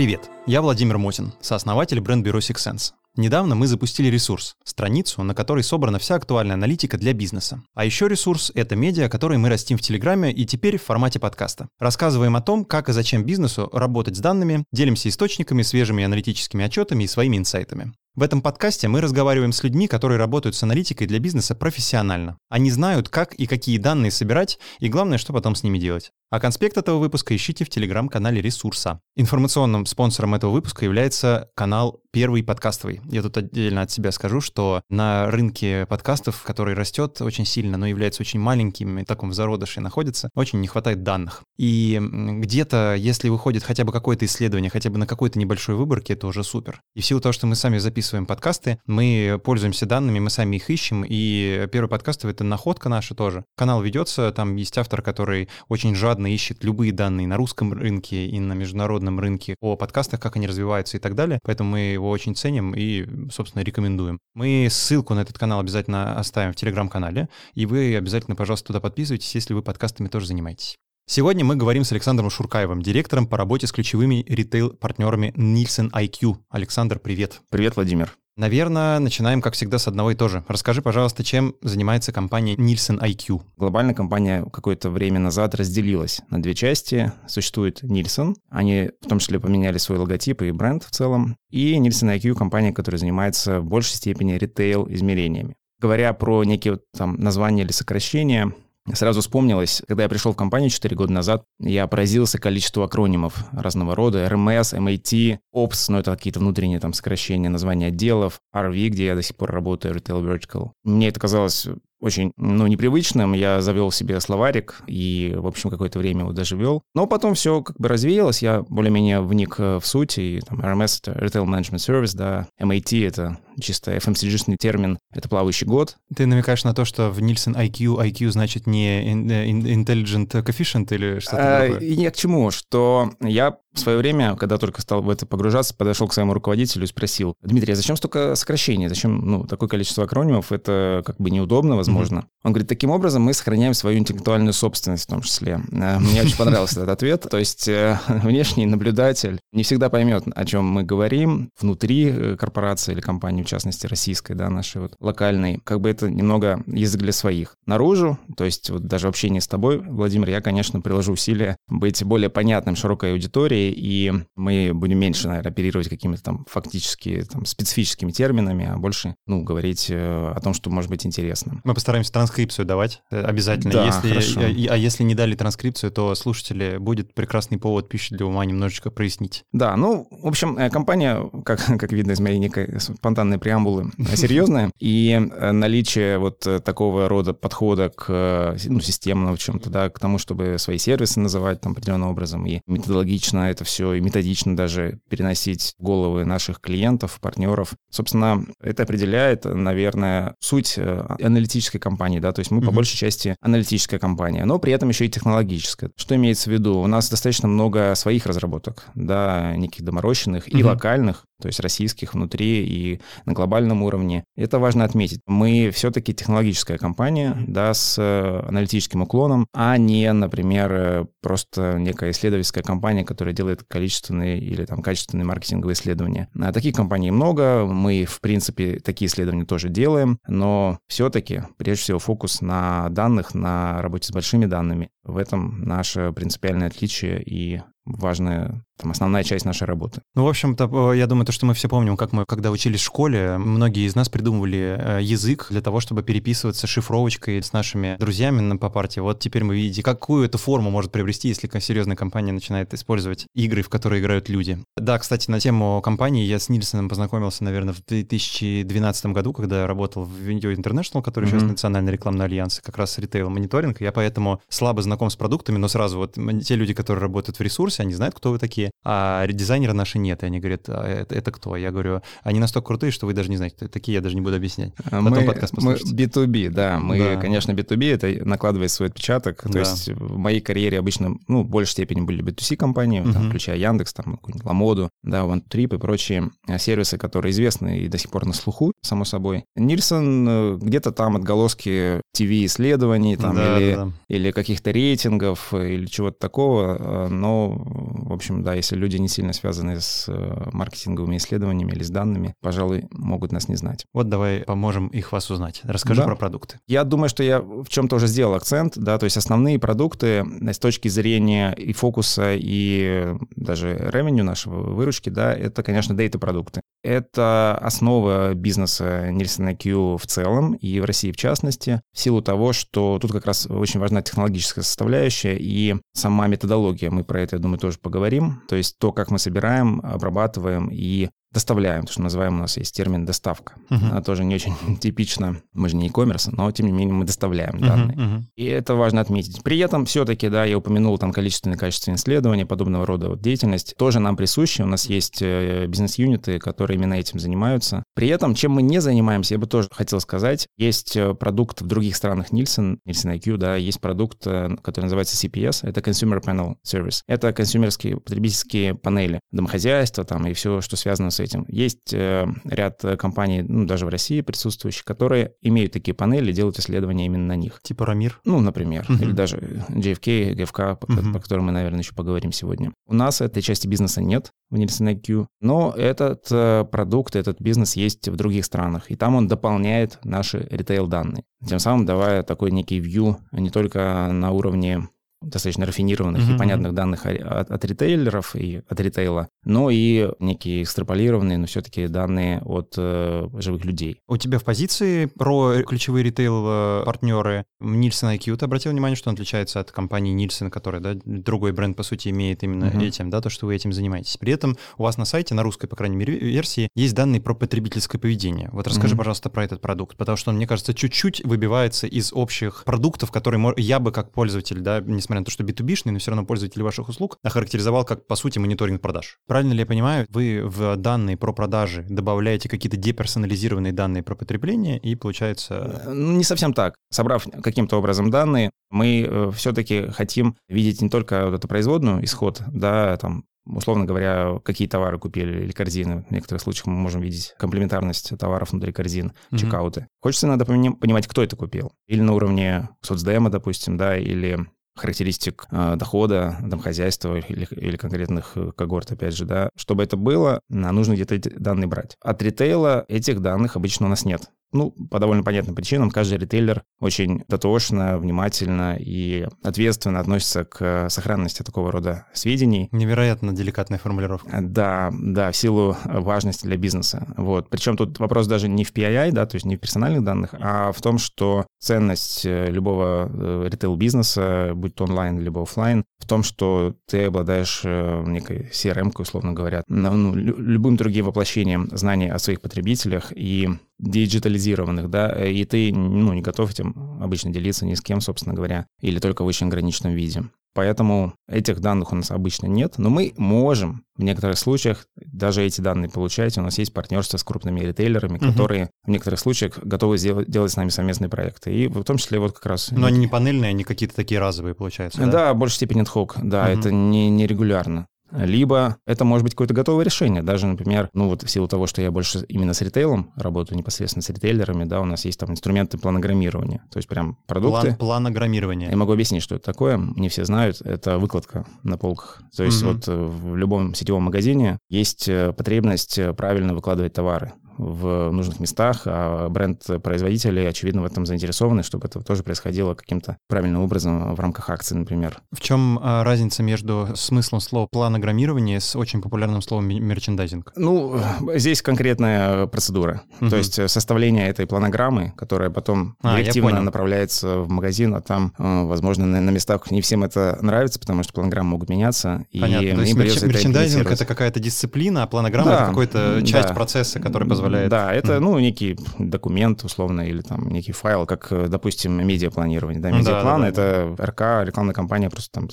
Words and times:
Привет, 0.00 0.30
я 0.46 0.62
Владимир 0.62 0.96
Мотин, 0.96 1.34
сооснователь 1.42 2.00
бренд-бюро 2.00 2.38
Six 2.38 2.94
Недавно 3.16 3.54
мы 3.54 3.66
запустили 3.66 4.08
ресурс, 4.08 4.56
страницу, 4.64 5.22
на 5.22 5.34
которой 5.34 5.62
собрана 5.62 5.98
вся 5.98 6.14
актуальная 6.14 6.54
аналитика 6.54 6.96
для 6.96 7.12
бизнеса. 7.12 7.62
А 7.74 7.84
еще 7.84 8.08
ресурс— 8.08 8.50
это 8.54 8.76
медиа, 8.76 9.10
который 9.10 9.36
мы 9.36 9.50
растим 9.50 9.76
в 9.76 9.82
Телеграме 9.82 10.32
и 10.32 10.46
теперь 10.46 10.78
в 10.78 10.84
формате 10.84 11.18
подкаста. 11.18 11.68
Рассказываем 11.78 12.34
о 12.34 12.40
том, 12.40 12.64
как 12.64 12.88
и 12.88 12.94
зачем 12.94 13.24
бизнесу 13.24 13.68
работать 13.74 14.16
с 14.16 14.20
данными, 14.20 14.64
делимся 14.72 15.10
источниками, 15.10 15.60
свежими 15.60 16.02
аналитическими 16.02 16.64
отчетами 16.64 17.04
и 17.04 17.06
своими 17.06 17.36
инсайтами. 17.36 17.92
В 18.16 18.24
этом 18.24 18.42
подкасте 18.42 18.88
мы 18.88 19.00
разговариваем 19.00 19.52
с 19.52 19.62
людьми, 19.62 19.86
которые 19.86 20.18
работают 20.18 20.56
с 20.56 20.62
аналитикой 20.64 21.06
для 21.06 21.20
бизнеса 21.20 21.54
профессионально. 21.54 22.38
Они 22.48 22.72
знают, 22.72 23.08
как 23.08 23.34
и 23.34 23.46
какие 23.46 23.78
данные 23.78 24.10
собирать, 24.10 24.58
и 24.80 24.88
главное, 24.88 25.16
что 25.16 25.32
потом 25.32 25.54
с 25.54 25.62
ними 25.62 25.78
делать. 25.78 26.10
А 26.32 26.38
конспект 26.38 26.76
этого 26.76 26.98
выпуска 26.98 27.34
ищите 27.34 27.64
в 27.64 27.70
телеграм-канале 27.70 28.40
Ресурса. 28.40 29.00
Информационным 29.16 29.86
спонсором 29.86 30.34
этого 30.34 30.52
выпуска 30.52 30.84
является 30.84 31.50
канал 31.56 32.00
Первый 32.12 32.42
подкастовый. 32.42 33.00
Я 33.04 33.22
тут 33.22 33.36
отдельно 33.36 33.82
от 33.82 33.90
себя 33.92 34.10
скажу, 34.10 34.40
что 34.40 34.82
на 34.90 35.30
рынке 35.30 35.86
подкастов, 35.86 36.42
который 36.42 36.74
растет 36.74 37.20
очень 37.22 37.44
сильно, 37.44 37.78
но 37.78 37.86
является 37.86 38.22
очень 38.22 38.40
маленьким 38.40 38.98
и 38.98 39.04
таком 39.04 39.32
зародыше 39.32 39.80
находится, 39.80 40.28
очень 40.34 40.60
не 40.60 40.66
хватает 40.66 41.04
данных. 41.04 41.42
И 41.56 42.00
где-то, 42.00 42.96
если 42.96 43.28
выходит 43.28 43.62
хотя 43.62 43.84
бы 43.84 43.92
какое-то 43.92 44.24
исследование, 44.24 44.70
хотя 44.70 44.90
бы 44.90 44.98
на 44.98 45.06
какой-то 45.06 45.38
небольшой 45.38 45.76
выборке, 45.76 46.14
это 46.14 46.26
уже 46.26 46.42
супер. 46.42 46.80
И 46.96 47.00
в 47.00 47.06
силу 47.06 47.20
того, 47.20 47.32
что 47.32 47.46
мы 47.46 47.54
сами 47.54 47.78
записываем 47.78 47.99
подкасты, 48.26 48.78
мы 48.86 49.40
пользуемся 49.42 49.86
данными, 49.86 50.18
мы 50.18 50.30
сами 50.30 50.56
их 50.56 50.70
ищем, 50.70 51.04
и 51.06 51.68
Первый 51.70 51.88
подкастовый— 51.88 52.32
это 52.34 52.44
находка 52.44 52.88
наша 52.88 53.14
тоже. 53.14 53.44
Канал 53.56 53.82
ведется, 53.82 54.32
там 54.32 54.56
есть 54.56 54.76
автор, 54.78 55.02
который 55.02 55.48
очень 55.68 55.94
жадно 55.94 56.32
ищет 56.32 56.64
любые 56.64 56.92
данные 56.92 57.26
на 57.26 57.36
русском 57.36 57.72
рынке 57.72 58.26
и 58.26 58.40
на 58.40 58.54
международном 58.54 59.20
рынке 59.20 59.56
о 59.60 59.76
подкастах, 59.76 60.20
как 60.20 60.36
они 60.36 60.46
развиваются 60.46 60.96
и 60.96 61.00
так 61.00 61.14
далее. 61.14 61.38
Поэтому 61.42 61.70
мы 61.70 61.80
его 61.80 62.10
очень 62.10 62.34
ценим 62.34 62.74
и, 62.74 63.30
собственно, 63.30 63.62
рекомендуем. 63.62 64.18
Мы 64.34 64.68
ссылку 64.70 65.14
на 65.14 65.20
этот 65.20 65.38
канал 65.38 65.60
обязательно 65.60 66.18
оставим 66.18 66.52
в 66.52 66.56
телеграм-канале, 66.56 67.28
и 67.54 67.66
вы 67.66 67.96
обязательно, 67.96 68.36
пожалуйста, 68.36 68.68
туда 68.68 68.80
подписывайтесь, 68.80 69.34
если 69.34 69.54
вы 69.54 69.62
подкастами 69.62 70.08
тоже 70.08 70.26
занимаетесь. 70.26 70.76
Сегодня 71.12 71.44
мы 71.44 71.56
говорим 71.56 71.82
с 71.82 71.90
Александром 71.90 72.30
Шуркаевым, 72.30 72.82
директором 72.82 73.26
по 73.26 73.36
работе 73.36 73.66
с 73.66 73.72
ключевыми 73.72 74.24
ритейл-партнерами 74.28 75.34
Nielsen 75.36 75.90
IQ. 75.90 76.36
Александр, 76.50 77.00
привет. 77.00 77.40
Привет, 77.48 77.74
Владимир. 77.74 78.16
Наверное, 78.36 79.00
начинаем, 79.00 79.42
как 79.42 79.54
всегда, 79.54 79.78
с 79.78 79.88
одного 79.88 80.12
и 80.12 80.14
того 80.14 80.28
же. 80.28 80.44
Расскажи, 80.46 80.82
пожалуйста, 80.82 81.24
чем 81.24 81.56
занимается 81.62 82.12
компания 82.12 82.54
Nielsen 82.54 83.00
IQ? 83.00 83.42
Глобальная 83.56 83.92
компания 83.92 84.44
какое-то 84.52 84.88
время 84.88 85.18
назад 85.18 85.56
разделилась 85.56 86.20
на 86.30 86.40
две 86.40 86.54
части. 86.54 87.10
Существует 87.26 87.82
Nielsen, 87.82 88.36
они 88.48 88.90
в 89.00 89.08
том 89.08 89.18
числе 89.18 89.40
поменяли 89.40 89.78
свой 89.78 89.98
логотип 89.98 90.42
и 90.42 90.52
бренд 90.52 90.84
в 90.84 90.92
целом, 90.92 91.36
и 91.50 91.74
Nielsen 91.74 92.16
IQ— 92.16 92.34
компания, 92.36 92.72
которая 92.72 93.00
занимается 93.00 93.58
в 93.58 93.64
большей 93.64 93.96
степени 93.96 94.34
ритейл-измерениями. 94.34 95.56
Говоря 95.80 96.12
про 96.12 96.44
некие 96.44 96.78
там 96.96 97.16
названия 97.16 97.64
или 97.64 97.72
сокращения, 97.72 98.52
Сразу 98.94 99.20
вспомнилось, 99.20 99.82
когда 99.86 100.04
я 100.04 100.08
пришел 100.08 100.32
в 100.32 100.36
компанию 100.36 100.70
4 100.70 100.96
года 100.96 101.12
назад, 101.12 101.44
я 101.58 101.86
поразился 101.86 102.38
количеству 102.38 102.82
акронимов 102.82 103.44
разного 103.52 103.94
рода. 103.94 104.26
RMS, 104.26 104.76
MAT, 104.78 105.38
OPS, 105.54 105.86
ну 105.88 105.98
это 105.98 106.14
какие-то 106.16 106.40
внутренние 106.40 106.80
там 106.80 106.92
сокращения, 106.92 107.48
названия 107.48 107.88
отделов, 107.88 108.40
RV, 108.54 108.88
где 108.88 109.06
я 109.06 109.14
до 109.14 109.22
сих 109.22 109.36
пор 109.36 109.50
работаю, 109.50 109.94
Retail 109.94 110.22
Vertical. 110.22 110.70
Мне 110.84 111.08
это 111.08 111.20
казалось 111.20 111.68
очень, 112.00 112.32
ну, 112.36 112.66
непривычным. 112.66 113.34
Я 113.34 113.60
завел 113.60 113.90
себе 113.90 114.20
словарик 114.20 114.80
и, 114.86 115.34
в 115.36 115.46
общем, 115.46 115.70
какое-то 115.70 115.98
время 115.98 116.20
его 116.20 116.32
даже 116.32 116.56
вел. 116.56 116.82
Но 116.94 117.06
потом 117.06 117.34
все 117.34 117.62
как 117.62 117.76
бы 117.78 117.88
развеялось, 117.88 118.42
я 118.42 118.62
более-менее 118.62 119.20
вник 119.20 119.56
э, 119.58 119.78
в 119.78 119.86
суть, 119.86 120.18
и 120.18 120.40
там 120.40 120.60
RMS— 120.60 121.00
это 121.02 121.12
Retail 121.12 121.44
Management 121.44 121.76
Service, 121.76 122.16
да, 122.16 122.48
MAT— 122.60 123.06
это 123.06 123.38
чисто 123.60 123.94
FMCG-шный 123.96 124.56
термин, 124.56 124.98
это 125.12 125.28
плавающий 125.28 125.66
год. 125.66 125.96
Ты 126.14 126.26
намекаешь 126.26 126.64
на 126.64 126.74
то, 126.74 126.84
что 126.84 127.10
в 127.10 127.18
Nielsen 127.20 127.54
IQ, 127.54 128.04
IQ 128.06 128.30
значит 128.30 128.66
не 128.66 129.02
э, 129.02 129.50
Intelligent 129.50 130.30
Coefficient 130.30 130.94
или 130.94 131.18
что-то 131.20 131.58
а, 131.58 131.68
такое? 131.68 131.80
И 131.80 131.96
не 131.96 132.10
к 132.10 132.16
чему, 132.16 132.50
что 132.50 133.12
я 133.20 133.56
в 133.72 133.78
свое 133.78 133.98
время, 133.98 134.34
когда 134.36 134.58
только 134.58 134.80
стал 134.80 135.02
в 135.02 135.08
это 135.08 135.26
погружаться, 135.26 135.74
подошел 135.74 136.08
к 136.08 136.12
своему 136.12 136.34
руководителю 136.34 136.84
и 136.84 136.88
спросил, 136.88 137.34
Дмитрий, 137.42 137.72
а 137.72 137.76
зачем 137.76 137.96
столько 137.96 138.34
сокращений? 138.34 138.88
Зачем 138.88 139.24
ну, 139.24 139.44
такое 139.44 139.68
количество 139.68 140.04
акронимов? 140.04 140.50
Это 140.50 141.02
как 141.06 141.16
бы 141.18 141.30
неудобно, 141.30 141.76
возможно. 141.76 142.20
Mm-hmm. 142.20 142.40
Он 142.44 142.52
говорит, 142.52 142.68
таким 142.68 142.90
образом 142.90 143.22
мы 143.22 143.32
сохраняем 143.32 143.74
свою 143.74 143.98
интеллектуальную 143.98 144.52
собственность 144.52 145.04
в 145.04 145.06
том 145.06 145.22
числе. 145.22 145.60
Э, 145.70 145.98
мне 145.98 146.22
очень 146.22 146.36
понравился 146.36 146.80
этот 146.80 146.90
ответ. 146.90 147.26
То 147.30 147.38
есть 147.38 147.68
э, 147.68 147.98
внешний 148.08 148.66
наблюдатель 148.66 149.39
не 149.52 149.62
всегда 149.62 149.90
поймет, 149.90 150.24
о 150.34 150.44
чем 150.44 150.66
мы 150.66 150.84
говорим 150.84 151.50
внутри 151.58 152.08
э, 152.08 152.36
корпорации 152.36 152.92
или 152.92 153.00
компании, 153.00 153.42
в 153.42 153.46
частности, 153.46 153.86
российской, 153.86 154.34
да, 154.34 154.48
нашей 154.48 154.82
вот 154.82 154.94
локальной. 155.00 155.60
Как 155.64 155.80
бы 155.80 155.90
это 155.90 156.08
немного 156.08 156.62
язык 156.66 157.00
для 157.00 157.12
своих. 157.12 157.56
Наружу, 157.66 158.18
то 158.36 158.44
есть 158.44 158.70
вот 158.70 158.86
даже 158.86 159.06
в 159.06 159.10
общении 159.10 159.40
с 159.40 159.48
тобой, 159.48 159.78
Владимир, 159.78 160.28
я, 160.30 160.40
конечно, 160.40 160.80
приложу 160.80 161.12
усилия 161.12 161.56
быть 161.68 162.02
более 162.04 162.30
понятным 162.30 162.76
широкой 162.76 163.12
аудитории, 163.12 163.72
и 163.76 164.12
мы 164.36 164.70
будем 164.72 164.98
меньше, 164.98 165.28
наверное, 165.28 165.50
оперировать 165.50 165.88
какими-то 165.88 166.22
там 166.22 166.46
фактически 166.48 167.24
там, 167.30 167.44
специфическими 167.44 168.12
терминами, 168.12 168.66
а 168.66 168.76
больше, 168.76 169.16
ну, 169.26 169.42
говорить 169.42 169.86
э, 169.90 170.32
о 170.34 170.40
том, 170.40 170.54
что 170.54 170.70
может 170.70 170.90
быть 170.90 171.04
интересно. 171.04 171.60
Мы 171.64 171.74
постараемся 171.74 172.12
транскрипцию 172.12 172.66
давать 172.66 173.02
э, 173.10 173.20
обязательно. 173.22 173.72
Да, 173.72 173.86
если, 173.86 174.08
хорошо. 174.08 174.40
А, 174.40 174.74
а 174.74 174.76
если 174.76 175.02
не 175.02 175.14
дали 175.14 175.34
транскрипцию, 175.34 175.90
то 175.90 176.14
слушатели 176.14 176.76
будет 176.78 177.14
прекрасный 177.14 177.58
повод 177.58 177.88
пищи 177.88 178.14
для 178.14 178.26
ума 178.26 178.44
немножечко 178.44 178.90
прояснить. 178.90 179.39
Да, 179.52 179.76
ну, 179.76 180.08
в 180.10 180.26
общем, 180.26 180.56
э, 180.58 180.70
компания, 180.70 181.30
как, 181.44 181.64
как 181.78 181.92
видно 181.92 182.12
из 182.12 182.20
моей 182.20 182.38
некой 182.38 182.80
спонтанной 182.80 183.38
преамбулы, 183.38 183.90
серьезная, 184.14 184.70
и 184.78 185.18
наличие 185.18 186.18
вот 186.18 186.40
такого 186.64 187.08
рода 187.08 187.32
подхода 187.32 187.90
к 187.90 188.56
ну, 188.66 188.80
системному 188.80 189.36
чем-то, 189.36 189.70
да, 189.70 189.90
к 189.90 189.98
тому, 189.98 190.18
чтобы 190.18 190.56
свои 190.58 190.78
сервисы 190.78 191.20
называть 191.20 191.60
там 191.60 191.72
определенным 191.72 192.10
образом 192.10 192.46
и 192.46 192.60
методологично 192.66 193.50
это 193.50 193.64
все 193.64 193.94
и 193.94 194.00
методично 194.00 194.56
даже 194.56 195.00
переносить 195.08 195.74
в 195.78 195.82
головы 195.82 196.24
наших 196.24 196.60
клиентов, 196.60 197.18
партнеров. 197.20 197.74
Собственно, 197.90 198.44
это 198.60 198.82
определяет, 198.82 199.44
наверное, 199.44 200.34
суть 200.40 200.74
э, 200.76 201.06
аналитической 201.20 201.78
компании, 201.78 202.20
да, 202.20 202.32
то 202.32 202.40
есть 202.40 202.50
мы 202.50 202.60
по 202.60 202.70
большей 202.70 202.96
части 202.96 203.36
аналитическая 203.40 203.98
компания, 203.98 204.44
но 204.44 204.58
при 204.58 204.72
этом 204.72 204.88
еще 204.88 205.06
и 205.06 205.10
технологическая. 205.10 205.90
Что 205.96 206.16
имеется 206.16 206.50
в 206.50 206.52
виду? 206.52 206.78
У 206.78 206.86
нас 206.86 207.10
достаточно 207.10 207.48
много 207.48 207.94
своих 207.94 208.26
разработок, 208.26 208.84
да, 208.94 209.29
неких 209.56 209.84
доморощенных 209.84 210.48
mm-hmm. 210.48 210.58
и 210.58 210.64
локальных, 210.64 211.24
то 211.40 211.48
есть 211.48 211.60
российских 211.60 212.14
внутри 212.14 212.66
и 212.66 213.00
на 213.24 213.32
глобальном 213.32 213.82
уровне. 213.82 214.24
Это 214.36 214.58
важно 214.58 214.84
отметить. 214.84 215.20
Мы 215.26 215.70
все-таки 215.72 216.14
технологическая 216.14 216.78
компания, 216.78 217.36
да, 217.46 217.74
с 217.74 217.96
э, 217.98 218.42
аналитическим 218.46 219.02
уклоном, 219.02 219.46
а 219.54 219.76
не, 219.76 220.12
например, 220.12 220.72
э, 220.72 221.06
просто 221.22 221.78
некая 221.78 222.10
исследовательская 222.10 222.62
компания, 222.62 223.04
которая 223.04 223.34
делает 223.34 223.64
количественные 223.66 224.38
или 224.38 224.64
там 224.64 224.82
качественные 224.82 225.24
маркетинговые 225.24 225.74
исследования. 225.74 226.28
А 226.38 226.52
таких 226.52 226.74
компаний 226.74 227.10
много, 227.10 227.66
мы, 227.66 228.04
в 228.04 228.20
принципе, 228.20 228.78
такие 228.80 229.08
исследования 229.08 229.44
тоже 229.44 229.68
делаем, 229.68 230.18
но 230.26 230.78
все-таки, 230.88 231.42
прежде 231.56 231.82
всего, 231.82 231.98
фокус 231.98 232.40
на 232.40 232.88
данных, 232.90 233.34
на 233.34 233.80
работе 233.82 234.08
с 234.08 234.12
большими 234.12 234.46
данными. 234.46 234.90
В 235.04 235.16
этом 235.16 235.62
наше 235.62 236.12
принципиальное 236.12 236.68
отличие 236.68 237.22
и 237.22 237.62
важная 237.84 238.64
там 238.80 238.90
основная 238.90 239.24
часть 239.24 239.44
нашей 239.44 239.64
работы. 239.64 240.02
Ну, 240.14 240.24
в 240.24 240.28
общем-то, 240.28 240.92
я 240.92 241.06
думаю, 241.06 241.26
то, 241.26 241.32
что 241.32 241.46
мы 241.46 241.54
все 241.54 241.68
помним, 241.68 241.96
как 241.96 242.12
мы, 242.12 242.24
когда 242.26 242.50
учились 242.50 242.80
в 242.80 242.84
школе, 242.84 243.38
многие 243.38 243.86
из 243.86 243.94
нас 243.94 244.08
придумывали 244.08 244.76
э, 244.78 244.98
язык 245.02 245.46
для 245.50 245.60
того, 245.60 245.80
чтобы 245.80 246.02
переписываться 246.02 246.66
шифровочкой 246.66 247.42
с 247.42 247.52
нашими 247.52 247.96
друзьями 247.98 248.56
по 248.56 248.70
партии. 248.70 249.00
Вот 249.00 249.20
теперь 249.20 249.44
мы 249.44 249.54
видите, 249.54 249.82
какую 249.82 250.24
эту 250.24 250.38
форму 250.38 250.70
может 250.70 250.92
приобрести, 250.92 251.28
если 251.28 251.48
серьезная 251.60 251.96
компания 251.96 252.32
начинает 252.32 252.72
использовать 252.74 253.26
игры, 253.34 253.62
в 253.62 253.68
которые 253.68 254.00
играют 254.00 254.28
люди. 254.28 254.58
Да, 254.76 254.98
кстати, 254.98 255.30
на 255.30 255.40
тему 255.40 255.80
компании 255.82 256.24
я 256.24 256.38
с 256.38 256.48
Нильсоном 256.48 256.88
познакомился, 256.88 257.44
наверное, 257.44 257.74
в 257.74 257.84
2012 257.84 259.06
году, 259.06 259.32
когда 259.32 259.60
я 259.60 259.66
работал 259.66 260.04
в 260.04 260.12
Video 260.20 260.54
International, 260.54 261.02
который 261.02 261.26
mm-hmm. 261.26 261.30
сейчас 261.30 261.42
Национальный 261.42 261.92
рекламный 261.92 262.24
альянс, 262.24 262.60
как 262.64 262.78
раз 262.78 262.98
ритейл-мониторинг. 262.98 263.80
Я 263.80 263.92
поэтому 263.92 264.40
слабо 264.48 264.82
знаком 264.82 265.10
с 265.10 265.16
продуктами, 265.16 265.58
но 265.58 265.68
сразу 265.68 265.98
вот 265.98 266.16
те 266.44 266.54
люди, 266.54 266.72
которые 266.74 267.02
работают 267.02 267.38
в 267.38 267.42
ресурсе, 267.42 267.82
они 267.82 267.94
знают, 267.94 268.14
кто 268.14 268.30
вы 268.30 268.38
такие, 268.38 268.69
а 268.84 269.26
дизайнеры 269.26 269.72
наши 269.72 269.98
нет. 269.98 270.22
И 270.22 270.26
они 270.26 270.40
говорят, 270.40 270.68
а 270.68 270.86
это, 270.86 271.14
это 271.14 271.30
кто? 271.30 271.56
Я 271.56 271.70
говорю, 271.70 272.02
они 272.22 272.38
настолько 272.38 272.68
крутые, 272.68 272.90
что 272.90 273.06
вы 273.06 273.14
даже 273.14 273.30
не 273.30 273.36
знаете, 273.36 273.68
такие 273.68 273.94
я 273.94 274.00
даже 274.00 274.14
не 274.14 274.20
буду 274.20 274.36
объяснять. 274.36 274.72
А 274.84 275.02
Потом 275.02 275.20
мы, 275.20 275.24
подкаст 275.24 275.54
послушайте. 275.54 275.86
Мы 275.92 276.26
B2B, 276.26 276.50
да. 276.50 276.78
Мы, 276.78 276.98
да. 276.98 277.16
конечно, 277.16 277.52
B2B, 277.52 277.94
это 277.94 278.24
накладывает 278.26 278.70
свой 278.70 278.88
отпечаток. 278.88 279.42
Да. 279.44 279.50
То 279.50 279.58
есть 279.60 279.88
в 279.88 280.16
моей 280.16 280.40
карьере 280.40 280.78
обычно, 280.78 281.16
ну, 281.28 281.42
в 281.42 281.48
большей 281.48 281.72
степени 281.72 282.00
были 282.00 282.24
B2C 282.24 282.56
компании, 282.56 283.02
uh-huh. 283.02 283.12
там, 283.12 283.28
включая 283.28 283.56
Яндекс, 283.56 283.92
там, 283.92 284.20
Ламоду, 284.44 284.90
да, 285.02 285.20
OneTrip 285.20 285.76
и 285.76 285.78
прочие 285.78 286.30
а, 286.46 286.58
сервисы, 286.58 286.98
которые 286.98 287.32
известны 287.32 287.80
и 287.80 287.88
до 287.88 287.98
сих 287.98 288.10
пор 288.10 288.26
на 288.26 288.32
слуху, 288.32 288.72
само 288.82 289.04
собой. 289.04 289.44
Нильсон 289.56 290.28
э, 290.28 290.56
где-то 290.60 290.92
там 290.92 291.16
отголоски 291.16 292.00
TV-исследований 292.16 293.16
там, 293.16 293.36
да, 293.36 293.58
или, 293.58 293.74
да, 293.74 293.84
да. 293.84 293.92
или 294.08 294.30
каких-то 294.30 294.70
рейтингов 294.70 295.52
или 295.54 295.86
чего-то 295.86 296.18
такого, 296.18 296.76
э, 296.78 297.08
но, 297.08 297.50
в 297.50 298.12
общем, 298.12 298.42
да, 298.42 298.59
если 298.60 298.76
люди 298.76 298.96
не 298.96 299.08
сильно 299.08 299.32
связаны 299.32 299.80
с 299.80 300.06
э, 300.08 300.50
маркетинговыми 300.52 301.16
исследованиями 301.16 301.72
или 301.72 301.82
с 301.82 301.90
данными, 301.90 302.34
пожалуй, 302.40 302.86
могут 302.92 303.32
нас 303.32 303.48
не 303.48 303.56
знать. 303.56 303.86
Вот 303.92 304.08
давай 304.08 304.40
поможем 304.40 304.88
их 304.88 305.12
вас 305.12 305.30
узнать. 305.30 305.60
Расскажи 305.64 306.02
да. 306.02 306.06
про 306.06 306.16
продукты. 306.16 306.58
Я 306.66 306.84
думаю, 306.84 307.08
что 307.08 307.22
я 307.22 307.40
в 307.40 307.68
чем-то 307.68 307.96
уже 307.96 308.06
сделал 308.06 308.34
акцент, 308.34 308.76
да, 308.76 308.98
то 308.98 309.04
есть 309.04 309.16
основные 309.16 309.58
продукты 309.58 310.24
с 310.40 310.58
точки 310.58 310.88
зрения 310.88 311.52
и 311.52 311.72
фокуса, 311.72 312.34
и 312.34 313.14
даже 313.36 313.90
ревеню 313.92 314.24
нашего 314.24 314.74
выручки, 314.74 315.10
да, 315.10 315.34
это, 315.34 315.62
конечно, 315.62 315.96
дейта-продукты. 315.96 316.60
Это 316.82 317.58
основа 317.60 318.32
бизнеса 318.34 319.10
Nielsen 319.10 319.54
IQ 319.54 319.98
в 319.98 320.06
целом 320.06 320.54
и 320.54 320.80
в 320.80 320.84
России 320.84 321.12
в 321.12 321.16
частности, 321.16 321.82
в 321.92 321.98
силу 321.98 322.22
того, 322.22 322.52
что 322.52 322.98
тут 323.00 323.12
как 323.12 323.26
раз 323.26 323.46
очень 323.46 323.80
важна 323.80 324.02
технологическая 324.02 324.62
составляющая 324.62 325.36
и 325.36 325.76
сама 325.92 326.26
методология. 326.26 326.90
Мы 326.90 327.04
про 327.04 327.20
это, 327.20 327.36
я 327.36 327.42
думаю, 327.42 327.58
тоже 327.58 327.78
поговорим. 327.78 328.42
То 328.50 328.56
есть 328.56 328.78
то, 328.78 328.90
как 328.90 329.12
мы 329.12 329.20
собираем, 329.20 329.80
обрабатываем 329.84 330.70
и 330.72 331.10
доставляем, 331.32 331.86
то, 331.86 331.92
что 331.92 332.02
называем, 332.02 332.36
у 332.36 332.42
нас 332.42 332.56
есть 332.56 332.74
термин 332.74 333.04
доставка. 333.06 333.54
Uh-huh. 333.70 333.90
Она 333.90 334.02
тоже 334.02 334.24
не 334.24 334.34
очень 334.34 334.54
типично, 334.80 335.40
мы 335.52 335.68
же 335.68 335.76
не 335.76 335.86
e-commerce, 335.86 336.28
но 336.32 336.50
тем 336.50 336.66
не 336.66 336.72
менее 336.72 336.94
мы 336.94 337.04
доставляем 337.04 337.56
uh-huh, 337.56 337.66
данные. 337.66 337.96
Uh-huh. 337.96 338.22
И 338.36 338.44
это 338.46 338.74
важно 338.74 339.00
отметить. 339.00 339.42
При 339.42 339.58
этом 339.58 339.84
все-таки, 339.84 340.28
да, 340.28 340.44
я 340.44 340.58
упомянул 340.58 340.98
там 340.98 341.12
количественные 341.12 341.56
качественные 341.56 341.96
исследования, 341.96 342.46
подобного 342.46 342.84
рода 342.86 343.10
вот 343.10 343.20
деятельность, 343.20 343.74
тоже 343.76 344.00
нам 344.00 344.16
присущи. 344.16 344.62
У 344.62 344.66
нас 344.66 344.86
есть 344.86 345.22
э, 345.22 345.66
бизнес-юниты, 345.66 346.38
которые 346.38 346.76
именно 346.76 346.94
этим 346.94 347.18
занимаются. 347.20 347.84
При 347.94 348.08
этом, 348.08 348.34
чем 348.34 348.52
мы 348.52 348.62
не 348.62 348.80
занимаемся, 348.80 349.34
я 349.34 349.38
бы 349.38 349.46
тоже 349.46 349.68
хотел 349.70 350.00
сказать, 350.00 350.48
есть 350.56 350.96
э, 350.96 351.14
продукт 351.14 351.62
в 351.62 351.66
других 351.66 351.96
странах 351.96 352.32
Nielsen, 352.32 352.78
Nielsen 352.88 353.18
IQ, 353.18 353.36
да, 353.36 353.56
есть 353.56 353.80
продукт, 353.80 354.26
э, 354.26 354.56
который 354.62 354.86
называется 354.86 355.16
CPS, 355.16 355.60
это 355.62 355.80
Consumer 355.80 356.20
Panel 356.22 356.54
Service. 356.66 357.02
Это 357.06 357.32
консюмерские, 357.32 357.98
потребительские 357.98 358.74
панели 358.74 359.20
домохозяйства 359.30 360.04
там 360.04 360.26
и 360.26 360.32
все, 360.32 360.60
что 360.60 360.76
связано 360.76 361.10
с 361.10 361.19
этим. 361.20 361.44
Есть 361.48 361.92
э, 361.92 362.26
ряд 362.44 362.82
компаний, 362.98 363.42
ну, 363.42 363.64
даже 363.66 363.86
в 363.86 363.88
России 363.88 364.20
присутствующих, 364.20 364.84
которые 364.84 365.34
имеют 365.42 365.72
такие 365.72 365.94
панели, 365.94 366.32
делают 366.32 366.58
исследования 366.58 367.06
именно 367.06 367.26
на 367.26 367.36
них. 367.36 367.60
Типа 367.62 367.86
Рамир? 367.86 368.20
Ну, 368.24 368.40
например. 368.40 368.86
Uh-huh. 368.88 369.02
Или 369.02 369.12
даже 369.12 369.36
JFK, 369.68 370.34
GFK, 370.34 370.78
uh-huh. 370.78 371.12
по 371.12 371.20
которым 371.20 371.46
мы, 371.46 371.52
наверное, 371.52 371.80
еще 371.80 371.94
поговорим 371.94 372.32
сегодня. 372.32 372.72
У 372.86 372.94
нас 372.94 373.20
этой 373.20 373.42
части 373.42 373.66
бизнеса 373.66 374.02
нет 374.02 374.32
в 374.50 374.56
Nielsen 374.56 374.94
IQ, 374.94 375.26
но 375.40 375.72
этот 375.76 376.26
э, 376.30 376.64
продукт, 376.70 377.16
этот 377.16 377.40
бизнес 377.40 377.76
есть 377.76 378.08
в 378.08 378.16
других 378.16 378.44
странах, 378.44 378.90
и 378.90 378.96
там 378.96 379.14
он 379.14 379.28
дополняет 379.28 379.98
наши 380.04 380.46
ритейл-данные. 380.50 381.24
Тем 381.46 381.58
самым 381.58 381.86
давая 381.86 382.22
такой 382.22 382.50
некий 382.50 382.80
view 382.80 383.16
не 383.32 383.50
только 383.50 384.10
на 384.12 384.30
уровне 384.32 384.88
достаточно 385.22 385.66
рафинированных 385.66 386.22
mm-hmm. 386.22 386.34
и 386.34 386.38
понятных 386.38 386.74
данных 386.74 387.06
от, 387.06 387.50
от 387.50 387.64
ритейлеров 387.64 388.34
и 388.36 388.62
от 388.68 388.80
ритейла, 388.80 389.28
но 389.44 389.70
и 389.70 390.10
некие 390.18 390.62
экстраполированные, 390.62 391.38
но 391.38 391.46
все-таки 391.46 391.86
данные 391.88 392.40
от 392.40 392.74
э, 392.76 393.28
живых 393.34 393.64
людей. 393.64 394.00
У 394.08 394.16
тебя 394.16 394.38
в 394.38 394.44
позиции 394.44 395.06
про 395.06 395.62
ключевые 395.62 396.04
ритейл-партнеры 396.04 397.44
Nielsen 397.62 398.16
IQ, 398.16 398.36
ты 398.36 398.44
обратил 398.44 398.72
внимание, 398.72 398.96
что 398.96 399.10
он 399.10 399.14
отличается 399.14 399.60
от 399.60 399.70
компании 399.70 400.14
Nielsen, 400.14 400.48
которая, 400.50 400.80
да, 400.80 400.94
другой 401.04 401.52
бренд, 401.52 401.76
по 401.76 401.82
сути, 401.82 402.08
имеет 402.08 402.42
именно 402.42 402.64
mm-hmm. 402.64 402.86
этим, 402.86 403.10
да, 403.10 403.20
то, 403.20 403.28
что 403.28 403.46
вы 403.46 403.54
этим 403.54 403.72
занимаетесь. 403.72 404.16
При 404.16 404.32
этом 404.32 404.56
у 404.78 404.84
вас 404.84 404.96
на 404.96 405.04
сайте, 405.04 405.34
на 405.34 405.42
русской, 405.42 405.66
по 405.66 405.76
крайней 405.76 405.96
мере, 405.96 406.18
версии, 406.18 406.68
есть 406.74 406.94
данные 406.94 407.20
про 407.20 407.34
потребительское 407.34 408.00
поведение. 408.00 408.48
Вот 408.52 408.66
расскажи, 408.66 408.94
mm-hmm. 408.94 408.98
пожалуйста, 408.98 409.28
про 409.28 409.44
этот 409.44 409.60
продукт, 409.60 409.96
потому 409.96 410.16
что 410.16 410.30
он, 410.30 410.36
мне 410.36 410.46
кажется, 410.46 410.72
чуть-чуть 410.72 411.22
выбивается 411.24 411.86
из 411.86 412.12
общих 412.12 412.64
продуктов, 412.64 413.10
которые 413.10 413.54
я 413.58 413.78
бы 413.78 413.92
как 413.92 414.12
пользователь, 414.12 414.60
да, 414.60 414.80
несмотря 414.80 415.09
несмотря 415.10 415.20
на 415.20 415.24
то, 415.24 415.30
что 415.30 415.44
B2B-шный, 415.44 415.92
но 415.92 415.98
все 415.98 416.10
равно 416.10 416.24
пользователь 416.24 416.62
ваших 416.62 416.88
услуг, 416.88 417.16
охарактеризовал 417.22 417.84
как, 417.84 418.06
по 418.06 418.14
сути, 418.14 418.38
мониторинг 418.38 418.80
продаж. 418.80 419.18
Правильно 419.26 419.52
ли 419.52 419.60
я 419.60 419.66
понимаю, 419.66 420.06
вы 420.10 420.42
в 420.44 420.76
данные 420.76 421.16
про 421.16 421.32
продажи 421.32 421.84
добавляете 421.88 422.48
какие-то 422.48 422.76
деперсонализированные 422.76 423.72
данные 423.72 424.02
про 424.02 424.14
потребление, 424.14 424.78
и 424.78 424.94
получается... 424.94 425.82
Э, 425.84 425.92
ну, 425.92 426.12
не 426.12 426.24
совсем 426.24 426.54
так. 426.54 426.74
Собрав 426.90 427.26
каким-то 427.42 427.76
образом 427.78 428.10
данные, 428.10 428.50
мы 428.70 429.06
э, 429.08 429.30
все-таки 429.34 429.88
хотим 429.88 430.36
видеть 430.48 430.80
не 430.80 430.88
только 430.88 431.26
вот 431.26 431.34
эту 431.34 431.48
производную 431.48 432.04
исход, 432.04 432.42
да, 432.52 432.96
там, 432.96 433.24
условно 433.46 433.84
говоря, 433.86 434.38
какие 434.44 434.68
товары 434.68 434.98
купили 434.98 435.42
или 435.42 435.52
корзины. 435.52 436.04
В 436.08 436.12
некоторых 436.12 436.42
случаях 436.42 436.66
мы 436.66 436.74
можем 436.74 437.00
видеть 437.00 437.34
комплементарность 437.36 438.16
товаров 438.16 438.52
внутри 438.52 438.72
корзин, 438.72 439.12
mm-hmm. 439.32 439.38
чекауты. 439.38 439.88
Хочется 440.00 440.28
иногда 440.28 440.44
понимать, 440.44 441.08
кто 441.08 441.22
это 441.22 441.34
купил. 441.34 441.72
Или 441.88 442.00
на 442.00 442.12
уровне 442.12 442.68
соцдема, 442.80 443.30
допустим, 443.30 443.76
да, 443.76 443.96
или 443.96 444.46
характеристик 444.80 445.46
э, 445.50 445.76
дохода 445.76 446.38
домохозяйства 446.42 447.16
или, 447.18 447.46
или 447.50 447.76
конкретных 447.76 448.32
э, 448.36 448.52
когорт, 448.56 448.90
опять 448.90 449.14
же, 449.14 449.24
да. 449.24 449.50
Чтобы 449.56 449.84
это 449.84 449.96
было, 449.96 450.40
нужно 450.48 450.94
где-то 450.94 451.14
эти 451.14 451.28
данные 451.28 451.68
брать. 451.68 451.96
От 452.00 452.22
ритейла 452.22 452.84
этих 452.88 453.20
данных 453.20 453.56
обычно 453.56 453.86
у 453.86 453.88
нас 453.88 454.04
нет. 454.04 454.30
Ну, 454.52 454.72
по 454.90 454.98
довольно 454.98 455.22
понятным 455.22 455.54
причинам, 455.54 455.90
каждый 455.90 456.18
ритейлер 456.18 456.62
очень 456.80 457.24
дотошно, 457.28 457.98
внимательно 457.98 458.76
и 458.78 459.26
ответственно 459.42 460.00
относится 460.00 460.44
к 460.44 460.88
сохранности 460.88 461.42
такого 461.42 461.70
рода 461.70 462.06
сведений. 462.12 462.68
Невероятно 462.72 463.32
деликатная 463.32 463.78
формулировка. 463.78 464.38
Да, 464.40 464.90
да, 464.92 465.30
в 465.30 465.36
силу 465.36 465.76
важности 465.84 466.46
для 466.46 466.56
бизнеса. 466.56 467.06
Вот. 467.16 467.48
Причем 467.50 467.76
тут 467.76 467.98
вопрос 467.98 468.26
даже 468.26 468.48
не 468.48 468.64
в 468.64 468.72
PII, 468.72 469.12
да, 469.12 469.26
то 469.26 469.36
есть 469.36 469.46
не 469.46 469.56
в 469.56 469.60
персональных 469.60 470.04
данных, 470.04 470.34
а 470.38 470.72
в 470.72 470.80
том, 470.80 470.98
что 470.98 471.46
ценность 471.58 472.24
э, 472.24 472.46
любого 472.50 473.08
э, 473.12 473.48
ритейл-бизнеса, 473.48 474.52
будь 474.54 474.74
то 474.74 474.84
онлайн 474.84 475.18
либо 475.18 475.42
офлайн, 475.42 475.84
в 475.98 476.08
том, 476.08 476.22
что 476.22 476.74
ты 476.86 477.04
обладаешь 477.04 477.62
э, 477.64 478.04
некой 478.06 478.50
CRM, 478.52 478.92
условно 478.98 479.32
говоря, 479.32 479.62
ну, 479.68 480.14
любым 480.14 480.76
другим 480.76 481.06
воплощением 481.06 481.68
знаний 481.72 482.08
о 482.08 482.18
своих 482.18 482.40
потребителях 482.40 483.12
и 483.14 483.48
диджитализированных, 483.80 484.90
да, 484.90 485.10
и 485.10 485.44
ты, 485.44 485.72
ну, 485.72 486.12
не 486.12 486.22
готов 486.22 486.50
этим 486.50 486.98
обычно 487.00 487.30
делиться 487.30 487.64
ни 487.64 487.74
с 487.74 487.80
кем, 487.80 488.00
собственно 488.00 488.34
говоря, 488.34 488.66
или 488.80 488.98
только 488.98 489.22
в 489.22 489.26
очень 489.26 489.46
ограниченном 489.46 489.94
виде. 489.94 490.24
Поэтому 490.52 491.14
этих 491.28 491.60
данных 491.60 491.92
у 491.92 491.96
нас 491.96 492.10
обычно 492.10 492.46
нет, 492.46 492.74
но 492.76 492.90
мы 492.90 493.14
можем 493.16 493.84
в 493.96 494.02
некоторых 494.02 494.36
случаях 494.36 494.84
даже 494.96 495.44
эти 495.44 495.60
данные 495.60 495.88
получать. 495.88 496.36
У 496.38 496.42
нас 496.42 496.58
есть 496.58 496.72
партнерство 496.72 497.18
с 497.18 497.24
крупными 497.24 497.60
ритейлерами, 497.60 498.16
угу. 498.16 498.26
которые 498.26 498.70
в 498.84 498.90
некоторых 498.90 499.20
случаях 499.20 499.58
готовы 499.62 499.96
сделать, 499.96 500.28
делать 500.28 500.50
с 500.50 500.56
нами 500.56 500.70
совместные 500.70 501.08
проекты. 501.08 501.54
И 501.54 501.68
в 501.68 501.84
том 501.84 501.98
числе 501.98 502.18
вот 502.18 502.32
как 502.32 502.46
раз... 502.46 502.72
Но 502.72 502.86
они 502.86 502.98
не 502.98 503.06
панельные, 503.06 503.50
они 503.50 503.62
какие-то 503.62 503.94
такие 503.94 504.20
разовые, 504.20 504.54
получается, 504.56 505.00
да? 505.02 505.06
Да, 505.06 505.34
в 505.34 505.38
большей 505.38 505.56
степени 505.56 505.82
ad 505.82 505.92
hoc, 505.94 506.18
да, 506.20 506.42
угу. 506.42 506.58
это 506.58 506.72
не, 506.72 507.08
не 507.10 507.28
регулярно. 507.28 507.86
Либо 508.12 508.76
это 508.86 509.04
может 509.04 509.24
быть 509.24 509.34
какое-то 509.34 509.54
готовое 509.54 509.84
решение. 509.84 510.22
Даже, 510.22 510.46
например, 510.46 510.90
ну 510.92 511.08
вот 511.08 511.22
в 511.22 511.30
силу 511.30 511.48
того, 511.48 511.66
что 511.66 511.82
я 511.82 511.90
больше 511.90 512.24
именно 512.28 512.54
с 512.54 512.60
ритейлом 512.60 513.12
работаю, 513.16 513.58
непосредственно 513.58 514.02
с 514.02 514.10
ритейлерами, 514.10 514.64
да, 514.64 514.80
у 514.80 514.84
нас 514.84 515.04
есть 515.04 515.18
там 515.20 515.30
инструменты 515.30 515.78
планограммирования. 515.78 516.62
То 516.70 516.78
есть 516.78 516.88
прям 516.88 517.16
продукты. 517.26 517.68
План, 517.68 517.76
планограммирование. 517.76 518.70
Я 518.70 518.76
могу 518.76 518.92
объяснить, 518.92 519.22
что 519.22 519.36
это 519.36 519.44
такое. 519.44 519.76
Не 519.76 520.08
все 520.08 520.24
знают. 520.24 520.60
Это 520.62 520.98
выкладка 520.98 521.46
на 521.62 521.78
полках. 521.78 522.22
То 522.36 522.44
есть 522.44 522.62
угу. 522.62 522.72
вот 522.72 522.86
в 522.86 523.36
любом 523.36 523.74
сетевом 523.74 524.04
магазине 524.04 524.58
есть 524.68 525.08
э, 525.08 525.32
потребность 525.32 525.98
э, 525.98 526.12
правильно 526.12 526.54
выкладывать 526.54 526.92
товары 526.92 527.32
в 527.60 528.10
нужных 528.10 528.40
местах, 528.40 528.82
а 528.86 529.28
бренд-производители, 529.28 530.40
очевидно, 530.40 530.82
в 530.82 530.84
этом 530.84 531.06
заинтересованы, 531.06 531.62
чтобы 531.62 531.86
это 531.86 532.00
тоже 532.00 532.22
происходило 532.22 532.74
каким-то 532.74 533.18
правильным 533.28 533.62
образом 533.62 534.14
в 534.14 534.20
рамках 534.20 534.48
акции, 534.50 534.74
например. 534.74 535.18
В 535.32 535.40
чем 535.40 535.78
а, 535.82 536.02
разница 536.04 536.42
между 536.42 536.88
смыслом 536.94 537.40
слова 537.40 537.66
планограммирование 537.70 538.60
с 538.60 538.74
очень 538.76 539.02
популярным 539.02 539.42
словом 539.42 539.68
мерчендайзинг? 539.68 540.52
Ну, 540.56 540.98
здесь 541.34 541.62
конкретная 541.62 542.46
процедура. 542.46 543.02
Угу. 543.20 543.30
То 543.30 543.36
есть 543.36 543.58
э, 543.58 543.68
составление 543.68 544.28
этой 544.28 544.46
планограммы, 544.46 545.12
которая 545.16 545.50
потом 545.50 545.96
а, 546.02 546.16
директивно 546.16 546.62
направляется 546.62 547.40
в 547.40 547.50
магазин, 547.50 547.94
а 547.94 548.00
там, 548.00 548.32
э, 548.38 548.64
возможно, 548.64 549.06
на, 549.06 549.20
на 549.20 549.30
местах 549.30 549.70
не 549.70 549.82
всем 549.82 550.02
это 550.02 550.38
нравится, 550.40 550.78
потому 550.80 551.02
что 551.02 551.12
планограммы 551.12 551.50
могут 551.50 551.68
меняться. 551.68 552.24
Понятно. 552.32 552.66
И 552.66 552.74
То 552.74 552.80
есть 552.80 552.94
мерч- 552.94 553.26
мерчендайзинг— 553.26 553.90
это 553.90 554.04
какая-то 554.04 554.40
дисциплина, 554.40 555.02
а 555.02 555.06
планограмма 555.06 555.50
да,— 555.50 555.56
это 555.62 555.66
какая-то 555.66 556.26
часть 556.26 556.48
да. 556.48 556.54
процесса, 556.54 557.00
который 557.00 557.28
позволяет 557.28 557.49
позволяет. 557.50 557.70
Да, 557.70 557.92
это, 557.92 558.12
mm-hmm. 558.14 558.20
ну, 558.20 558.38
некий 558.38 558.78
документ, 558.98 559.64
условно, 559.64 560.02
или 560.02 560.20
там 560.22 560.48
некий 560.48 560.72
файл, 560.72 561.06
как, 561.06 561.28
допустим, 561.48 562.06
медиапланирование. 562.06 562.80
Да, 562.80 562.90
медиаплан 562.90 563.42
да, 563.42 563.46
да, 563.46 563.48
это 563.48 563.94
да. 563.96 564.06
РК, 564.06 564.46
рекламная 564.46 564.74
кампания 564.74 565.10
просто 565.10 565.32
там 565.32 565.48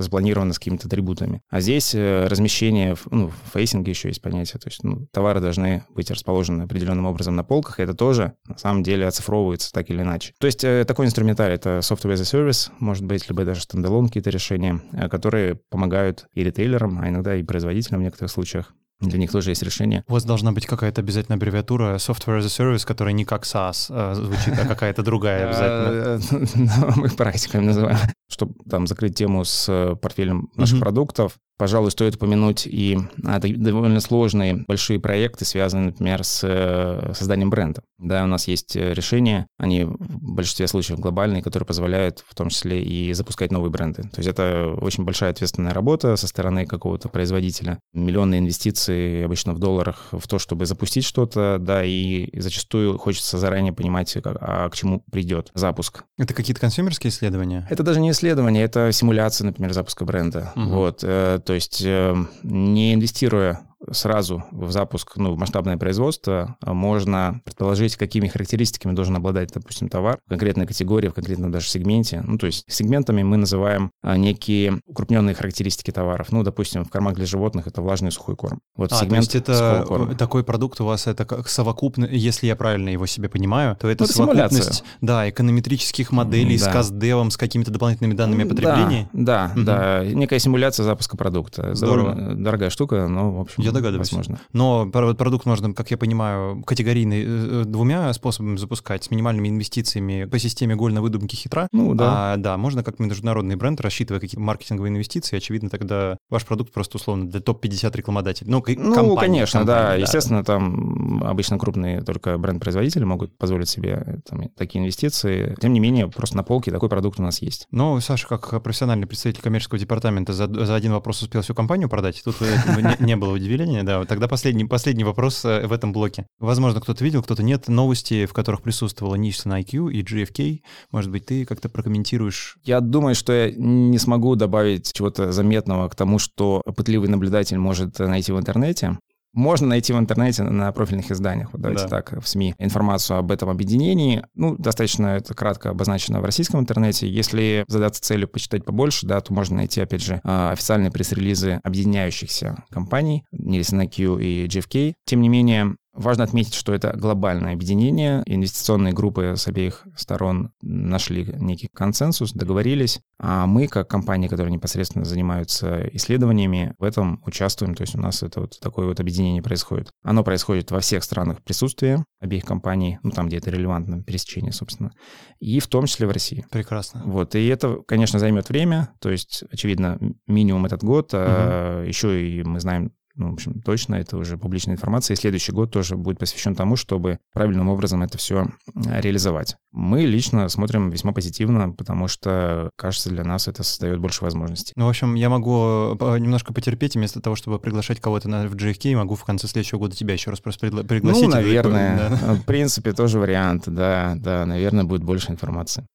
запланирована 0.00 0.52
с 0.52 0.58
какими-то 0.58 0.86
атрибутами. 0.86 1.42
А 1.50 1.60
здесь 1.60 1.94
э, 1.94 2.26
размещение, 2.26 2.96
ну, 3.10 3.28
в 3.28 3.52
фейсинге 3.52 3.90
еще 3.90 4.08
есть 4.08 4.22
понятие, 4.22 4.60
то 4.60 4.68
есть 4.68 4.82
ну, 4.84 5.06
товары 5.12 5.40
должны 5.40 5.84
быть 5.90 6.10
расположены 6.10 6.62
определенным 6.62 7.06
образом 7.06 7.36
на 7.36 7.44
полках, 7.44 7.80
и 7.80 7.82
это 7.82 7.94
тоже, 7.94 8.34
на 8.46 8.58
самом 8.58 8.82
деле, 8.82 9.06
оцифровывается 9.06 9.72
так 9.72 9.90
или 9.90 10.02
иначе. 10.02 10.34
То 10.38 10.46
есть 10.46 10.64
э, 10.64 10.84
такой 10.86 11.06
инструментарий— 11.06 11.54
это 11.56 11.78
software 11.78 12.14
as 12.14 12.20
a 12.20 12.48
service, 12.48 12.70
может 12.78 13.04
быть, 13.04 13.28
либо 13.28 13.44
даже 13.44 13.62
standalone 13.62 14.08
какие-то 14.08 14.30
решения, 14.30 14.80
э, 14.92 15.08
которые 15.08 15.56
помогают 15.56 16.26
и 16.34 16.44
ритейлерам, 16.44 17.00
а 17.00 17.08
иногда 17.08 17.34
и 17.36 17.42
производителям 17.42 18.00
в 18.00 18.04
некоторых 18.04 18.30
случаях 18.30 18.74
для 19.00 19.18
них 19.18 19.30
тоже 19.30 19.50
есть 19.50 19.62
решение. 19.62 20.04
У 20.08 20.12
вас 20.12 20.24
должна 20.24 20.52
быть 20.52 20.66
какая-то 20.66 21.00
обязательно 21.00 21.36
аббревиатура 21.36 21.96
Software 21.96 22.38
as 22.38 22.44
a 22.44 22.74
Service, 22.74 22.86
которая 22.86 23.14
не 23.14 23.24
как 23.24 23.44
SaaS 23.44 23.86
э, 23.88 24.14
звучит, 24.14 24.58
а 24.58 24.66
какая-то 24.66 25.02
другая 25.02 25.48
обязательно. 26.20 26.92
Мы 26.96 27.08
практиками 27.08 27.64
называем. 27.64 27.98
Чтобы 28.28 28.54
там 28.68 28.86
закрыть 28.86 29.14
тему 29.14 29.44
с 29.44 29.68
э, 29.68 29.96
портфелем 29.96 30.50
наших 30.54 30.80
продуктов, 30.80 31.38
Пожалуй, 31.60 31.90
стоит 31.90 32.14
упомянуть 32.14 32.66
и 32.66 32.98
а, 33.22 33.38
довольно 33.38 34.00
сложные 34.00 34.64
большие 34.66 34.98
проекты, 34.98 35.44
связанные, 35.44 35.88
например, 35.88 36.24
с 36.24 36.40
э, 36.42 37.12
созданием 37.14 37.50
бренда. 37.50 37.82
Да, 37.98 38.24
у 38.24 38.26
нас 38.26 38.48
есть 38.48 38.76
э, 38.76 38.94
решения, 38.94 39.46
они 39.58 39.84
в 39.84 40.32
большинстве 40.32 40.66
случаев 40.68 40.98
глобальные, 40.98 41.42
которые 41.42 41.66
позволяют 41.66 42.24
в 42.26 42.34
том 42.34 42.48
числе 42.48 42.82
и 42.82 43.12
запускать 43.12 43.52
новые 43.52 43.70
бренды. 43.70 44.04
То 44.04 44.20
есть 44.20 44.28
это 44.28 44.74
очень 44.80 45.04
большая 45.04 45.32
ответственная 45.32 45.74
работа 45.74 46.16
со 46.16 46.26
стороны 46.26 46.64
какого-то 46.64 47.10
производителя. 47.10 47.78
Миллионные 47.92 48.40
инвестиции 48.40 49.22
обычно 49.22 49.52
в 49.52 49.58
долларах 49.58 50.08
в 50.12 50.26
то, 50.28 50.38
чтобы 50.38 50.64
запустить 50.64 51.04
что-то, 51.04 51.58
да, 51.60 51.84
и 51.84 52.30
зачастую 52.40 52.96
хочется 52.96 53.36
заранее 53.36 53.74
понимать, 53.74 54.10
как, 54.14 54.38
а 54.40 54.70
к 54.70 54.76
чему 54.76 55.02
придет 55.12 55.50
запуск. 55.52 56.04
Это 56.16 56.32
какие-то 56.32 56.62
консюмерские 56.62 57.10
исследования? 57.10 57.66
Это 57.68 57.82
даже 57.82 58.00
не 58.00 58.12
исследования, 58.12 58.62
это 58.62 58.90
симуляция, 58.92 59.44
например, 59.44 59.74
запуска 59.74 60.06
бренда. 60.06 60.54
Угу. 60.56 60.64
Вот, 60.70 61.00
э, 61.02 61.38
то 61.50 61.54
есть 61.54 61.82
э, 61.84 62.14
не 62.44 62.94
инвестируя 62.94 63.62
сразу 63.90 64.44
в 64.50 64.70
запуск, 64.70 65.16
ну, 65.16 65.32
в 65.32 65.38
масштабное 65.38 65.76
производство, 65.76 66.56
а 66.60 66.74
можно 66.74 67.40
предположить, 67.44 67.96
какими 67.96 68.28
характеристиками 68.28 68.92
должен 68.92 69.16
обладать, 69.16 69.50
допустим, 69.52 69.88
товар 69.88 70.18
в 70.26 70.28
конкретной 70.28 70.66
категории, 70.66 71.08
в 71.08 71.14
конкретном 71.14 71.50
даже 71.50 71.68
сегменте. 71.68 72.22
Ну, 72.26 72.38
то 72.38 72.46
есть 72.46 72.64
сегментами 72.68 73.22
мы 73.22 73.36
называем 73.36 73.90
а, 74.02 74.16
некие 74.16 74.80
укрупненные 74.86 75.34
характеристики 75.34 75.90
товаров. 75.90 76.28
Ну, 76.30 76.42
допустим, 76.42 76.84
в 76.84 76.90
кормах 76.90 77.14
для 77.14 77.26
животных 77.26 77.66
это 77.66 77.80
влажный 77.82 78.12
сухой 78.12 78.36
корм. 78.36 78.60
Вот 78.76 78.92
а, 78.92 78.96
сегмент 78.96 79.30
то 79.30 79.36
есть 79.36 79.48
это 79.48 80.14
такой 80.18 80.44
продукт 80.44 80.80
у 80.80 80.84
вас, 80.84 81.06
это 81.06 81.24
как 81.24 81.48
совокупно, 81.48 82.04
если 82.04 82.46
я 82.46 82.56
правильно 82.56 82.90
его 82.90 83.06
себе 83.06 83.28
понимаю, 83.28 83.76
то 83.76 83.88
это, 83.88 84.04
ну, 84.04 84.06
это 84.06 84.14
совокупность, 84.14 84.54
симуляция. 84.54 84.86
да, 85.00 85.28
эконометрических 85.28 86.12
моделей 86.12 86.58
да. 86.58 86.70
с 86.70 86.72
каздевом, 86.72 87.30
с 87.30 87.36
какими-то 87.36 87.70
дополнительными 87.70 88.14
данными 88.14 88.44
о 88.44 88.48
потреблении? 88.48 89.08
Да, 89.12 89.50
да, 89.50 89.52
угу. 89.54 89.64
да, 89.64 90.04
некая 90.04 90.38
симуляция 90.38 90.84
запуска 90.84 91.16
продукта. 91.16 91.74
Здорово. 91.74 92.34
Дорогая 92.34 92.70
штука, 92.70 93.08
но, 93.08 93.32
в 93.32 93.40
общем, 93.40 93.62
я 93.62 93.69
догадываюсь. 93.72 94.12
Возможно. 94.12 94.40
Но 94.52 94.86
продукт 94.86 95.46
можно, 95.46 95.72
как 95.74 95.90
я 95.90 95.98
понимаю, 95.98 96.62
категорийный 96.62 97.22
э, 97.22 97.26
э, 97.26 97.64
двумя 97.64 98.12
способами 98.12 98.56
запускать, 98.56 99.04
с 99.04 99.10
минимальными 99.10 99.48
инвестициями 99.48 100.24
по 100.24 100.38
системе 100.38 100.76
гольной 100.76 101.00
выдумки 101.00 101.34
хитра. 101.36 101.68
Ну, 101.72 101.94
да. 101.94 102.34
А, 102.34 102.36
да, 102.36 102.56
можно 102.56 102.82
как 102.82 102.98
международный 102.98 103.56
бренд, 103.56 103.80
рассчитывая 103.80 104.20
какие-то 104.20 104.40
маркетинговые 104.40 104.90
инвестиции, 104.90 105.36
очевидно, 105.36 105.70
тогда 105.70 106.16
ваш 106.28 106.44
продукт 106.44 106.72
просто 106.72 106.96
условно 106.96 107.28
для 107.28 107.40
топ-50 107.40 107.96
рекламодателей. 107.96 108.50
Ну, 108.50 108.62
ну 108.66 108.94
компании, 108.94 109.16
конечно, 109.16 109.60
компании, 109.60 109.82
да. 109.82 109.88
да. 109.88 109.94
Естественно, 109.96 110.44
там 110.44 111.22
обычно 111.24 111.58
крупные 111.58 112.02
только 112.02 112.36
бренд-производители 112.38 113.04
могут 113.04 113.36
позволить 113.36 113.68
себе 113.68 114.20
там, 114.28 114.48
такие 114.56 114.80
инвестиции. 114.82 115.56
Тем 115.60 115.72
не 115.72 115.80
менее, 115.80 116.08
просто 116.08 116.36
на 116.36 116.42
полке 116.42 116.70
такой 116.70 116.88
продукт 116.88 117.20
у 117.20 117.22
нас 117.22 117.42
есть. 117.42 117.66
Ну, 117.70 118.00
Саша, 118.00 118.26
как 118.26 118.62
профессиональный 118.62 119.06
представитель 119.06 119.42
коммерческого 119.42 119.78
департамента, 119.78 120.32
за, 120.32 120.46
за 120.46 120.74
один 120.74 120.92
вопрос 120.92 121.22
успел 121.22 121.42
всю 121.42 121.54
компанию 121.54 121.88
продать. 121.88 122.22
Тут 122.24 122.40
не, 122.40 123.04
не 123.04 123.16
было 123.16 123.32
удивления, 123.60 123.82
да. 123.82 124.04
Тогда 124.04 124.28
последний, 124.28 124.64
последний 124.64 125.04
вопрос 125.04 125.44
э, 125.44 125.66
в 125.66 125.72
этом 125.72 125.92
блоке. 125.92 126.26
Возможно, 126.38 126.80
кто-то 126.80 127.04
видел, 127.04 127.22
кто-то 127.22 127.42
нет. 127.42 127.68
Новости, 127.68 128.26
в 128.26 128.32
которых 128.32 128.62
присутствовала 128.62 129.16
Nissan 129.16 129.60
IQ 129.62 129.92
и 129.92 130.02
GFK. 130.02 130.60
Может 130.90 131.10
быть, 131.10 131.26
ты 131.26 131.44
как-то 131.44 131.68
прокомментируешь? 131.68 132.56
Я 132.64 132.80
думаю, 132.80 133.14
что 133.14 133.32
я 133.32 133.52
не 133.52 133.98
смогу 133.98 134.34
добавить 134.36 134.92
чего-то 134.92 135.32
заметного 135.32 135.88
к 135.88 135.94
тому, 135.94 136.18
что 136.18 136.62
пытливый 136.76 137.08
наблюдатель 137.08 137.58
может 137.58 137.98
найти 137.98 138.32
в 138.32 138.38
интернете. 138.38 138.98
Можно 139.32 139.68
найти 139.68 139.92
в 139.92 139.98
интернете 139.98 140.42
на 140.42 140.72
профильных 140.72 141.10
изданиях, 141.10 141.52
вот 141.52 141.62
давайте 141.62 141.84
да. 141.84 141.88
так, 141.88 142.22
в 142.22 142.26
СМИ, 142.26 142.54
информацию 142.58 143.18
об 143.18 143.30
этом 143.30 143.48
объединении. 143.48 144.24
Ну, 144.34 144.56
достаточно 144.56 145.08
это 145.08 145.34
кратко 145.34 145.70
обозначено 145.70 146.20
в 146.20 146.24
российском 146.24 146.60
интернете. 146.60 147.08
Если 147.08 147.64
задаться 147.68 148.02
целью 148.02 148.28
почитать 148.28 148.64
побольше, 148.64 149.06
да, 149.06 149.20
то 149.20 149.32
можно 149.32 149.56
найти, 149.56 149.80
опять 149.80 150.02
же, 150.02 150.20
а, 150.24 150.50
официальные 150.50 150.90
пресс-релизы 150.90 151.60
объединяющихся 151.62 152.64
компаний, 152.70 153.24
Nielsen 153.32 153.86
IQ 153.86 154.22
и 154.22 154.46
GFK. 154.46 154.94
Тем 155.04 155.20
не 155.20 155.28
менее, 155.28 155.76
Важно 155.92 156.24
отметить, 156.24 156.54
что 156.54 156.72
это 156.72 156.96
глобальное 156.96 157.52
объединение. 157.52 158.22
Инвестиционные 158.26 158.92
группы 158.92 159.34
с 159.36 159.48
обеих 159.48 159.86
сторон 159.96 160.52
нашли 160.62 161.34
некий 161.38 161.68
консенсус, 161.72 162.32
договорились. 162.32 163.00
А 163.18 163.46
мы, 163.46 163.66
как 163.66 163.88
компании, 163.88 164.28
которые 164.28 164.52
непосредственно 164.52 165.04
занимаются 165.04 165.88
исследованиями, 165.92 166.74
в 166.78 166.84
этом 166.84 167.20
участвуем. 167.26 167.74
То 167.74 167.82
есть 167.82 167.96
у 167.96 167.98
нас 167.98 168.22
это 168.22 168.40
вот 168.40 168.60
такое 168.60 168.86
вот 168.86 169.00
объединение 169.00 169.42
происходит. 169.42 169.90
Оно 170.02 170.22
происходит 170.22 170.70
во 170.70 170.80
всех 170.80 171.02
странах 171.02 171.42
присутствия 171.42 172.04
обеих 172.20 172.44
компаний, 172.44 172.98
ну 173.02 173.10
там, 173.10 173.26
где 173.26 173.38
это 173.38 173.50
релевантно, 173.50 174.02
пересечение, 174.02 174.52
собственно, 174.52 174.92
и 175.40 175.58
в 175.58 175.66
том 175.66 175.86
числе 175.86 176.06
в 176.06 176.10
России. 176.10 176.46
Прекрасно. 176.50 177.02
Вот, 177.04 177.34
и 177.34 177.46
это, 177.46 177.78
конечно, 177.86 178.18
займет 178.18 178.48
время, 178.48 178.90
то 179.00 179.10
есть, 179.10 179.44
очевидно, 179.50 179.98
минимум 180.26 180.66
этот 180.66 180.84
год, 180.84 181.14
угу. 181.14 181.22
а 181.22 181.84
еще 181.84 182.28
и 182.28 182.42
мы 182.42 182.60
знаем 182.60 182.92
ну, 183.20 183.30
в 183.30 183.34
общем, 183.34 183.60
точно, 183.60 183.96
это 183.96 184.16
уже 184.16 184.38
публичная 184.38 184.74
информация, 184.74 185.14
и 185.14 185.18
следующий 185.18 185.52
год 185.52 185.70
тоже 185.70 185.96
будет 185.96 186.18
посвящен 186.18 186.54
тому, 186.54 186.74
чтобы 186.76 187.18
правильным 187.34 187.68
образом 187.68 188.02
это 188.02 188.16
все 188.16 188.48
реализовать. 188.74 189.56
Мы 189.72 190.06
лично 190.06 190.48
смотрим 190.48 190.88
весьма 190.88 191.12
позитивно, 191.12 191.70
потому 191.70 192.08
что, 192.08 192.70
кажется, 192.76 193.10
для 193.10 193.22
нас 193.22 193.46
это 193.46 193.62
создает 193.62 194.00
больше 194.00 194.24
возможностей. 194.24 194.72
Ну, 194.74 194.86
в 194.86 194.88
общем, 194.88 195.14
я 195.14 195.28
могу 195.28 195.96
э, 196.00 196.18
немножко 196.18 196.54
потерпеть, 196.54 196.94
вместо 196.94 197.20
того, 197.20 197.36
чтобы 197.36 197.58
приглашать 197.58 198.00
кого-то 198.00 198.28
на, 198.28 198.48
в 198.48 198.54
GFK, 198.54 198.96
могу 198.96 199.16
в 199.16 199.24
конце 199.24 199.46
следующего 199.46 199.80
года 199.80 199.94
тебя 199.94 200.14
еще 200.14 200.30
раз 200.30 200.40
просто 200.40 200.70
пригласить. 200.82 201.24
Ну, 201.24 201.28
наверное. 201.28 202.08
Да. 202.08 202.34
В 202.34 202.44
принципе, 202.44 202.94
тоже 202.94 203.18
вариант, 203.20 203.64
да, 203.66 204.14
да, 204.16 204.46
наверное, 204.46 204.84
будет 204.84 205.04
больше 205.04 205.30
информации. 205.30 205.86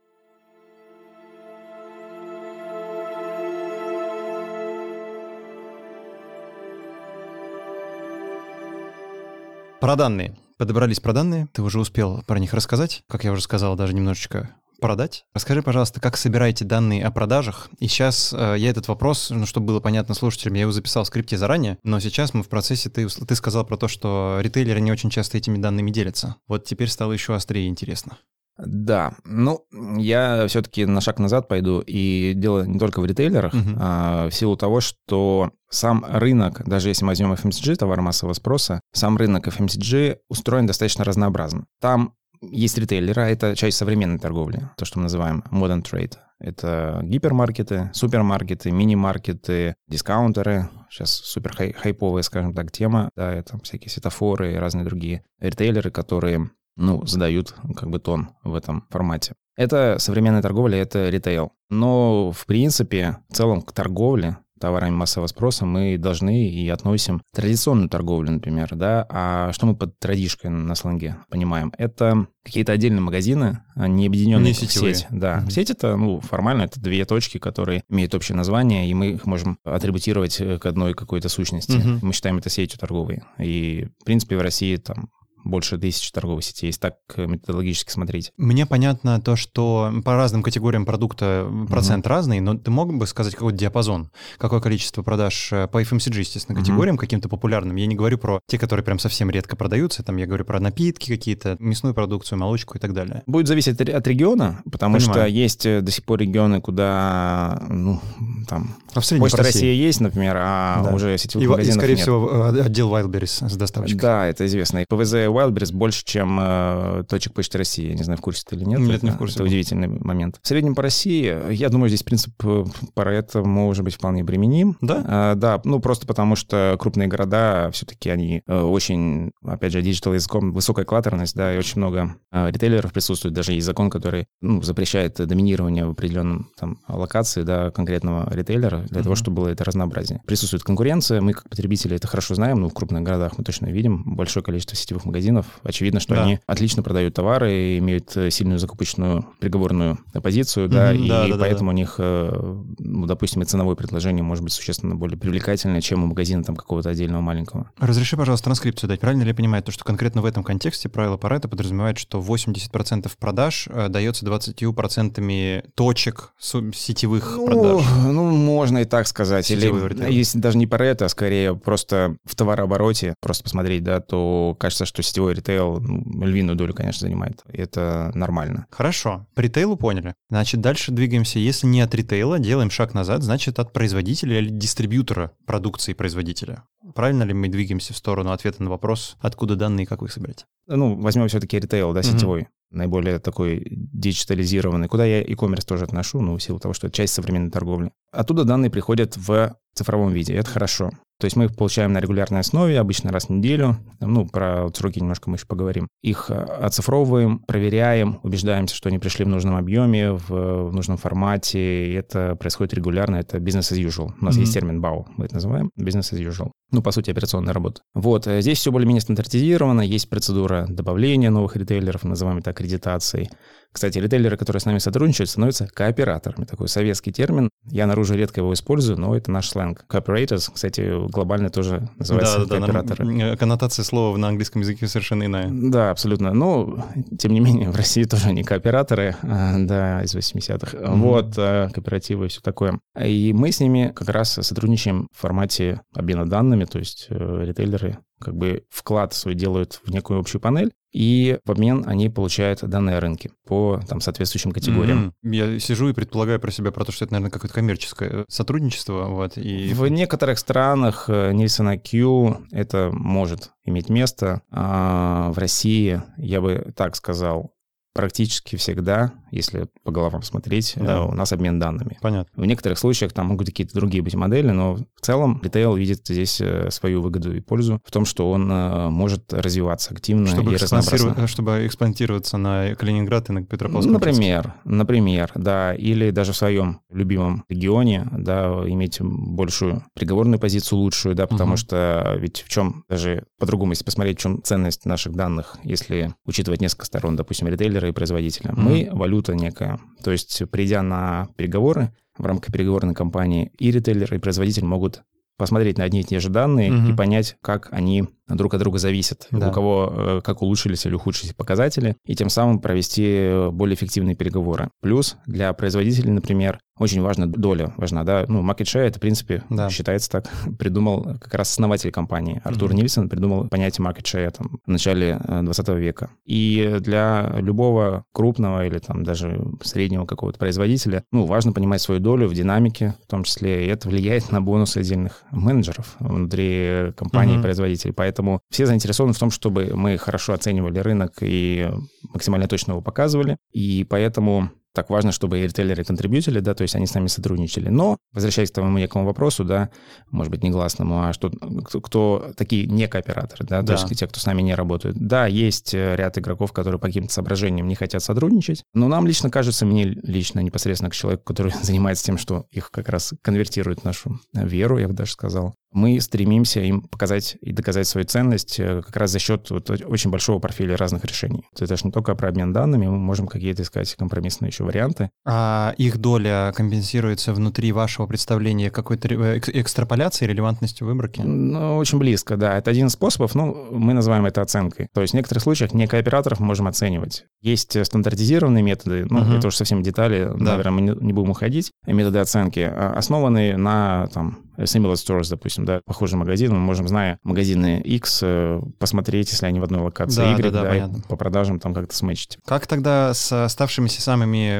Про 9.85 9.95
данные. 9.95 10.35
Подобрались 10.57 10.99
про 10.99 11.13
данные. 11.13 11.47
Ты 11.53 11.61
уже 11.61 11.79
успел 11.79 12.23
про 12.25 12.39
них 12.39 12.55
рассказать, 12.55 13.03
как 13.07 13.23
я 13.23 13.31
уже 13.31 13.43
сказал, 13.43 13.75
даже 13.75 13.93
немножечко 13.93 14.49
продать. 14.81 15.25
Расскажи, 15.35 15.61
пожалуйста, 15.61 16.01
как 16.01 16.17
собираете 16.17 16.65
данные 16.65 17.05
о 17.05 17.11
продажах? 17.11 17.69
И 17.77 17.87
сейчас 17.87 18.33
э, 18.33 18.55
я 18.57 18.71
этот 18.71 18.87
вопрос, 18.87 19.29
ну, 19.29 19.45
чтобы 19.45 19.67
было 19.67 19.79
понятно 19.79 20.15
слушателям, 20.15 20.55
я 20.55 20.61
его 20.61 20.71
записал 20.71 21.03
в 21.03 21.07
скрипте 21.07 21.37
заранее, 21.37 21.77
но 21.83 21.99
сейчас 21.99 22.33
мы 22.33 22.41
в 22.41 22.49
процессе, 22.49 22.89
ты, 22.89 23.07
ты 23.07 23.35
сказал 23.35 23.63
про 23.63 23.77
то, 23.77 23.87
что 23.87 24.39
ритейлеры 24.41 24.81
не 24.81 24.91
очень 24.91 25.11
часто 25.11 25.37
этими 25.37 25.59
данными 25.59 25.91
делятся. 25.91 26.37
Вот 26.47 26.65
теперь 26.65 26.89
стало 26.89 27.11
еще 27.11 27.35
острее 27.35 27.67
интересно. 27.67 28.17
Да, 28.57 29.13
ну, 29.25 29.65
я 29.97 30.47
все-таки 30.47 30.85
на 30.85 31.01
шаг 31.01 31.19
назад 31.19 31.47
пойду, 31.47 31.81
и 31.85 32.33
дело 32.35 32.63
не 32.63 32.79
только 32.79 33.01
в 33.01 33.05
ритейлерах, 33.05 33.53
uh-huh. 33.53 33.77
а 33.77 34.29
в 34.29 34.33
силу 34.33 34.55
того, 34.55 34.79
что 34.79 35.51
сам 35.69 36.05
рынок, 36.07 36.63
даже 36.65 36.87
если 36.87 37.03
мы 37.03 37.09
возьмем 37.09 37.33
FMCG, 37.33 37.75
товар 37.75 38.01
массового 38.01 38.33
спроса, 38.33 38.79
сам 38.93 39.17
рынок 39.17 39.47
FMCG 39.47 40.19
устроен 40.29 40.67
достаточно 40.67 41.03
разнообразно. 41.03 41.65
Там 41.81 42.13
есть 42.41 42.77
ритейлеры, 42.77 43.23
а 43.23 43.27
это 43.27 43.55
часть 43.55 43.77
современной 43.77 44.19
торговли, 44.19 44.69
то, 44.77 44.85
что 44.85 44.99
мы 44.99 45.03
называем 45.03 45.43
modern 45.51 45.83
trade. 45.83 46.13
Это 46.39 46.99
гипермаркеты, 47.03 47.91
супермаркеты, 47.93 48.71
мини-маркеты, 48.71 49.75
дискаунтеры. 49.87 50.69
Сейчас 50.89 51.11
супер 51.11 51.55
хай 51.55 51.73
хайповая, 51.73 52.23
скажем 52.23 52.53
так, 52.53 52.71
тема. 52.71 53.09
Да, 53.15 53.31
это 53.33 53.57
всякие 53.63 53.89
светофоры 53.89 54.53
и 54.53 54.57
разные 54.57 54.85
другие 54.85 55.23
ритейлеры, 55.39 55.91
которые 55.91 56.49
ну, 56.75 57.05
задают 57.05 57.55
как 57.75 57.89
бы 57.89 57.99
тон 57.99 58.29
в 58.43 58.55
этом 58.55 58.85
формате. 58.89 59.33
Это 59.55 59.97
современная 59.99 60.41
торговля, 60.41 60.77
это 60.77 61.09
ритейл. 61.09 61.53
Но, 61.69 62.31
в 62.31 62.45
принципе, 62.45 63.17
в 63.29 63.35
целом 63.35 63.61
к 63.61 63.71
торговле 63.71 64.37
товарами 64.59 64.91
массового 64.91 65.27
спроса 65.27 65.65
мы 65.65 65.97
должны 65.97 66.49
и 66.49 66.67
относим 66.69 67.21
традиционную 67.33 67.89
торговлю, 67.89 68.31
например, 68.31 68.73
да, 68.75 69.05
а 69.09 69.51
что 69.51 69.65
мы 69.65 69.75
под 69.75 69.99
традишкой 69.99 70.49
на 70.49 70.75
сленге 70.75 71.17
понимаем? 71.29 71.73
Это 71.77 72.27
какие-то 72.43 72.71
отдельные 72.71 73.01
магазины, 73.01 73.59
а 73.75 73.87
не 73.87 74.07
объединенные 74.07 74.53
не 74.59 74.67
в 74.67 74.71
сеть. 74.71 75.07
Да, 75.09 75.39
mm-hmm. 75.39 75.51
сеть 75.51 75.69
это, 75.71 75.97
ну, 75.97 76.19
формально 76.21 76.63
это 76.63 76.79
две 76.79 77.03
точки, 77.05 77.37
которые 77.37 77.83
имеют 77.89 78.15
общее 78.15 78.35
название, 78.35 78.89
и 78.89 78.93
мы 78.93 79.11
их 79.11 79.25
можем 79.25 79.57
атрибутировать 79.63 80.37
к 80.37 80.65
одной 80.65 80.93
какой-то 80.93 81.27
сущности. 81.27 81.77
Mm-hmm. 81.77 81.99
Мы 82.01 82.13
считаем 82.13 82.37
это 82.37 82.49
сетью 82.49 82.79
торговой. 82.79 83.23
И, 83.39 83.87
в 84.01 84.05
принципе, 84.05 84.37
в 84.37 84.41
России 84.41 84.77
там 84.77 85.09
больше 85.45 85.77
тысячи 85.77 86.11
торговых 86.11 86.43
сетей, 86.43 86.67
если 86.67 86.81
так 86.81 86.95
э, 87.15 87.25
методологически 87.25 87.91
смотреть. 87.91 88.33
Мне 88.35 88.65
понятно 88.65 89.21
то, 89.21 89.35
что 89.35 89.93
по 90.03 90.15
разным 90.15 90.43
категориям 90.43 90.85
продукта 90.85 91.49
процент 91.69 92.05
угу. 92.05 92.09
разный, 92.09 92.39
но 92.39 92.57
ты 92.57 92.71
мог 92.71 92.93
бы 92.93 93.07
сказать 93.07 93.35
какой-то 93.35 93.57
диапазон? 93.57 94.09
Какое 94.37 94.59
количество 94.59 95.03
продаж 95.03 95.49
э, 95.53 95.67
по 95.67 95.81
FMCG, 95.81 96.19
естественно, 96.19 96.59
категориям 96.59 96.95
угу. 96.95 97.01
каким-то 97.01 97.29
популярным? 97.29 97.75
Я 97.75 97.85
не 97.85 97.95
говорю 97.95 98.17
про 98.17 98.41
те, 98.47 98.57
которые 98.57 98.83
прям 98.83 98.99
совсем 98.99 99.29
редко 99.29 99.55
продаются, 99.55 100.03
там 100.03 100.17
я 100.17 100.25
говорю 100.25 100.45
про 100.45 100.59
напитки 100.59 101.09
какие-то, 101.09 101.55
мясную 101.59 101.93
продукцию, 101.93 102.39
молочку 102.39 102.77
и 102.77 102.81
так 102.81 102.93
далее. 102.93 103.23
Будет 103.27 103.47
зависеть 103.47 103.79
от 103.79 104.07
региона, 104.07 104.61
потому 104.71 104.97
Понимаю. 104.97 105.19
что 105.19 105.25
есть 105.27 105.65
э, 105.65 105.81
до 105.81 105.91
сих 105.91 106.03
пор 106.03 106.19
регионы, 106.19 106.59
куда, 106.59 107.61
ну, 107.69 108.01
там, 108.47 108.75
а 108.93 109.01
в 109.01 109.09
Почта 109.19 109.37
России. 109.37 109.59
России 109.59 109.75
есть, 109.75 110.01
например, 110.01 110.37
а 110.39 110.81
да. 110.83 110.91
уже 110.91 111.17
сетевых 111.17 111.45
и, 111.45 111.47
магазинов 111.47 111.75
И, 111.75 111.79
скорее 111.79 111.93
нет. 111.93 112.01
всего, 112.01 112.45
отдел 112.45 112.89
Wildberries 112.89 113.49
с 113.49 113.55
доставочкой. 113.55 113.99
Да, 113.99 114.25
это 114.25 114.45
известно. 114.45 114.79
И 114.79 114.85
ПВЗ 114.87 115.13
Wildberries 115.35 115.73
больше, 115.73 116.03
чем 116.05 116.39
э, 116.41 117.03
точек 117.09 117.33
почты 117.33 117.57
России. 117.57 117.89
Я 117.89 117.95
не 117.95 118.03
знаю, 118.03 118.17
в 118.17 118.21
курсе 118.21 118.43
ты 118.47 118.55
или 118.55 118.63
нет. 118.63 118.79
Нет, 118.79 119.03
не 119.03 119.11
в 119.11 119.17
курсе. 119.17 119.35
Это 119.35 119.43
удивительный 119.43 119.87
момент. 119.87 120.39
В 120.41 120.47
среднем 120.47 120.75
по 120.75 120.81
России, 120.81 121.51
я 121.51 121.69
думаю, 121.69 121.89
здесь 121.89 122.03
принцип 122.03 122.33
э, 122.43 122.65
это 122.95 123.43
может 123.43 123.83
быть 123.83 123.95
вполне 123.95 124.23
применим. 124.23 124.77
Да? 124.81 125.03
А, 125.05 125.35
да, 125.35 125.61
ну 125.63 125.79
просто 125.79 126.07
потому 126.07 126.35
что 126.35 126.75
крупные 126.79 127.07
города 127.07 127.69
все-таки 127.73 128.09
они 128.09 128.41
э, 128.45 128.59
очень, 128.59 129.31
опять 129.43 129.71
же, 129.71 129.81
digital 129.81 130.13
языком, 130.13 130.51
высокая 130.51 130.85
clutter 130.85 131.12
ность, 131.12 131.35
да, 131.35 131.53
и 131.53 131.57
очень 131.57 131.79
много 131.79 132.15
ритейлеров 132.31 132.93
присутствует. 132.93 133.33
Даже 133.33 133.53
есть 133.53 133.65
закон, 133.65 133.89
который 133.89 134.27
ну, 134.41 134.61
запрещает 134.61 135.15
доминирование 135.15 135.85
в 135.85 135.91
определенном 135.91 136.49
там 136.57 136.79
локации, 136.87 137.43
да, 137.43 137.71
конкретного 137.71 138.31
ритейлера 138.33 138.79
для 138.89 138.99
uh-huh. 138.99 139.03
того, 139.03 139.15
чтобы 139.15 139.37
было 139.37 139.47
это 139.49 139.63
разнообразие. 139.63 140.21
Присутствует 140.25 140.63
конкуренция, 140.63 141.21
мы 141.21 141.33
как 141.33 141.49
потребители 141.49 141.95
это 141.95 142.07
хорошо 142.07 142.35
знаем, 142.35 142.61
ну, 142.61 142.69
в 142.69 142.73
крупных 142.73 143.03
городах 143.03 143.37
мы 143.37 143.43
точно 143.43 143.67
видим 143.67 144.03
большое 144.05 144.43
количество 144.43 144.75
сетевых 144.75 145.05
магазинов. 145.05 145.24
Очевидно, 145.63 145.99
что 145.99 146.15
да. 146.15 146.23
они 146.23 146.39
отлично 146.47 146.83
продают 146.83 147.13
товары, 147.13 147.77
имеют 147.77 148.15
э, 148.17 148.29
сильную 148.29 148.59
закупочную 148.59 149.27
приговорную 149.39 149.99
позицию, 150.21 150.69
да, 150.69 150.93
uh-huh, 150.93 150.97
и 150.97 151.09
да, 151.09 151.27
да, 151.27 151.37
поэтому 151.37 151.71
да. 151.71 151.73
у 151.73 151.77
них, 151.77 151.95
ну, 151.97 153.05
допустим, 153.05 153.41
и 153.41 153.45
ценовое 153.45 153.75
предложение 153.75 154.23
может 154.23 154.43
быть 154.43 154.53
существенно 154.53 154.95
более 154.95 155.17
привлекательное, 155.17 155.81
чем 155.81 156.03
у 156.03 156.07
магазина 156.07 156.43
там 156.43 156.55
какого-то 156.55 156.89
отдельного 156.89 157.21
маленького. 157.21 157.71
Разреши, 157.77 158.17
пожалуйста, 158.17 158.45
транскрипцию 158.45 158.89
дать. 158.89 158.99
Правильно 158.99 159.23
ли 159.23 159.29
я 159.29 159.35
понимаю, 159.35 159.63
то, 159.63 159.71
что 159.71 159.83
конкретно 159.83 160.21
в 160.21 160.25
этом 160.25 160.43
контексте 160.43 160.89
правило 160.89 161.17
Паретта 161.17 161.47
подразумевает, 161.47 161.97
что 161.97 162.19
80% 162.19 163.11
продаж 163.19 163.67
э, 163.69 163.89
дается 163.89 164.25
20% 164.25 165.71
точек 165.75 166.33
сетевых 166.39 167.35
ну, 167.37 167.45
продаж? 167.45 167.83
Ну, 168.05 168.31
можно 168.31 168.79
и 168.79 168.85
так 168.85 169.07
сказать. 169.07 169.45
Сетевой 169.45 169.91
Или 169.91 170.13
если 170.13 170.39
даже 170.39 170.57
не 170.57 170.67
Паретта, 170.67 171.05
а 171.05 171.09
скорее 171.09 171.55
просто 171.55 172.17
в 172.23 172.35
товарообороте 172.35 173.15
просто 173.21 173.43
посмотреть, 173.43 173.83
да, 173.83 173.99
то 173.99 174.55
кажется, 174.59 174.85
что 174.85 175.01
сетевой 175.15 175.33
ритейл 175.33 175.79
ну, 175.79 176.25
львиную 176.25 176.57
долю, 176.57 176.73
конечно, 176.73 177.07
занимает. 177.07 177.41
И 177.51 177.57
это 177.57 178.11
нормально. 178.13 178.67
Хорошо. 178.69 179.25
По 179.33 179.39
ритейлу 179.39 179.77
поняли. 179.77 180.13
Значит, 180.29 180.59
дальше 180.59 180.91
двигаемся. 180.91 181.39
Если 181.39 181.67
не 181.67 181.79
от 181.79 181.95
ритейла, 181.95 182.37
делаем 182.37 182.69
шаг 182.69 182.93
назад, 182.93 183.23
значит, 183.23 183.59
от 183.59 183.71
производителя 183.71 184.39
или 184.39 184.49
дистрибьютора 184.49 185.31
продукции 185.45 185.93
производителя. 185.93 186.63
Правильно 186.93 187.23
ли 187.23 187.33
мы 187.33 187.47
двигаемся 187.47 187.93
в 187.93 187.97
сторону 187.97 188.31
ответа 188.31 188.61
на 188.61 188.69
вопрос, 188.69 189.15
откуда 189.19 189.55
данные 189.55 189.85
и 189.85 189.87
как 189.87 190.01
вы 190.01 190.07
их 190.07 190.13
собираете? 190.13 190.45
Ну, 190.67 190.95
возьмем 190.95 191.27
все-таки 191.29 191.59
ритейл, 191.59 191.93
да, 191.93 192.03
сетевой. 192.03 192.41
Mm-hmm 192.41 192.47
наиболее 192.71 193.19
такой 193.19 193.65
диджитализированный, 193.71 194.87
куда 194.87 195.05
я 195.05 195.21
e-commerce 195.21 195.65
тоже 195.65 195.85
отношу, 195.85 196.19
ну, 196.19 196.35
в 196.35 196.43
силу 196.43 196.59
того, 196.59 196.73
что 196.73 196.87
это 196.87 196.95
часть 196.95 197.13
современной 197.13 197.49
торговли. 197.49 197.91
Оттуда 198.11 198.43
данные 198.43 198.69
приходят 198.69 199.15
в 199.15 199.55
цифровом 199.73 200.11
виде, 200.11 200.33
это 200.33 200.49
хорошо. 200.49 200.91
То 201.19 201.25
есть 201.25 201.37
мы 201.37 201.45
их 201.45 201.55
получаем 201.55 201.93
на 201.93 201.99
регулярной 201.99 202.41
основе, 202.41 202.77
обычно 202.77 203.11
раз 203.11 203.25
в 203.25 203.29
неделю. 203.29 203.77
Ну, 204.01 204.27
про 204.27 204.67
сроки 204.73 204.99
немножко 204.99 205.29
мы 205.29 205.37
еще 205.37 205.45
поговорим. 205.45 205.87
Их 206.01 206.29
э, 206.29 206.33
оцифровываем, 206.33 207.39
проверяем, 207.39 208.19
убеждаемся, 208.23 208.75
что 208.75 208.89
они 208.89 208.99
пришли 208.99 209.23
в 209.23 209.29
нужном 209.29 209.55
объеме, 209.55 210.11
в, 210.11 210.29
в 210.29 210.73
нужном 210.73 210.97
формате. 210.97 211.87
И 211.87 211.93
это 211.93 212.35
происходит 212.35 212.73
регулярно, 212.73 213.15
это 213.15 213.37
business 213.37 213.71
as 213.71 213.81
usual. 213.81 214.11
У 214.19 214.25
нас 214.25 214.35
mm-hmm. 214.35 214.39
есть 214.41 214.53
термин 214.53 214.83
BAU, 214.83 215.05
мы 215.15 215.25
это 215.25 215.35
называем, 215.35 215.69
business 215.79 216.11
as 216.11 216.19
usual. 216.19 216.51
Ну, 216.71 216.81
по 216.81 216.91
сути, 216.91 217.11
операционная 217.11 217.53
работа. 217.53 217.81
Вот, 217.93 218.27
э, 218.27 218.41
здесь 218.41 218.57
все 218.57 218.71
более-менее 218.71 219.01
стандартизировано, 219.01 219.81
есть 219.81 220.09
процедура 220.09 220.65
добавления 220.67 221.29
новых 221.29 221.55
ритейлеров, 221.55 222.03
называем 222.03 222.39
это 222.39 222.49
аккредитацией. 222.51 223.29
Кстати, 223.71 223.99
ритейлеры, 223.99 224.37
которые 224.37 224.61
с 224.61 224.65
нами 224.65 224.77
сотрудничают, 224.77 225.29
становятся 225.29 225.67
кооператорами. 225.67 226.45
Такой 226.45 226.67
советский 226.67 227.11
термин. 227.11 227.49
Я 227.65 227.87
наружу 227.87 228.15
редко 228.15 228.41
его 228.41 228.53
использую, 228.53 228.99
но 228.99 229.15
это 229.15 229.31
наш 229.31 229.49
сленг. 229.49 229.85
Cooperators, 229.89 230.51
кстати, 230.53 231.07
глобально 231.09 231.49
тоже 231.49 231.89
называется 231.97 232.45
да, 232.45 232.59
кооператоры. 232.59 233.05
Да, 233.05 233.29
да, 233.31 233.37
коннотация 233.37 233.83
слова 233.83 234.15
на 234.17 234.29
английском 234.29 234.61
языке 234.61 234.87
совершенно 234.87 235.25
иная. 235.25 235.49
Да, 235.51 235.91
абсолютно. 235.91 236.33
Но, 236.33 236.85
тем 237.17 237.33
не 237.33 237.39
менее, 237.39 237.69
в 237.69 237.75
России 237.75 238.03
тоже 238.03 238.31
не 238.31 238.43
кооператоры, 238.43 239.15
а, 239.23 239.55
да, 239.57 240.03
из 240.03 240.15
80-х. 240.15 240.77
Mm-hmm. 240.77 240.95
Вот, 240.95 241.33
а, 241.37 241.69
кооперативы 241.69 242.25
и 242.25 242.29
все 242.29 242.41
такое. 242.41 242.79
И 242.99 243.33
мы 243.33 243.51
с 243.51 243.59
ними 243.59 243.91
как 243.95 244.09
раз 244.09 244.33
сотрудничаем 244.33 245.07
в 245.11 245.19
формате 245.19 245.81
обмена 245.93 246.27
данными, 246.27 246.65
то 246.65 246.79
есть 246.79 247.07
э, 247.09 247.43
ритейлеры 247.45 247.99
как 248.19 248.35
бы 248.35 248.63
вклад 248.69 249.13
свой 249.13 249.35
делают 249.35 249.81
в 249.83 249.91
некую 249.91 250.19
общую 250.19 250.41
панель, 250.41 250.71
и 250.95 251.39
в 251.43 251.51
обмен 251.51 251.83
они 251.85 252.07
получают 252.07 252.61
данные 252.63 252.99
рынки 252.99 253.29
по 253.45 253.81
там, 253.85 253.99
соответствующим 253.99 254.53
категориям. 254.53 255.13
Mm-hmm. 255.25 255.35
Я 255.35 255.59
сижу 255.59 255.89
и 255.89 255.93
предполагаю 255.93 256.39
про 256.39 256.51
себя, 256.51 256.71
про 256.71 256.85
то, 256.85 256.93
что 256.93 257.03
это, 257.03 257.13
наверное, 257.13 257.31
какое-то 257.31 257.53
коммерческое 257.53 258.23
сотрудничество. 258.29 259.07
Вот, 259.09 259.37
и... 259.37 259.73
В 259.73 259.87
некоторых 259.89 260.39
странах 260.39 261.09
э, 261.09 261.33
Nielsen 261.33 261.77
IQ 261.77 262.45
это 262.51 262.91
может 262.93 263.51
иметь 263.65 263.89
место, 263.89 264.41
а 264.51 265.31
в 265.33 265.37
России, 265.37 266.01
я 266.15 266.39
бы 266.39 266.71
так 266.77 266.95
сказал, 266.95 267.51
практически 267.95 268.57
всегда, 268.57 269.13
если 269.31 269.67
по 269.83 269.91
головам 269.91 270.21
смотреть, 270.21 270.73
да. 270.75 270.97
Э, 270.97 271.05
у 271.05 271.13
нас 271.13 271.31
обмен 271.31 271.59
данными. 271.59 271.97
Понятно. 272.01 272.29
В 272.35 272.45
некоторых 272.45 272.77
случаях 272.77 273.13
там 273.13 273.27
могут 273.27 273.47
какие-то 273.47 273.73
другие 273.73 274.03
быть 274.03 274.13
модели, 274.15 274.51
но 274.51 274.75
в 274.75 275.01
целом 275.01 275.39
ритейл 275.41 275.75
видит 275.75 276.01
здесь 276.05 276.41
э, 276.41 276.69
свою 276.71 277.01
выгоду 277.01 277.33
и 277.33 277.39
пользу 277.39 277.81
в 277.85 277.91
том, 277.91 278.03
что 278.03 278.29
он 278.29 278.51
э, 278.51 278.89
может 278.89 279.33
развиваться 279.33 279.93
активно 279.93 280.27
чтобы 280.27 280.53
и 280.53 280.57
разнообразно. 280.57 281.25
Чтобы 281.27 281.65
экспансироваться 281.65 282.37
на 282.37 282.75
Калининград 282.75 283.29
и 283.29 283.33
на 283.33 283.43
Петропавловск. 283.45 283.89
Например, 283.89 284.53
например, 284.65 285.31
да, 285.33 285.73
или 285.73 286.11
даже 286.11 286.33
в 286.33 286.35
своем 286.35 286.81
любимом 286.89 287.45
регионе, 287.47 288.09
да, 288.11 288.47
иметь 288.67 288.97
большую 288.99 289.85
приговорную 289.93 290.39
позицию, 290.39 290.79
лучшую, 290.79 291.15
да, 291.15 291.27
потому 291.27 291.51
угу. 291.51 291.57
что 291.57 292.17
ведь 292.19 292.43
в 292.45 292.49
чем 292.49 292.83
даже 292.89 293.23
по-другому, 293.39 293.71
если 293.71 293.85
посмотреть, 293.85 294.17
в 294.19 294.21
чем 294.21 294.43
ценность 294.43 294.85
наших 294.85 295.13
данных, 295.13 295.57
если 295.63 296.13
учитывать 296.25 296.59
несколько 296.59 296.85
сторон, 296.85 297.15
допустим, 297.15 297.47
ритейлер 297.47 297.84
и 297.87 297.93
производителя. 297.93 298.51
Mm-hmm. 298.51 298.61
Мы 298.61 298.89
валюта 298.91 299.35
некая. 299.35 299.79
То 300.03 300.11
есть, 300.11 300.43
придя 300.49 300.81
на 300.81 301.27
переговоры 301.35 301.93
в 302.17 302.25
рамках 302.25 302.53
переговорной 302.53 302.93
кампании, 302.93 303.51
и 303.57 303.71
ритейлер, 303.71 304.13
и 304.13 304.19
производитель 304.19 304.65
могут 304.65 305.03
посмотреть 305.37 305.77
на 305.77 305.83
одни 305.83 306.01
и 306.01 306.03
те 306.03 306.19
же 306.19 306.29
данные 306.29 306.69
mm-hmm. 306.69 306.93
и 306.93 306.95
понять, 306.95 307.37
как 307.41 307.67
они 307.71 308.07
друг 308.27 308.53
от 308.53 308.59
друга 308.59 308.77
зависят, 308.77 309.27
да. 309.31 309.49
у 309.49 309.51
кого 309.51 309.93
э, 309.95 310.21
как 310.23 310.41
улучшились 310.41 310.85
или 310.85 310.95
ухудшились 310.95 311.33
показатели, 311.33 311.95
и 312.05 312.15
тем 312.15 312.29
самым 312.29 312.59
провести 312.59 313.49
более 313.51 313.75
эффективные 313.75 314.15
переговоры. 314.15 314.69
Плюс 314.81 315.17
для 315.25 315.53
производителей, 315.53 316.11
например, 316.11 316.59
очень 316.77 317.01
важна 317.01 317.25
доля, 317.25 317.73
важна, 317.77 318.03
да, 318.03 318.25
ну, 318.27 318.41
market 318.41 318.65
share, 318.65 318.81
это, 318.81 318.97
в 318.97 319.01
принципе, 319.01 319.43
да. 319.49 319.69
считается 319.69 320.09
так, 320.11 320.29
придумал 320.59 321.03
как 321.21 321.33
раз 321.33 321.51
основатель 321.51 321.91
компании. 321.91 322.41
Артур 322.43 322.71
mm-hmm. 322.71 322.75
Нильсон 322.75 323.09
придумал 323.09 323.47
понятие 323.47 323.87
market 323.87 324.03
share 324.03 324.31
там, 324.31 324.59
в 324.65 324.69
начале 324.69 325.19
20 325.25 325.69
э, 325.69 325.79
века. 325.79 326.09
И 326.25 326.77
для 326.81 327.33
любого 327.37 328.03
крупного 328.11 328.65
или 328.65 328.79
там 328.79 329.03
даже 329.03 329.41
среднего 329.63 330.05
какого-то 330.05 330.37
производителя, 330.37 331.03
ну, 331.11 331.25
важно 331.25 331.53
понимать 331.53 331.81
свою 331.81 332.01
долю 332.01 332.27
в 332.27 332.33
динамике, 332.33 332.95
в 333.05 333.07
том 333.09 333.23
числе, 333.23 333.65
и 333.65 333.69
это 333.69 333.87
влияет 333.87 334.31
на 334.31 334.41
бонусы 334.41 334.79
отдельных 334.79 335.23
менеджеров 335.31 335.95
внутри 335.99 336.91
компании 336.97 337.37
mm-hmm. 337.37 337.41
производителей. 337.41 337.93
Поэтому 338.15 338.39
все 338.49 338.65
заинтересованы 338.65 339.13
в 339.13 339.19
том, 339.19 339.29
чтобы 339.29 339.71
мы 339.73 339.97
хорошо 339.97 340.31
оценивали 340.31 340.79
рынок 340.79 341.17
и 341.19 341.69
максимально 342.13 342.47
точно 342.47 342.71
его 342.71 342.81
показывали. 342.81 343.35
И 343.51 343.85
поэтому 343.89 344.51
так 344.75 344.89
важно, 344.89 345.11
чтобы 345.11 345.39
и 345.39 345.43
ритейлеры 345.43 345.83
контрибьютили, 345.83 346.39
да, 346.39 346.53
то 346.53 346.61
есть 346.61 346.75
они 346.75 346.85
с 346.85 346.93
нами 346.93 347.07
сотрудничали. 347.07 347.69
Но, 347.69 347.97
возвращаясь 348.13 348.51
к 348.51 348.53
тому 348.53 348.77
некому 348.77 349.05
вопросу, 349.05 349.43
да, 349.43 349.69
может 350.11 350.31
быть, 350.31 350.43
негласному, 350.43 351.07
а 351.07 351.13
что, 351.13 351.29
кто, 351.29 351.81
кто 351.81 352.31
такие 352.37 352.67
не 352.67 352.87
кооператоры, 352.87 353.45
да, 353.45 353.61
да, 353.61 353.67
то 353.67 353.73
есть 353.73 353.97
те, 353.97 354.05
кто 354.05 354.19
с 354.19 354.25
нами 354.25 354.41
не 354.41 354.53
работают. 354.53 354.97
Да, 354.97 355.25
есть 355.25 355.73
э, 355.73 355.95
ряд 355.95 356.17
игроков, 356.17 356.51
которые 356.51 356.79
по 356.79 356.87
каким-то 356.87 357.11
соображениям 357.11 357.67
не 357.67 357.75
хотят 357.75 358.03
сотрудничать, 358.03 358.63
но 358.73 358.87
нам 358.87 359.07
лично 359.07 359.29
кажется, 359.29 359.65
мне 359.65 359.85
лично 359.85 360.41
непосредственно 360.41 360.91
к 360.91 360.95
человеку, 360.95 361.23
который 361.23 361.53
занимается 361.61 362.03
тем, 362.03 362.17
что 362.17 362.45
их 362.51 362.69
как 362.69 362.89
раз 362.89 363.13
конвертирует 363.21 363.79
в 363.79 363.85
нашу 363.85 364.19
веру, 364.33 364.77
я 364.77 364.87
бы 364.87 364.93
даже 364.93 365.11
сказал, 365.11 365.55
мы 365.75 365.99
стремимся 365.99 366.61
им 366.61 366.81
показать 366.81 367.37
и 367.41 367.51
доказать 367.51 367.87
свою 367.87 368.07
ценность 368.07 368.59
э, 368.59 368.81
как 368.81 368.95
раз 368.95 369.11
за 369.11 369.19
счет 369.19 369.49
вот 369.49 369.69
очень 369.69 370.09
большого 370.09 370.39
профиля 370.39 370.77
разных 370.77 371.03
решений. 371.03 371.43
Это 371.59 371.75
же 371.75 371.85
не 371.85 371.91
только 371.91 372.15
про 372.15 372.29
обмен 372.29 372.53
данными, 372.53 372.87
мы 372.87 372.97
можем 372.97 373.27
какие-то 373.27 373.63
искать 373.63 373.93
компромиссные 373.95 374.49
еще 374.49 374.63
варианты. 374.63 375.09
А 375.25 375.73
их 375.77 375.97
доля 375.97 376.53
компенсируется 376.55 377.33
внутри 377.33 377.73
вашего 377.73 378.07
представления 378.07 378.71
какой-то 378.71 379.09
э, 379.09 379.39
экстраполяции, 379.39 380.25
релевантностью 380.25 380.87
выборки? 380.87 381.21
Ну, 381.21 381.75
очень 381.75 381.99
близко, 381.99 382.37
да. 382.37 382.57
Это 382.57 382.71
один 382.71 382.87
из 382.87 382.93
способов, 382.93 383.35
ну, 383.35 383.67
мы 383.71 383.93
называем 383.93 384.25
это 384.25 384.41
оценкой. 384.41 384.87
То 384.93 385.01
есть 385.01 385.13
в 385.13 385.17
некоторых 385.17 385.43
случаях 385.43 385.73
не 385.73 385.87
кооператоров 385.87 386.39
мы 386.39 386.47
можем 386.47 386.67
оценивать. 386.67 387.25
Есть 387.41 387.85
стандартизированные 387.85 388.63
методы, 388.63 389.05
ну, 389.09 389.19
uh-huh. 389.19 389.37
это 389.37 389.47
уже 389.47 389.57
совсем 389.57 389.83
детали, 389.83 390.31
да. 390.37 390.51
наверное, 390.51 390.71
мы 390.71 390.81
не, 390.81 391.05
не 391.05 391.13
будем 391.13 391.31
уходить, 391.31 391.71
методы 391.85 392.19
оценки, 392.19 392.59
а, 392.59 392.93
основанные 392.95 393.57
на 393.57 394.07
там, 394.13 394.44
similar 394.57 394.93
stores, 394.93 395.29
допустим, 395.29 395.65
да, 395.65 395.81
похожий 395.85 396.17
магазин, 396.17 396.53
мы 396.53 396.59
можем, 396.59 396.87
зная 396.87 397.19
магазины 397.23 397.81
X, 397.81 398.19
э, 398.23 398.61
посмотреть, 398.79 399.31
если 399.31 399.45
они 399.45 399.59
в 399.59 399.63
одной 399.63 399.81
локации 399.81 400.21
Да, 400.21 400.31
Y, 400.31 400.41
да, 400.43 400.49
да, 400.51 400.61
да, 400.63 400.69
понятно. 400.69 401.01
по 401.07 401.15
продажам 401.15 401.59
там 401.59 401.73
как-то 401.73 401.95
сметчить. 401.95 402.37
Как 402.45 402.67
тогда 402.67 403.13
с 403.13 403.31
оставшимися 403.45 404.01
самыми 404.01 404.59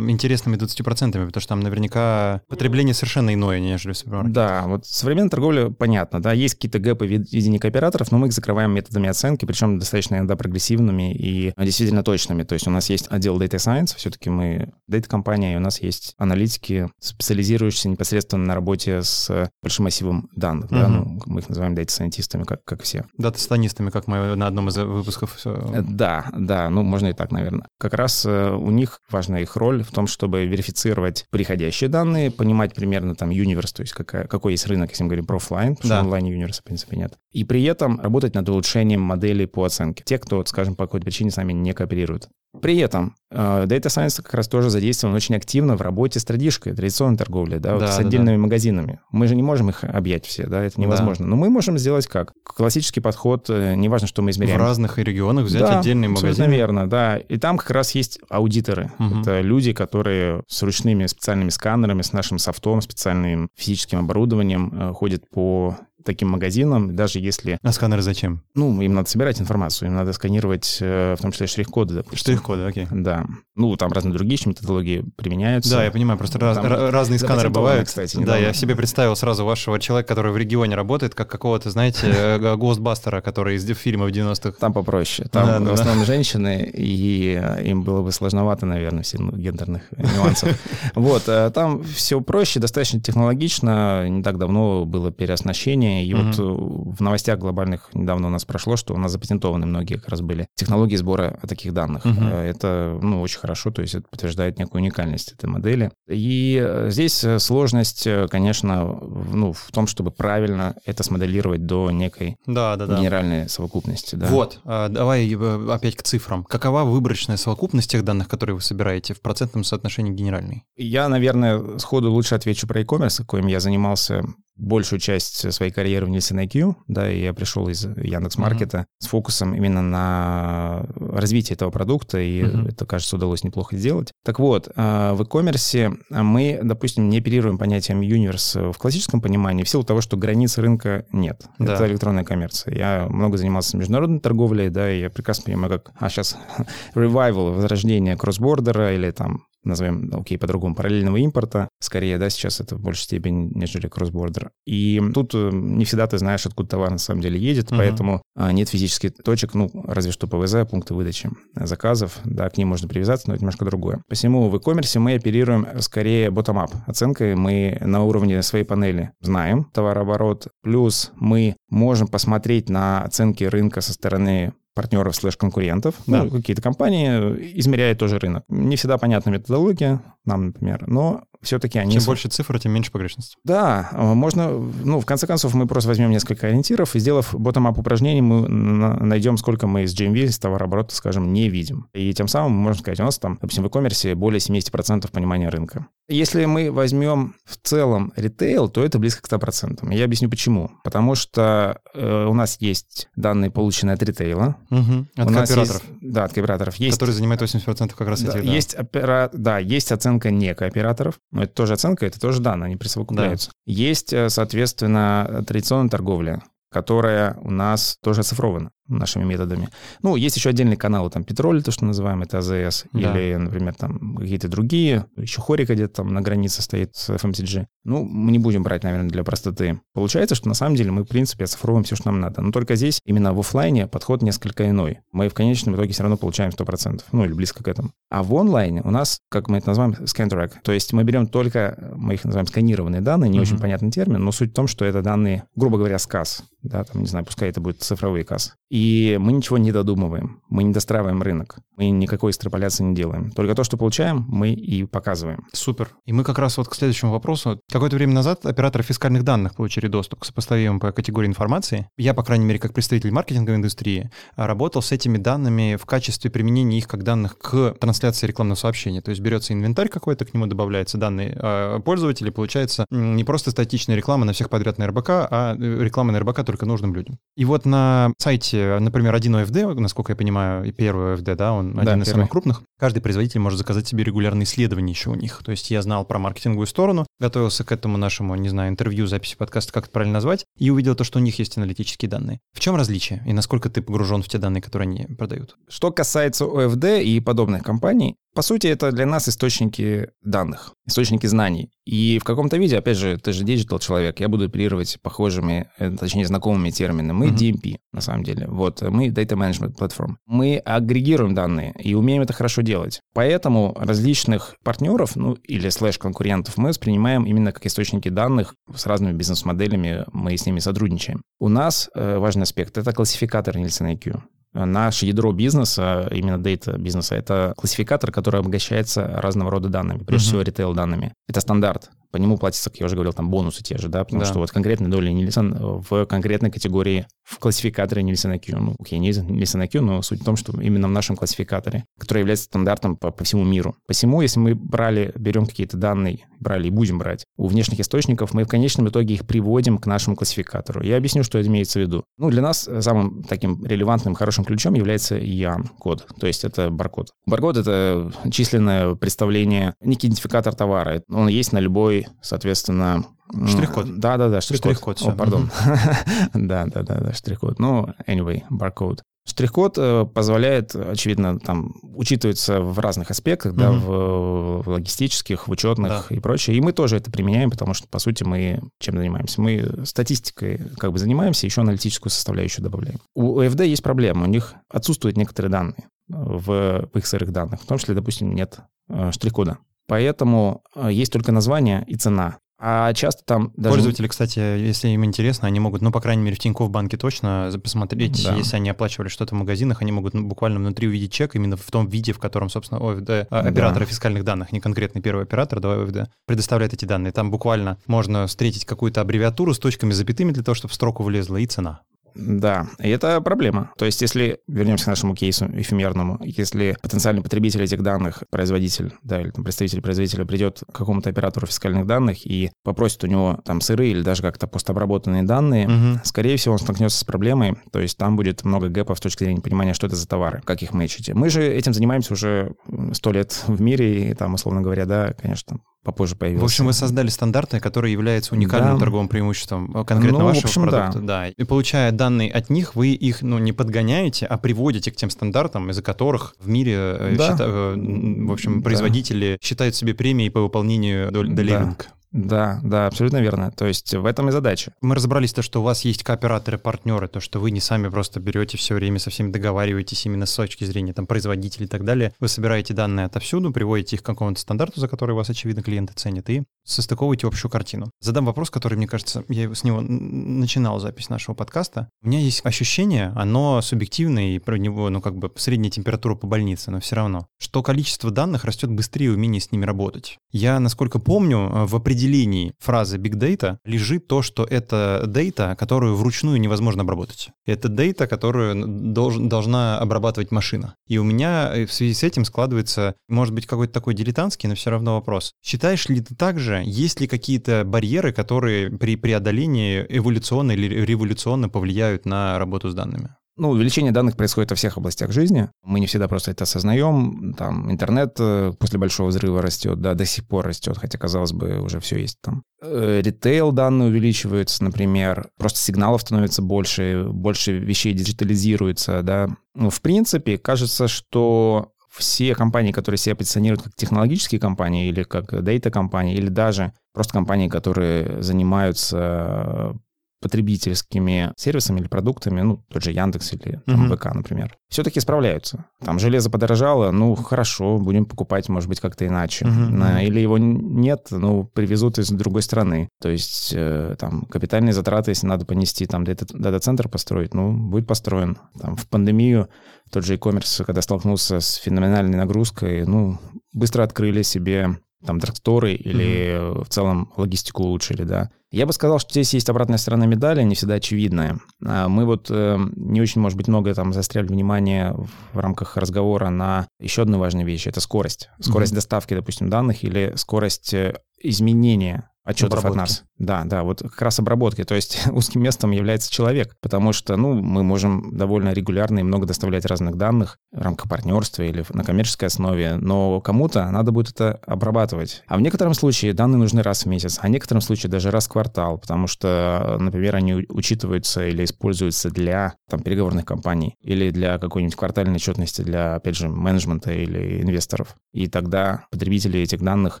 интересными 0.10 0.56
20%, 0.56 1.26
потому 1.26 1.40
что 1.40 1.48
там 1.48 1.60
наверняка 1.60 2.42
потребление 2.48 2.94
совершенно 2.94 3.32
иное, 3.34 3.60
нежели 3.60 3.92
в 3.92 3.98
супермаркете. 3.98 4.34
Да, 4.34 4.64
вот 4.66 4.86
современная 4.86 5.30
торговля, 5.30 5.70
понятно, 5.70 6.20
да, 6.20 6.32
есть 6.32 6.54
какие-то 6.54 6.78
gap 6.78 6.99
ы 6.99 7.06
в 7.06 7.08
виде 7.08 7.58
кооператоров, 7.58 8.12
но 8.12 8.18
мы 8.18 8.28
их 8.28 8.32
закрываем 8.32 8.72
методами 8.72 9.08
оценки, 9.08 9.44
причем 9.44 9.78
достаточно 9.78 10.16
иногда 10.16 10.36
прогрессивными 10.36 11.14
и 11.14 11.52
действительно 11.56 12.02
точными. 12.02 12.42
То 12.42 12.54
есть 12.54 12.66
у 12.66 12.70
нас 12.70 12.90
есть 12.90 13.06
отдел 13.10 13.40
Data 13.40 13.56
Science, 13.56 13.96
все-таки 13.96 14.30
мы 14.30 14.72
data-компания, 14.86 15.54
и 15.54 15.56
у 15.56 15.60
нас 15.60 15.80
есть 15.80 16.14
аналитики, 16.18 16.88
специализирующиеся 16.98 17.88
непосредственно 17.88 18.44
на 18.44 18.54
работе 18.54 19.02
с 19.02 19.45
большим 19.62 19.84
массивом 19.84 20.28
данных, 20.34 20.70
да, 20.70 20.88
Мгм. 20.88 21.14
ну, 21.16 21.20
мы 21.26 21.40
их 21.40 21.48
называем 21.48 21.74
data 21.74 21.90
scientist 21.90 22.27
ами, 22.27 22.44
как, 22.44 22.64
как 22.64 22.82
все. 22.82 23.04
Дата-сатанистами, 23.18 23.90
как 23.90 24.06
мы 24.06 24.34
на 24.36 24.46
одном 24.46 24.68
из 24.68 24.76
выпусков. 24.76 25.38
Э, 25.44 25.72
э, 25.74 25.82
Да, 25.82 26.26
да, 26.36 26.70
ну 26.70 26.82
можно 26.82 27.08
и 27.08 27.12
так, 27.12 27.30
наверное. 27.32 27.66
Как 27.78 27.94
раз 27.94 28.24
э, 28.26 28.50
у 28.50 28.70
них 28.70 29.00
важна 29.10 29.40
их 29.40 29.56
роль 29.56 29.82
в 29.82 29.90
том, 29.90 30.06
чтобы 30.06 30.46
верифицировать 30.46 31.26
приходящие 31.30 31.88
данные, 31.90 32.30
понимать 32.30 32.74
примерно 32.74 33.14
там 33.14 33.30
universe, 33.30 33.72
то 33.72 33.82
есть 33.82 33.92
какая, 33.92 34.26
какой 34.26 34.52
есть 34.52 34.66
рынок, 34.66 34.90
если 34.90 35.04
мы 35.04 35.08
говорим 35.08 35.26
про 35.26 35.36
офлайн, 35.36 35.76
потому 35.76 35.88
Да. 35.90 35.96
что 35.96 36.04
онлайн 36.04 36.24
universe 36.26 36.53
а, 36.53 36.60
в 36.62 36.64
принципе, 36.64 36.96
нет. 36.96 37.14
И 37.32 37.44
при 37.44 37.62
этом 37.64 38.00
работать 38.00 38.34
над 38.34 38.48
улучшением 38.48 39.00
моделей 39.02 39.46
по 39.46 39.64
оценке. 39.64 40.02
Те, 40.04 40.18
кто, 40.18 40.36
вот, 40.36 40.48
скажем, 40.48 40.74
по 40.74 40.84
какой-то 40.86 41.04
причине 41.04 41.30
с 41.30 41.36
нами 41.36 41.52
не 41.52 41.72
кооперируют. 41.72 42.28
При 42.62 42.78
этом 42.78 43.14
э, 43.30 43.64
Data 43.66 43.86
Science 43.88 44.22
как 44.22 44.32
раз 44.32 44.48
тоже 44.48 44.70
задействован 44.70 45.14
очень 45.14 45.34
активно 45.36 45.76
в 45.76 45.82
работе 45.82 46.18
с 46.18 46.24
традишкой, 46.24 46.74
традиционной 46.74 47.18
торговлей, 47.18 47.58
да, 47.58 47.72
вот 47.72 47.80
Да, 47.80 47.88
с 47.92 47.96
да, 47.96 48.02
да. 48.02 48.08
отдельными 48.08 48.36
магазинами. 48.38 49.00
Мы 49.10 49.26
же 49.26 49.35
не 49.36 49.42
можем 49.42 49.68
их 49.70 49.84
объять 49.84 50.26
все, 50.26 50.46
да, 50.46 50.64
это 50.64 50.80
невозможно. 50.80 51.26
Но 51.26 51.36
мы 51.36 51.50
можем 51.50 51.78
сделать 51.78 52.06
как? 52.06 52.32
Классический 52.42 53.00
подход, 53.00 53.46
э, 53.48 53.74
неважно, 53.74 54.08
что 54.08 54.22
мы 54.22 54.30
измеряем. 54.30 54.58
В 54.58 54.62
разных 54.62 54.98
регионах 54.98 55.44
взять 55.46 55.62
Да, 55.62 55.78
отдельный 55.80 56.08
магазин. 56.08 56.50
верно, 56.50 56.88
да. 56.88 57.16
И 57.18 57.36
там 57.38 57.58
как 57.58 57.70
раз 57.70 57.94
есть 57.94 58.18
аудиторы. 58.28 58.90
Мгм. 58.98 59.20
Это 59.22 59.40
люди, 59.40 59.72
которые 59.72 60.42
с 60.48 60.62
ручными 60.62 61.06
специальными 61.06 61.50
сканерами, 61.50 62.02
с 62.02 62.12
нашим 62.12 62.38
софтом, 62.38 62.80
специальным 62.80 63.48
физическим 63.56 64.00
оборудованием 64.00 64.72
э, 64.74 64.92
ходят 64.92 65.28
по 65.30 65.76
таким 66.06 66.28
магазинам, 66.28 66.96
даже 66.96 67.18
если, 67.20 67.58
А 67.62 67.72
сканеры 67.72 68.00
зачем? 68.02 68.42
ну, 68.54 68.80
им 68.80 68.94
надо 68.94 69.08
собирать 69.10 69.40
информацию, 69.40 69.88
им 69.88 69.94
надо 69.96 70.12
сканировать, 70.12 70.78
э, 70.80 71.14
в 71.18 71.22
том 71.22 71.32
числе 71.32 71.46
штрих-коды, 71.46 71.94
допустим. 71.94 72.18
Штрих-коды, 72.18 72.62
окей. 72.62 72.86
Да. 72.90 73.26
Ну, 73.54 73.76
там 73.76 73.92
разные 73.92 74.12
другие 74.14 74.34
еще 74.38 74.48
методологии 74.48 75.04
применяются. 75.16 75.70
Да, 75.72 75.84
я 75.84 75.90
понимаю, 75.90 76.18
просто 76.18 76.38
Там 76.38 76.64
ра- 76.64 76.90
разные 76.90 77.18
сканеры 77.18 77.50
бывают. 77.50 77.88
кстати, 77.88 78.16
да, 78.16 78.22
недавно. 78.22 78.40
я 78.42 78.52
себе 78.52 78.76
представил 78.76 79.16
сразу 79.16 79.44
вашего 79.44 79.78
человека, 79.78 80.08
который 80.08 80.32
в 80.32 80.36
регионе 80.36 80.74
работает, 80.76 81.14
как 81.14 81.28
какого-то, 81.30 81.70
знаете, 81.70 82.06
э, 82.06 82.56
Гостбастера, 82.56 83.20
который 83.20 83.56
из 83.56 83.66
фильмов 83.76 84.10
90-х. 84.10 84.56
Там 84.60 84.72
попроще. 84.72 85.28
Там 85.30 85.46
Да, 85.46 85.58
да, 85.58 85.70
в 85.70 85.74
основном 85.74 86.04
женщины, 86.06 86.70
и 86.72 87.40
э, 87.42 87.64
им 87.64 87.82
было 87.82 88.02
бы 88.02 88.12
сложновато, 88.12 88.64
наверное, 88.66 89.02
в 89.02 89.06
силу 89.06 89.32
гендерных 89.36 89.82
нюансов. 89.96 90.56
Вот, 90.94 91.24
там 91.54 91.82
все 91.84 92.20
проще, 92.20 92.60
достаточно 92.60 93.00
технологично. 93.00 94.08
Не 94.08 94.22
так 94.22 94.38
давно 94.38 94.84
было 94.84 95.10
переоснащение, 95.10 95.95
и 96.04 96.14
вот 96.14 96.38
э, 96.38 96.42
в 96.42 97.00
новостях 97.00 97.38
глобальных 97.38 97.90
недавно 97.94 98.26
у 98.28 98.30
нас 98.30 98.44
прошло, 98.44 98.76
что 98.76 98.94
у 98.94 98.98
нас 98.98 99.12
запатентованы 99.12 99.66
многие 99.66 99.94
как 99.96 100.08
раз 100.08 100.20
были 100.20 100.46
технологии 100.54 100.96
сбора 100.96 101.38
таких 101.46 101.72
данных. 101.72 102.04
Э, 102.04 102.50
Это, 102.50 102.98
ну, 103.02 103.20
очень 103.20 103.38
хорошо, 103.38 103.70
то 103.70 103.82
есть 103.82 103.94
это 103.94 104.06
подтверждает 104.10 104.58
некую 104.58 104.82
уникальность 104.82 105.32
этой 105.32 105.46
модели. 105.48 105.90
И 106.08 106.60
э, 106.64 106.90
здесь 106.90 107.24
сложность, 107.38 108.06
конечно, 108.30 108.84
в- 108.86 109.34
ну, 109.36 109.52
в 109.52 109.70
том, 109.72 109.86
чтобы 109.86 110.10
правильно 110.10 110.74
это 110.84 111.02
смоделировать 111.02 111.66
до 111.66 111.90
некой 111.90 112.36
Да, 112.46 112.76
да, 112.76 112.86
да. 112.86 112.98
генеральной 112.98 113.48
совокупности. 113.48 114.16
Да. 114.16 114.26
Вот, 114.26 114.60
а, 114.64 114.88
давай 114.88 115.32
опять 115.70 115.96
к 115.96 116.02
цифрам. 116.02 116.44
Какова 116.44 116.84
выборочная 116.84 117.36
совокупность 117.36 117.90
тех 117.90 118.04
данных, 118.04 118.28
которые 118.28 118.56
вы 118.56 118.62
собираете 118.62 119.14
в 119.14 119.20
процентном 119.20 119.64
соотношении 119.64 120.12
генеральной? 120.12 120.64
Я, 120.76 121.08
наверное, 121.08 121.78
сходу 121.78 122.10
лучше 122.12 122.34
отвечу 122.34 122.66
про 122.66 122.80
e-commerce, 122.80 123.24
коим 123.24 123.46
я 123.46 123.60
занимался 123.60 124.24
большую 124.56 124.98
часть 125.00 125.52
своей 125.52 125.70
карьеры 125.72 126.06
в 126.06 126.10
Nielsen 126.10 126.42
IQ, 126.46 126.74
да, 126.88 127.10
и 127.10 127.20
я 127.22 127.34
пришел 127.34 127.68
из 127.68 127.84
Яндекс.Маркета 127.84 128.86
с 128.98 129.06
фокусом 129.06 129.54
именно 129.54 129.82
на 129.82 130.86
развитие 130.96 131.54
этого 131.54 131.70
продукта, 131.70 132.18
и 132.18 132.42
Мгм. 132.42 132.66
это, 132.68 132.86
кажется, 132.86 133.16
удалось 133.16 133.44
неплохо 133.44 133.76
сделать. 133.76 134.12
Так 134.24 134.38
вот, 134.38 134.68
э, 134.74 135.12
в 135.12 135.20
e-commerce 135.20 135.98
мы, 136.10 136.60
допустим, 136.62 137.08
не 137.08 137.18
оперируем 137.18 137.58
понятием 137.58 138.00
юниверс 138.00 138.54
в 138.56 138.74
классическом 138.78 139.20
понимании 139.20 139.64
в 139.64 139.68
силу 139.68 139.84
того, 139.84 140.00
что 140.00 140.16
границ 140.16 140.58
рынка 140.58 141.04
нет. 141.12 141.44
Да. 141.58 141.74
Это 141.74 141.86
электронная 141.86 142.24
коммерция. 142.24 142.74
Я 142.74 143.06
много 143.08 143.36
занимался 143.36 143.76
международной 143.76 144.20
торговлей, 144.20 144.70
да, 144.70 144.90
и 144.90 145.00
я 145.00 145.10
прекрасно 145.10 145.44
понимаю, 145.44 145.70
как... 145.72 145.92
А 145.98 146.08
сейчас 146.08 146.36
revival, 146.94 147.54
возрождение 147.54 148.16
кроссбордера 148.16 148.94
или 148.94 149.10
там 149.10 149.42
назовем, 149.66 150.10
окей, 150.14 150.38
по-другому, 150.38 150.74
параллельного 150.74 151.16
импорта, 151.18 151.68
скорее, 151.80 152.18
да, 152.18 152.30
сейчас 152.30 152.60
это 152.60 152.76
в 152.76 152.80
большей 152.80 153.04
степени, 153.04 153.50
нежели 153.54 153.88
кросс-бордер. 153.88 154.50
И 154.66 155.02
тут 155.14 155.34
э, 155.34 155.50
не 155.52 155.84
всегда 155.84 156.06
ты 156.06 156.18
знаешь, 156.18 156.46
откуда 156.46 156.68
товар 156.68 156.90
на 156.90 156.98
самом 156.98 157.20
деле 157.20 157.38
едет, 157.38 157.70
Мгм. 157.70 157.78
поэтому 157.78 158.22
а, 158.36 158.52
нет 158.52 158.68
физических 158.68 159.12
точек, 159.24 159.54
ну, 159.54 159.70
разве 159.86 160.12
что 160.12 160.26
ПВЗ, 160.26 160.68
пункты 160.70 160.94
выдачи 160.94 161.30
заказов, 161.54 162.18
да, 162.24 162.48
к 162.48 162.56
ним 162.56 162.68
можно 162.68 162.88
привязаться, 162.88 163.28
но 163.28 163.34
это 163.34 163.42
немножко 163.42 163.64
другое. 163.64 164.02
Посему 164.08 164.48
в 164.48 164.54
e-commerce 164.54 164.98
мы 164.98 165.14
оперируем 165.14 165.66
скорее 165.80 166.28
bottom-up 166.28 166.70
оценкой, 166.86 167.34
мы 167.34 167.78
на 167.80 168.02
уровне 168.04 168.42
своей 168.42 168.64
панели 168.64 169.10
знаем 169.20 169.64
товарооборот, 169.72 170.48
плюс 170.62 171.12
мы 171.16 171.56
можем 171.68 172.08
посмотреть 172.08 172.68
на 172.68 173.02
оценки 173.02 173.44
рынка 173.44 173.80
со 173.80 173.92
стороны 173.92 174.52
партнеров 174.76 175.16
слэш-конкурентов. 175.16 175.94
Да. 176.06 176.22
Ну, 176.24 176.30
какие-то 176.30 176.62
компании 176.62 177.58
измеряют 177.58 177.98
тоже 177.98 178.18
рынок. 178.18 178.44
Не 178.48 178.76
всегда 178.76 178.98
понятна 178.98 179.30
методология, 179.30 180.02
нам, 180.26 180.48
например, 180.48 180.84
но 180.86 181.24
все-таки 181.42 181.78
они... 181.78 181.92
Чем 181.92 182.00
с- 182.00 182.06
больше 182.06 182.28
цифр, 182.28 182.58
тем 182.58 182.72
меньше 182.72 182.90
погрешности. 182.90 183.36
Да, 183.44 183.90
э, 183.92 184.14
можно, 184.14 184.50
ну, 184.50 185.00
в 185.00 185.06
конце 185.06 185.26
концов, 185.26 185.54
мы 185.54 185.66
просто 185.66 185.88
возьмем 185.88 186.10
несколько 186.10 186.46
ориентиров, 186.48 186.94
и 186.96 186.98
сделав 186.98 187.34
bottom-up 187.34 187.78
упражнений, 187.78 188.22
мы 188.22 188.48
на- 188.48 188.96
найдем, 188.96 189.36
сколько 189.36 189.66
мы 189.66 189.82
из 189.82 189.94
GMV, 189.94 190.24
из 190.24 190.38
товарооборота, 190.38 190.94
скажем, 190.94 191.32
не 191.32 191.48
видим. 191.48 191.88
И 191.94 192.12
тем 192.12 192.28
самым 192.28 192.52
мы 192.52 192.58
можем 192.62 192.80
сказать, 192.82 193.00
у 193.00 193.04
нас 193.04 193.18
там, 193.18 193.38
допустим, 193.40 193.62
в 193.62 193.66
e-commerce 193.66 194.14
более 194.14 194.40
70% 194.40 195.10
понимания 195.10 195.48
рынка. 195.48 195.86
Если 196.08 196.44
мы 196.44 196.70
возьмем 196.70 197.34
в 197.44 197.56
целом 197.62 198.12
ритейл, 198.16 198.68
то 198.68 198.84
это 198.84 198.98
близко 198.98 199.22
к 199.22 199.28
100%. 199.32 199.92
Я 199.92 200.04
объясню 200.04 200.30
почему. 200.30 200.70
Потому 200.84 201.14
что 201.16 201.80
э, 201.94 202.26
у 202.26 202.34
нас 202.34 202.58
есть 202.60 203.08
данные, 203.16 203.50
полученные 203.50 203.94
от 203.94 204.02
ритейла. 204.02 204.56
Мгм. 204.70 205.08
От 205.16 205.26
у 205.30 205.32
кооператоров, 205.34 205.68
есть- 205.68 205.84
да, 206.00 206.24
от 206.24 206.32
кооператоров. 206.32 206.76
Есть 206.76 206.96
которые 206.96 207.14
занимают 207.14 207.42
80% 207.42 207.94
как 207.96 208.06
раз 208.08 208.22
да, 208.22 208.32
этих, 208.32 208.44
да. 208.44 208.52
Есть, 208.52 208.78
опера... 208.78 209.30
да, 209.32 209.58
есть 209.58 209.90
оценка 209.90 210.30
не 210.30 210.54
кооператоров, 210.54 211.14
но 211.32 211.42
это 211.42 211.52
тоже 211.54 211.74
оценка, 211.74 212.06
это 212.06 212.20
тоже 212.20 212.40
данные, 212.40 212.66
они 212.66 212.76
присовокупляются. 212.76 213.50
Есть, 213.66 214.12
э, 214.12 214.28
соответственно, 214.30 215.44
традиционная 215.46 215.90
торговля, 215.90 216.42
которая 216.70 217.36
у 217.42 217.50
нас 217.50 217.96
тоже 218.02 218.20
оцифрована 218.20 218.70
нашими 218.88 219.24
методами. 219.24 219.68
Ну, 220.02 220.16
есть 220.16 220.36
еще 220.36 220.50
отдельные 220.50 220.76
каналы, 220.76 221.10
там, 221.10 221.24
Петроль, 221.24 221.62
то, 221.62 221.70
что 221.70 221.84
называем, 221.84 222.22
это 222.22 222.38
АЗС, 222.38 222.84
Да. 222.92 222.98
или, 223.18 223.34
например, 223.36 223.74
там, 223.74 224.16
какие-то 224.16 224.48
другие, 224.48 225.06
еще 225.16 225.40
Хорика 225.40 225.74
где-то 225.74 225.94
там 226.02 226.12
на 226.14 226.20
границе 226.20 226.62
стоит 226.62 226.94
с 226.96 227.10
FMCG. 227.10 227.66
Ну, 227.84 228.04
мы 228.04 228.32
не 228.32 228.38
будем 228.38 228.62
брать, 228.62 228.82
наверное, 228.82 229.08
для 229.10 229.22
простоты. 229.24 229.80
Получается, 229.94 230.34
что 230.34 230.48
на 230.48 230.54
самом 230.54 230.76
деле 230.76 230.90
мы, 230.90 231.02
в 231.04 231.08
принципе, 231.08 231.44
оцифровываем 231.44 231.84
все, 231.84 231.94
что 231.96 232.10
нам 232.10 232.20
надо. 232.20 232.42
Но 232.42 232.50
только 232.52 232.74
здесь 232.74 233.00
именно 233.04 233.32
в 233.32 233.38
оффлайне 233.40 233.86
подход 233.86 234.22
несколько 234.22 234.68
иной. 234.68 234.98
Мы 235.12 235.28
в 235.28 235.34
конечном 235.34 235.74
итоге 235.76 235.92
все 235.92 236.02
равно 236.02 236.16
получаем 236.16 236.50
100%, 236.50 237.02
ну, 237.12 237.24
или 237.24 237.32
близко 237.32 237.62
к 237.62 237.68
этому. 237.68 237.90
А 238.10 238.22
в 238.22 238.34
онлайне 238.34 238.82
у 238.82 238.90
нас, 238.90 239.20
как 239.30 239.48
мы 239.48 239.58
это 239.58 239.68
называем, 239.68 239.92
scan 240.04 240.28
track. 240.28 240.52
То 240.62 240.72
есть 240.72 240.92
мы 240.92 241.04
берем 241.04 241.26
только, 241.26 241.92
мы 241.96 242.14
их 242.14 242.24
называем 242.24 242.46
сканированные 242.46 243.00
данные, 243.00 243.30
не 243.30 243.38
Мгм. 243.38 243.42
очень 243.42 243.58
понятный 243.58 243.90
термин, 243.90 244.24
но 244.24 244.32
суть 244.32 244.50
в 244.50 244.54
том, 244.54 244.66
что 244.66 244.84
это 244.84 245.02
данные, 245.02 245.44
грубо 245.54 245.78
говоря, 245.78 245.98
с 245.98 246.06
касс. 246.06 246.42
Да, 246.62 246.82
там, 246.82 247.02
не 247.02 247.06
знаю, 247.06 247.24
пускай 247.24 247.48
это 247.48 247.60
будет 247.60 247.82
цифровые 247.82 248.24
кассы. 248.24 248.52
И 248.76 249.16
мы 249.18 249.32
ничего 249.32 249.56
не 249.56 249.72
додумываем, 249.72 250.42
мы 250.50 250.62
не 250.62 250.70
достраиваем 250.74 251.22
рынок, 251.22 251.56
мы 251.76 251.90
никакой 251.90 252.30
экстраполяции 252.30 252.84
не 252.84 252.94
делаем. 252.94 253.30
Только 253.30 253.54
то, 253.54 253.64
что 253.64 253.76
получаем, 253.76 254.24
мы 254.28 254.52
и 254.52 254.84
показываем. 254.84 255.46
Супер. 255.52 255.90
И 256.06 256.12
мы 256.12 256.24
как 256.24 256.38
раз 256.38 256.56
вот 256.56 256.68
к 256.68 256.74
следующему 256.74 257.12
вопросу. 257.12 257.60
Какое-то 257.70 257.96
время 257.96 258.14
назад 258.14 258.46
операторы 258.46 258.82
фискальных 258.82 259.24
данных 259.24 259.54
получили 259.54 259.88
доступ 259.88 260.20
к 260.20 260.24
сопоставимым 260.24 260.80
по 260.80 260.92
категории 260.92 261.28
информации. 261.28 261.88
Я, 261.96 262.14
по 262.14 262.22
крайней 262.22 262.44
мере, 262.44 262.58
как 262.58 262.72
представитель 262.72 263.12
маркетинговой 263.12 263.58
индустрии, 263.58 264.10
работал 264.36 264.82
с 264.82 264.92
этими 264.92 265.18
данными 265.18 265.76
в 265.76 265.84
качестве 265.86 266.30
применения 266.30 266.78
их 266.78 266.88
как 266.88 267.02
данных 267.02 267.38
к 267.38 267.76
трансляции 267.78 268.26
рекламного 268.26 268.56
сообщения. 268.56 269.00
То 269.00 269.10
есть 269.10 269.20
берется 269.20 269.52
инвентарь 269.52 269.88
какой-то, 269.88 270.24
к 270.24 270.34
нему 270.34 270.46
добавляются 270.46 270.98
данные 270.98 271.36
а, 271.38 271.80
пользователей, 271.80 272.30
получается 272.30 272.86
не 272.90 273.24
просто 273.24 273.50
статичная 273.50 273.96
реклама 273.96 274.24
на 274.24 274.32
всех 274.32 274.48
подряд 274.50 274.78
на 274.78 274.86
РБК, 274.86 275.08
а 275.08 275.56
э, 275.58 275.84
реклама 275.84 276.12
на 276.12 276.20
РБК 276.20 276.44
только 276.44 276.66
нужным 276.66 276.94
людям. 276.94 277.18
И 277.36 277.44
вот 277.44 277.64
на 277.64 278.12
сайте, 278.18 278.78
например, 278.80 279.14
1 279.14 279.36
ОФД, 279.36 279.78
насколько 279.78 280.12
я 280.12 280.16
понимаю, 280.16 280.64
и 280.64 280.72
первый 280.72 281.14
ОФД, 281.14 281.36
да, 281.36 281.52
он 281.52 281.65
он 281.72 281.78
один 281.78 281.84
Да, 281.84 281.92
из 281.94 282.04
первый. 282.06 282.10
самых 282.18 282.30
крупных. 282.30 282.62
Каждый 282.78 283.00
производитель 283.00 283.40
может 283.40 283.58
заказать 283.58 283.86
себе 283.86 284.04
регулярные 284.04 284.44
исследования 284.44 284.92
еще 284.92 285.10
у 285.10 285.14
них. 285.14 285.40
То 285.44 285.50
есть 285.50 285.70
я 285.70 285.82
знал 285.82 286.04
про 286.04 286.18
маркетинговую 286.18 286.66
сторону, 286.66 287.06
готовился 287.20 287.64
к 287.64 287.72
этому 287.72 287.96
нашему, 287.96 288.34
не 288.36 288.48
знаю, 288.48 288.70
интервью, 288.70 289.06
записи 289.06 289.36
подкаста, 289.36 289.72
как 289.72 289.84
это 289.84 289.92
правильно 289.92 290.14
назвать, 290.14 290.44
и 290.58 290.70
увидел 290.70 290.94
то, 290.94 291.04
что 291.04 291.18
у 291.18 291.22
них 291.22 291.38
есть 291.38 291.56
аналитические 291.56 292.08
данные. 292.08 292.40
В 292.54 292.60
чем 292.60 292.76
различие 292.76 293.22
и 293.26 293.32
насколько 293.32 293.70
ты 293.70 293.82
погружен 293.82 294.22
в 294.22 294.28
те 294.28 294.38
данные, 294.38 294.62
которые 294.62 294.88
они 294.88 295.06
продают? 295.16 295.56
Что 295.68 295.90
касается 295.92 296.44
ОФД 296.44 296.84
и 297.02 297.20
подобных 297.20 297.62
компаний, 297.62 298.16
по 298.36 298.42
сути, 298.42 298.66
это 298.66 298.92
для 298.92 299.06
нас 299.06 299.30
источники 299.30 300.10
данных, 300.22 300.74
источники 300.86 301.26
знаний. 301.26 301.70
И 301.86 302.18
в 302.18 302.24
каком-то 302.24 302.58
виде, 302.58 302.76
опять 302.76 302.98
же, 302.98 303.16
ты 303.16 303.32
же 303.32 303.44
digital 303.44 303.78
человек, 303.78 304.20
я 304.20 304.28
буду 304.28 304.44
оперировать 304.44 304.98
похожими, 305.00 305.70
э, 305.78 305.90
точнее, 305.92 306.26
знакомыми 306.26 306.68
терминами. 306.68 307.16
Мы. 307.16 307.28
DMP, 307.28 307.78
на 307.92 308.02
самом 308.02 308.24
деле. 308.24 308.46
Вот, 308.46 308.82
мы 308.82 309.06
Data 309.08 309.38
Management 309.38 309.78
Platform. 309.78 310.16
Мы 310.26 310.58
агрегируем 310.58 311.34
данные 311.34 311.74
и 311.82 311.94
умеем 311.94 312.20
это 312.20 312.34
хорошо 312.34 312.60
делать. 312.60 313.00
Поэтому 313.14 313.74
различных 313.74 314.56
партнеров, 314.62 315.16
ну, 315.16 315.32
или 315.42 315.70
слэш-конкурентов 315.70 316.58
мы 316.58 316.68
воспринимаем 316.68 317.24
именно 317.24 317.52
как 317.52 317.64
источники 317.64 318.10
данных 318.10 318.54
с 318.74 318.84
разными 318.84 319.16
бизнес-моделями, 319.16 320.04
мы 320.12 320.36
с 320.36 320.44
ними 320.44 320.58
сотрудничаем. 320.58 321.22
У 321.40 321.48
нас 321.48 321.88
э, 321.94 322.18
важный 322.18 322.42
аспект— 322.42 322.76
это 322.78 322.92
классификатор 322.92 323.56
Nielsen 323.56 323.96
IQ. 323.96 324.20
Наше 324.64 325.06
ядро 325.06 325.32
бизнеса, 325.32 326.08
именно 326.10 326.38
дейта 326.38 326.78
бизнеса, 326.78 327.14
это 327.14 327.52
классификатор, 327.56 328.10
который 328.10 328.40
обогащается 328.40 329.06
разного 329.06 329.50
рода 329.50 329.68
данными, 329.68 329.98
прежде 329.98 330.14
Мгм. 330.28 330.28
всего 330.28 330.42
ритейл-данными. 330.42 331.12
Это 331.28 331.40
стандарт. 331.40 331.90
По 332.16 332.18
нему 332.18 332.38
платятся, 332.38 332.70
как 332.70 332.80
я 332.80 332.86
уже 332.86 332.94
говорил, 332.94 333.12
там 333.12 333.28
бонусы 333.28 333.62
те 333.62 333.76
же, 333.76 333.90
да, 333.90 334.02
потому 334.02 334.20
Да. 334.22 334.26
что 334.26 334.38
вот 334.38 334.50
конкретная 334.50 334.90
доля 334.90 335.12
Nielsen 335.12 335.84
в 335.86 336.06
конкретной 336.06 336.50
категории 336.50 337.06
в 337.24 337.38
классификаторе 337.38 338.00
Nielsen 338.00 338.34
IQ. 338.38 338.56
Ну, 338.58 338.74
окей, 338.80 338.98
не 338.98 339.10
Nielsen 339.10 339.62
IQ, 339.68 339.80
но 339.80 340.00
суть 340.00 340.22
в 340.22 340.24
том, 340.24 340.36
что 340.36 340.58
именно 340.58 340.88
в 340.88 340.92
нашем 340.92 341.14
классификаторе, 341.14 341.84
который 341.98 342.20
является 342.20 342.46
стандартом 342.46 342.96
по, 342.96 343.10
по 343.10 343.22
всему 343.24 343.44
миру. 343.44 343.74
Посему, 343.86 344.22
если 344.22 344.40
мы 344.40 344.54
брали, 344.54 345.12
берем 345.14 345.44
какие-то 345.44 345.76
данные, 345.76 346.20
брали 346.40 346.68
и 346.68 346.70
будем 346.70 346.98
брать 346.98 347.26
у 347.36 347.48
внешних 347.48 347.80
источников, 347.80 348.32
мы 348.32 348.44
в 348.44 348.48
конечном 348.48 348.88
итоге 348.88 349.12
их 349.14 349.26
приводим 349.26 349.76
к 349.76 349.84
нашему 349.84 350.16
классификатору. 350.16 350.82
Я 350.82 350.96
объясню, 350.96 351.22
что 351.22 351.38
имеется 351.42 351.78
в 351.80 351.82
виду. 351.82 352.04
Ну, 352.16 352.30
для 352.30 352.40
нас 352.40 352.66
самым 352.80 353.24
таким 353.24 353.62
релевантным, 353.66 354.14
хорошим 354.14 354.44
ключом 354.46 354.72
является 354.72 355.18
YAN-код, 355.18 356.06
то 356.18 356.26
есть 356.26 356.44
это 356.44 356.70
баркод. 356.70 357.10
Баркод— 357.26 357.56
это 357.58 358.10
численное 358.30 358.94
представление, 358.94 359.74
некий 359.82 360.06
идентификатор 360.06 360.54
товара. 360.54 361.02
Он 361.10 361.28
есть 361.28 361.52
на 361.52 361.58
любой, 361.58 362.05
соответственно... 362.20 363.04
Штрих-код. 363.32 363.98
Да-да-да, 363.98 364.40
штрих-код. 364.40 364.76
Штрих-код, 364.76 365.02
О, 365.02 365.12
пардон. 365.12 365.50
Да-да-да, 366.34 367.12
штрих-код. 367.12 367.58
Ну, 367.58 367.88
anyway, 368.06 368.44
баркод. 368.50 369.02
Штрих-код 369.28 369.76
э, 369.76 370.06
позволяет, 370.14 370.76
очевидно, 370.76 371.40
там 371.40 371.74
учитывается 371.82 372.60
в 372.60 372.78
разных 372.78 373.10
аспектах, 373.10 373.54
да, 373.54 373.72
в, 373.72 374.62
в 374.62 374.68
логистических, 374.68 375.48
в 375.48 375.50
учетных 375.50 376.12
и 376.12 376.20
прочее. 376.20 376.56
И 376.56 376.60
мы 376.60 376.72
тоже 376.72 376.96
это 376.96 377.10
применяем, 377.10 377.50
потому 377.50 377.74
что, 377.74 377.88
по 377.88 377.98
сути, 377.98 378.22
мы 378.22 378.60
чем 378.78 378.96
занимаемся? 378.96 379.40
Мы 379.40 379.84
статистикой 379.84 380.60
как 380.78 380.92
бы 380.92 380.98
занимаемся, 380.98 381.44
еще 381.44 381.62
аналитическую 381.62 382.12
составляющую 382.12 382.62
добавляем. 382.62 383.00
У 383.16 383.40
ОФД 383.40 383.62
есть 383.62 383.82
проблема, 383.82 384.24
у 384.24 384.28
них 384.28 384.54
отсутствуют 384.68 385.16
некоторые 385.16 385.50
данные 385.50 385.88
в, 386.06 386.88
в 386.92 386.96
их 386.96 387.04
сырых 387.04 387.32
данных, 387.32 387.60
в 387.60 387.66
том 387.66 387.78
числе, 387.78 387.96
допустим, 387.96 388.32
нет 388.32 388.60
э, 388.88 389.10
штрих-кода. 389.10 389.58
Поэтому 389.86 390.62
э, 390.74 390.90
есть 390.92 391.12
только 391.12 391.32
название 391.32 391.84
и 391.86 391.96
цена. 391.96 392.38
А 392.58 392.94
часто 392.94 393.22
там 393.24 393.52
даже... 393.56 393.74
Пользователи, 393.74 394.08
кстати, 394.08 394.38
если 394.38 394.88
им 394.88 395.04
интересно, 395.04 395.46
они 395.46 395.60
могут, 395.60 395.82
ну, 395.82 395.92
по 395.92 396.00
крайней 396.00 396.22
мере, 396.22 396.36
в 396.36 396.38
Тинькофф 396.38 396.70
банке 396.70 396.96
точно 396.96 397.52
посмотреть, 397.62 398.24
Да. 398.24 398.34
если 398.34 398.56
они 398.56 398.70
оплачивали 398.70 399.08
что-то 399.08 399.34
в 399.34 399.38
магазинах, 399.38 399.82
они 399.82 399.92
могут 399.92 400.14
ну, 400.14 400.26
буквально 400.26 400.58
внутри 400.58 400.88
увидеть 400.88 401.12
чек 401.12 401.34
именно 401.36 401.56
в 401.56 401.70
том 401.70 401.86
виде, 401.86 402.14
в 402.14 402.18
котором, 402.18 402.48
собственно, 402.48 402.80
ОФД, 402.80 403.28
а, 403.30 403.40
операторы 403.40 403.84
фискальных 403.84 404.24
данных, 404.24 404.52
не 404.52 404.60
конкретный 404.60 405.02
первый 405.02 405.24
оператор, 405.24 405.60
да, 405.60 405.74
ОФД, 405.82 406.10
предоставляет 406.24 406.72
эти 406.72 406.86
данные. 406.86 407.12
Там 407.12 407.30
буквально 407.30 407.76
можно 407.86 408.26
встретить 408.26 408.64
какую-то 408.64 409.02
аббревиатуру 409.02 409.52
с 409.52 409.58
точками, 409.58 409.92
запятыми 409.92 410.32
для 410.32 410.42
того, 410.42 410.54
чтобы 410.54 410.72
в 410.72 410.74
строку 410.74 411.02
влезла 411.02 411.36
и 411.36 411.46
цена. 411.46 411.82
Да, 412.18 412.66
и 412.78 412.88
это 412.88 413.20
проблема. 413.20 413.72
То 413.76 413.84
есть, 413.84 414.00
если 414.00 414.38
вернемся 414.48 414.84
к 414.86 414.88
нашему 414.88 415.14
кейсу 415.14 415.46
эфемерному, 415.46 416.18
если 416.22 416.76
потенциальный 416.82 417.22
потребитель 417.22 417.62
этих 417.62 417.82
данных, 417.82 418.24
производитель, 418.30 418.92
да, 419.02 419.20
или 419.20 419.30
там, 419.30 419.44
представитель 419.44 419.82
производителя 419.82 420.24
придет 420.24 420.62
к 420.66 420.76
какому-то 420.76 421.10
оператору 421.10 421.46
фискальных 421.46 421.86
данных 421.86 422.26
и 422.26 422.50
попросит 422.64 423.04
у 423.04 423.06
него 423.06 423.40
там 423.44 423.60
сырые 423.60 423.92
или 423.92 424.02
даже 424.02 424.22
как-то 424.22 424.46
постобработанные 424.46 425.22
данные, 425.24 425.68
Мгм. 425.68 426.00
скорее 426.04 426.36
всего, 426.36 426.54
он 426.54 426.58
столкнется 426.58 426.98
с 426.98 427.04
проблемой, 427.04 427.56
то 427.70 427.80
есть 427.80 427.98
там 427.98 428.16
будет 428.16 428.44
много 428.44 428.68
гэпов 428.68 428.98
с 428.98 429.00
точки 429.00 429.24
зрения 429.24 429.40
понимания, 429.42 429.74
что 429.74 429.86
это 429.86 429.96
за 429.96 430.08
товары, 430.08 430.40
как 430.44 430.62
их 430.62 430.72
мэчить. 430.72 431.10
Мы 431.12 431.28
же 431.28 431.42
этим 431.44 431.72
занимаемся 431.74 432.14
уже 432.14 432.54
сто 432.92 433.12
лет 433.12 433.44
в 433.46 433.60
мире, 433.60 434.10
и 434.10 434.14
там, 434.14 434.34
условно 434.34 434.62
говоря, 434.62 434.86
да, 434.86 435.12
конечно, 435.12 435.58
попозже 435.86 436.16
появился. 436.16 436.42
В 436.42 436.44
общем, 436.44 436.66
вы 436.66 436.72
создали 436.74 437.08
стандарты, 437.08 437.60
которые 437.60 437.92
являются 437.92 438.34
уникальным 438.34 438.74
Да. 438.74 438.80
торговым 438.80 439.08
преимуществом 439.08 439.70
э, 439.74 439.84
конкретно 439.84 440.18
Ну, 440.18 440.24
в 440.24 440.28
вашего 440.28 440.44
общем, 440.48 440.62
продукта. 440.68 440.98
Да. 441.00 441.28
И 441.28 441.44
получая 441.44 441.92
данные 441.92 442.30
от 442.30 442.50
них, 442.50 442.74
вы 442.76 442.88
их 442.88 443.22
ну, 443.22 443.38
не 443.38 443.52
подгоняете, 443.52 444.26
а 444.26 444.36
приводите 444.36 444.90
к 444.90 444.96
тем 444.96 445.08
стандартам, 445.10 445.70
из-за 445.70 445.82
которых 445.82 446.34
в 446.40 446.48
мире, 446.48 446.74
э, 446.76 447.14
Да. 447.16 447.28
счита- 447.32 447.44
э, 447.46 448.24
в 448.26 448.32
общем, 448.32 448.58
Да. 448.58 448.64
производители 448.64 449.38
считают 449.40 449.74
себе 449.74 449.94
премии 449.94 450.28
по 450.28 450.40
выполнению 450.40 451.10
долей 451.10 451.34
Да. 451.34 451.58
рынка. 451.60 451.86
Да, 452.16 452.60
да, 452.62 452.86
абсолютно 452.86 453.18
верно. 453.18 453.52
То 453.52 453.66
есть 453.66 453.94
в 453.94 454.06
этом 454.06 454.30
и 454.30 454.32
задача. 454.32 454.72
Мы 454.80 454.94
разобрались 454.94 455.34
то, 455.34 455.42
что 455.42 455.60
у 455.60 455.62
вас 455.62 455.84
есть 455.84 456.02
кооператоры, 456.02 456.56
партнеры, 456.56 457.08
то, 457.08 457.20
что 457.20 457.40
вы 457.40 457.50
не 457.50 457.60
сами 457.60 457.88
просто 457.88 458.20
берете 458.20 458.56
все 458.56 458.74
время 458.74 458.98
со 458.98 459.10
всеми 459.10 459.30
договариваетесь 459.30 460.06
именно 460.06 460.24
с 460.24 460.34
точки 460.34 460.64
зрения 460.64 460.94
там 460.94 461.06
производителей 461.06 461.66
и 461.66 461.68
так 461.68 461.84
далее. 461.84 462.14
Вы 462.18 462.28
собираете 462.28 462.72
данные 462.72 463.06
отовсюду, 463.06 463.52
приводите 463.52 463.96
их 463.96 464.02
к 464.02 464.06
какому-то 464.06 464.40
стандарту, 464.40 464.80
за 464.80 464.88
который 464.88 465.14
вас, 465.14 465.28
очевидно, 465.28 465.62
клиенты 465.62 465.92
ценят, 465.94 466.30
и 466.30 466.44
состыковываете 466.64 467.26
общую 467.26 467.50
картину. 467.50 467.90
Задам 468.00 468.24
вопрос, 468.24 468.50
который, 468.50 468.76
мне 468.76 468.88
кажется, 468.88 469.24
я 469.28 469.54
с 469.54 469.62
него 469.62 469.80
начинал 469.82 470.80
запись 470.80 471.08
нашего 471.08 471.34
подкаста. 471.34 471.90
У 472.02 472.08
меня 472.08 472.18
есть 472.18 472.44
ощущение, 472.44 473.12
оно 473.14 473.60
субъективное, 473.62 474.36
и 474.36 474.38
про 474.38 474.56
него, 474.56 474.88
ну, 474.90 475.00
как 475.00 475.16
бы 475.16 475.30
средняя 475.36 475.70
температура 475.70 476.14
по 476.14 476.26
больнице, 476.26 476.70
но 476.70 476.80
все 476.80 476.96
равно, 476.96 477.26
что 477.38 477.62
количество 477.62 478.10
данных 478.10 478.44
растет 478.44 478.70
быстрее 478.70 479.12
умение 479.12 479.40
с 479.40 479.52
ними 479.52 479.64
работать. 479.64 480.18
Я, 480.32 480.58
насколько 480.58 480.98
помню, 480.98 481.38
э, 481.38 481.64
в 481.66 481.74
определении 482.06 482.54
фразы 482.58 482.98
big 482.98 483.14
data 483.14 483.58
лежит 483.64 484.06
то, 484.06 484.22
что 484.22 484.44
это 484.44 485.02
data, 485.06 485.56
которую 485.56 485.96
вручную 485.96 486.40
невозможно 486.40 486.82
обработать. 486.82 487.30
Это 487.44 487.68
data, 487.68 488.06
которую 488.06 488.66
должен, 488.92 489.28
должна 489.28 489.78
обрабатывать 489.78 490.30
машина. 490.30 490.76
И 490.86 490.98
у 490.98 491.04
меня 491.04 491.52
э, 491.52 491.66
в 491.66 491.72
связи 491.72 491.94
с 491.94 492.02
этим 492.04 492.24
складывается, 492.24 492.94
может 493.08 493.34
быть, 493.34 493.46
какой-то 493.46 493.72
такой 493.72 493.94
дилетантский, 493.94 494.48
но 494.48 494.54
все 494.54 494.70
равно 494.70 494.94
вопрос. 494.94 495.32
Считаешь 495.44 495.88
ли 495.88 496.00
ты 496.00 496.14
также, 496.14 496.62
есть 496.64 497.00
ли 497.00 497.08
какие-то 497.08 497.64
барьеры, 497.64 498.12
которые 498.12 498.70
при 498.70 498.96
преодолении 498.96 499.84
эволюционно 499.88 500.52
или 500.52 500.84
революционно 500.84 501.48
повлияют 501.48 502.06
на 502.06 502.38
работу 502.38 502.70
с 502.70 502.74
данными? 502.74 503.16
Ну, 503.38 503.50
увеличение 503.50 503.92
данных 503.92 504.16
происходит 504.16 504.50
во 504.50 504.56
всех 504.56 504.78
областях 504.78 505.12
жизни. 505.12 505.50
Мы 505.62 505.80
не 505.80 505.86
всегда 505.86 506.08
просто 506.08 506.30
это 506.30 506.44
осознаем. 506.44 507.34
Там 507.36 507.70
интернет 507.70 508.16
э, 508.18 508.52
после 508.58 508.78
большого 508.78 509.08
взрыва 509.08 509.42
растет, 509.42 509.78
да, 509.80 509.92
до 509.92 510.06
сих 510.06 510.26
пор 510.26 510.46
растет, 510.46 510.78
хотя, 510.78 510.96
казалось 510.96 511.32
бы, 511.32 511.60
уже 511.60 511.78
все 511.80 511.98
есть 511.98 512.18
там. 512.22 512.44
Э, 512.62 513.02
Ритейл 513.02 513.52
данные 513.52 513.90
увеличиваются, 513.90 514.64
например. 514.64 515.28
Просто 515.38 515.58
сигналов 515.58 516.00
становится 516.00 516.40
больше, 516.40 517.04
больше 517.10 517.58
вещей 517.58 517.92
диджитализируется, 517.92 519.02
да. 519.02 519.28
Ну, 519.54 519.68
в 519.68 519.82
принципе, 519.82 520.38
кажется, 520.38 520.88
что 520.88 521.72
все 521.90 522.34
компании, 522.34 522.72
которые 522.72 522.98
себя 522.98 523.16
позиционируют 523.16 523.62
как 523.62 523.74
технологические 523.74 524.40
компании 524.40 524.88
или 524.88 525.02
как 525.02 525.42
дейта-компании, 525.42 526.16
или 526.16 526.28
даже 526.28 526.72
просто 526.94 527.12
компании, 527.12 527.48
которые 527.48 528.22
занимаются 528.22 529.74
потребительскими 530.20 531.32
сервисами 531.36 531.80
или 531.80 531.88
продуктами, 531.88 532.40
ну, 532.40 532.64
тот 532.70 532.82
же 532.82 532.92
Яндекс 532.92 533.32
или 533.34 533.60
там, 533.66 533.84
Мгм. 533.86 533.96
ВК, 533.96 534.14
например, 534.14 534.56
все-таки 534.68 535.00
справляются. 535.00 535.66
Там 535.84 535.98
железо 535.98 536.30
подорожало, 536.30 536.90
ну, 536.90 537.14
хорошо, 537.14 537.78
будем 537.78 538.06
покупать, 538.06 538.48
может 538.48 538.68
быть, 538.68 538.80
как-то 538.80 539.06
иначе. 539.06 539.46
Мгм. 539.46 539.82
Или 539.98 540.20
его 540.20 540.38
нет, 540.38 541.08
ну, 541.10 541.44
привезут 541.44 541.98
из 541.98 542.08
другой 542.10 542.42
страны. 542.42 542.88
То 543.00 543.08
есть 543.08 543.52
э, 543.54 543.96
там 543.98 544.22
капитальные 544.22 544.72
затраты, 544.72 545.10
если 545.12 545.26
надо 545.26 545.44
понести, 545.44 545.86
там 545.86 546.04
дата- 546.04 546.26
дата-центр 546.32 546.88
построить, 546.88 547.34
ну, 547.34 547.52
будет 547.52 547.86
построен. 547.86 548.38
Там 548.58 548.76
в 548.76 548.86
пандемию 548.88 549.48
тот 549.90 550.04
же 550.04 550.14
e-commerce, 550.14 550.64
когда 550.64 550.82
столкнулся 550.82 551.40
с 551.40 551.54
феноменальной 551.54 552.16
нагрузкой, 552.18 552.84
ну, 552.86 553.18
быстро 553.52 553.82
открыли 553.84 554.22
себе 554.22 554.78
там 555.04 555.18
драгсторы 555.18 555.74
или 555.74 556.28
э, 556.30 556.62
в 556.62 556.68
целом 556.68 557.12
логистику 557.16 557.64
улучшили, 557.64 558.04
да. 558.04 558.30
Я 558.50 558.64
бы 558.64 558.72
сказал, 558.72 558.98
что 558.98 559.10
здесь 559.10 559.34
есть 559.34 559.48
обратная 559.48 559.76
сторона 559.76 560.06
медали, 560.06 560.42
не 560.42 560.54
всегда 560.54 560.74
очевидная. 560.74 561.40
Мы 561.60 562.04
вот 562.04 562.28
э, 562.30 562.58
не 562.76 563.00
очень, 563.00 563.20
может 563.20 563.36
быть, 563.36 563.48
много 563.48 563.74
там 563.74 563.92
заостряли 563.92 564.26
внимание 564.26 564.94
в 565.32 565.38
рамках 565.38 565.76
разговора 565.76 566.30
на 566.30 566.68
еще 566.80 567.02
одну 567.02 567.18
важную 567.18 567.44
вещь. 567.44 567.66
Это 567.66 567.80
скорость. 567.80 568.30
Скорость 568.40 568.72
доставки, 568.74 569.14
допустим, 569.14 569.50
данных 569.50 569.82
или 569.84 570.12
скорость 570.16 570.72
э, 570.74 570.94
изменения 571.20 572.08
отчетов 572.26 572.64
от 572.64 572.74
нас. 572.74 573.04
Да, 573.18 573.44
да, 573.44 573.62
вот 573.62 573.80
как 573.80 574.02
раз 574.02 574.18
обработки. 574.18 574.64
То 574.64 574.74
есть 574.74 575.06
узким 575.12 575.42
местом 575.42 575.70
является 575.70 576.12
человек, 576.12 576.54
потому 576.60 576.92
что, 576.92 577.16
ну, 577.16 577.34
мы 577.34 577.62
можем 577.62 578.16
довольно 578.16 578.52
регулярно 578.52 578.98
и 578.98 579.02
много 579.02 579.26
доставлять 579.26 579.64
разных 579.64 579.96
данных 579.96 580.38
в 580.52 580.60
рамках 580.60 580.90
партнерства 580.90 581.42
или 581.42 581.64
на 581.72 581.84
коммерческой 581.84 582.26
основе, 582.26 582.76
но 582.76 583.20
кому-то 583.20 583.70
надо 583.70 583.92
будет 583.92 584.10
это 584.10 584.40
обрабатывать. 584.46 585.22
А 585.28 585.36
в 585.36 585.40
некотором 585.40 585.74
случае 585.74 586.12
данные 586.12 586.38
нужны 586.38 586.62
раз 586.62 586.84
в 586.84 586.86
месяц, 586.86 587.18
а 587.22 587.28
в 587.28 587.30
некотором 587.30 587.60
случае 587.60 587.90
даже 587.90 588.10
раз 588.10 588.26
в 588.26 588.32
квартал, 588.32 588.78
потому 588.78 589.06
что, 589.06 589.76
например, 589.78 590.16
они 590.16 590.34
учитываются 590.48 591.26
или 591.26 591.44
используются 591.44 592.10
для 592.10 592.54
там, 592.68 592.80
переговорных 592.80 593.24
компаний 593.24 593.76
или 593.80 594.10
для 594.10 594.38
какой-нибудь 594.38 594.74
квартальной 594.74 595.16
отчетности 595.16 595.62
для, 595.62 595.94
опять 595.94 596.16
же, 596.16 596.28
менеджмента 596.28 596.92
или 596.92 597.40
инвесторов. 597.42 597.96
И 598.12 598.28
тогда 598.28 598.84
потребители 598.90 599.40
этих 599.40 599.62
данных 599.62 600.00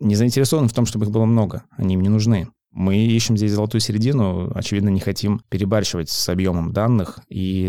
не 0.00 0.16
заинтересованы 0.16 0.68
в 0.68 0.72
том, 0.72 0.86
чтобы 0.86 1.04
их 1.04 1.10
было 1.10 1.24
много. 1.24 1.64
Они 1.76 1.96
им 2.00 2.02
не 2.02 2.08
нужны. 2.08 2.48
Мы 2.72 2.98
ищем 2.98 3.36
здесь 3.36 3.50
золотую 3.50 3.80
середину, 3.80 4.52
очевидно, 4.54 4.90
не 4.90 5.00
хотим 5.00 5.40
перебарщивать 5.48 6.08
с 6.08 6.28
объемом 6.28 6.72
данных 6.72 7.18
и, 7.28 7.64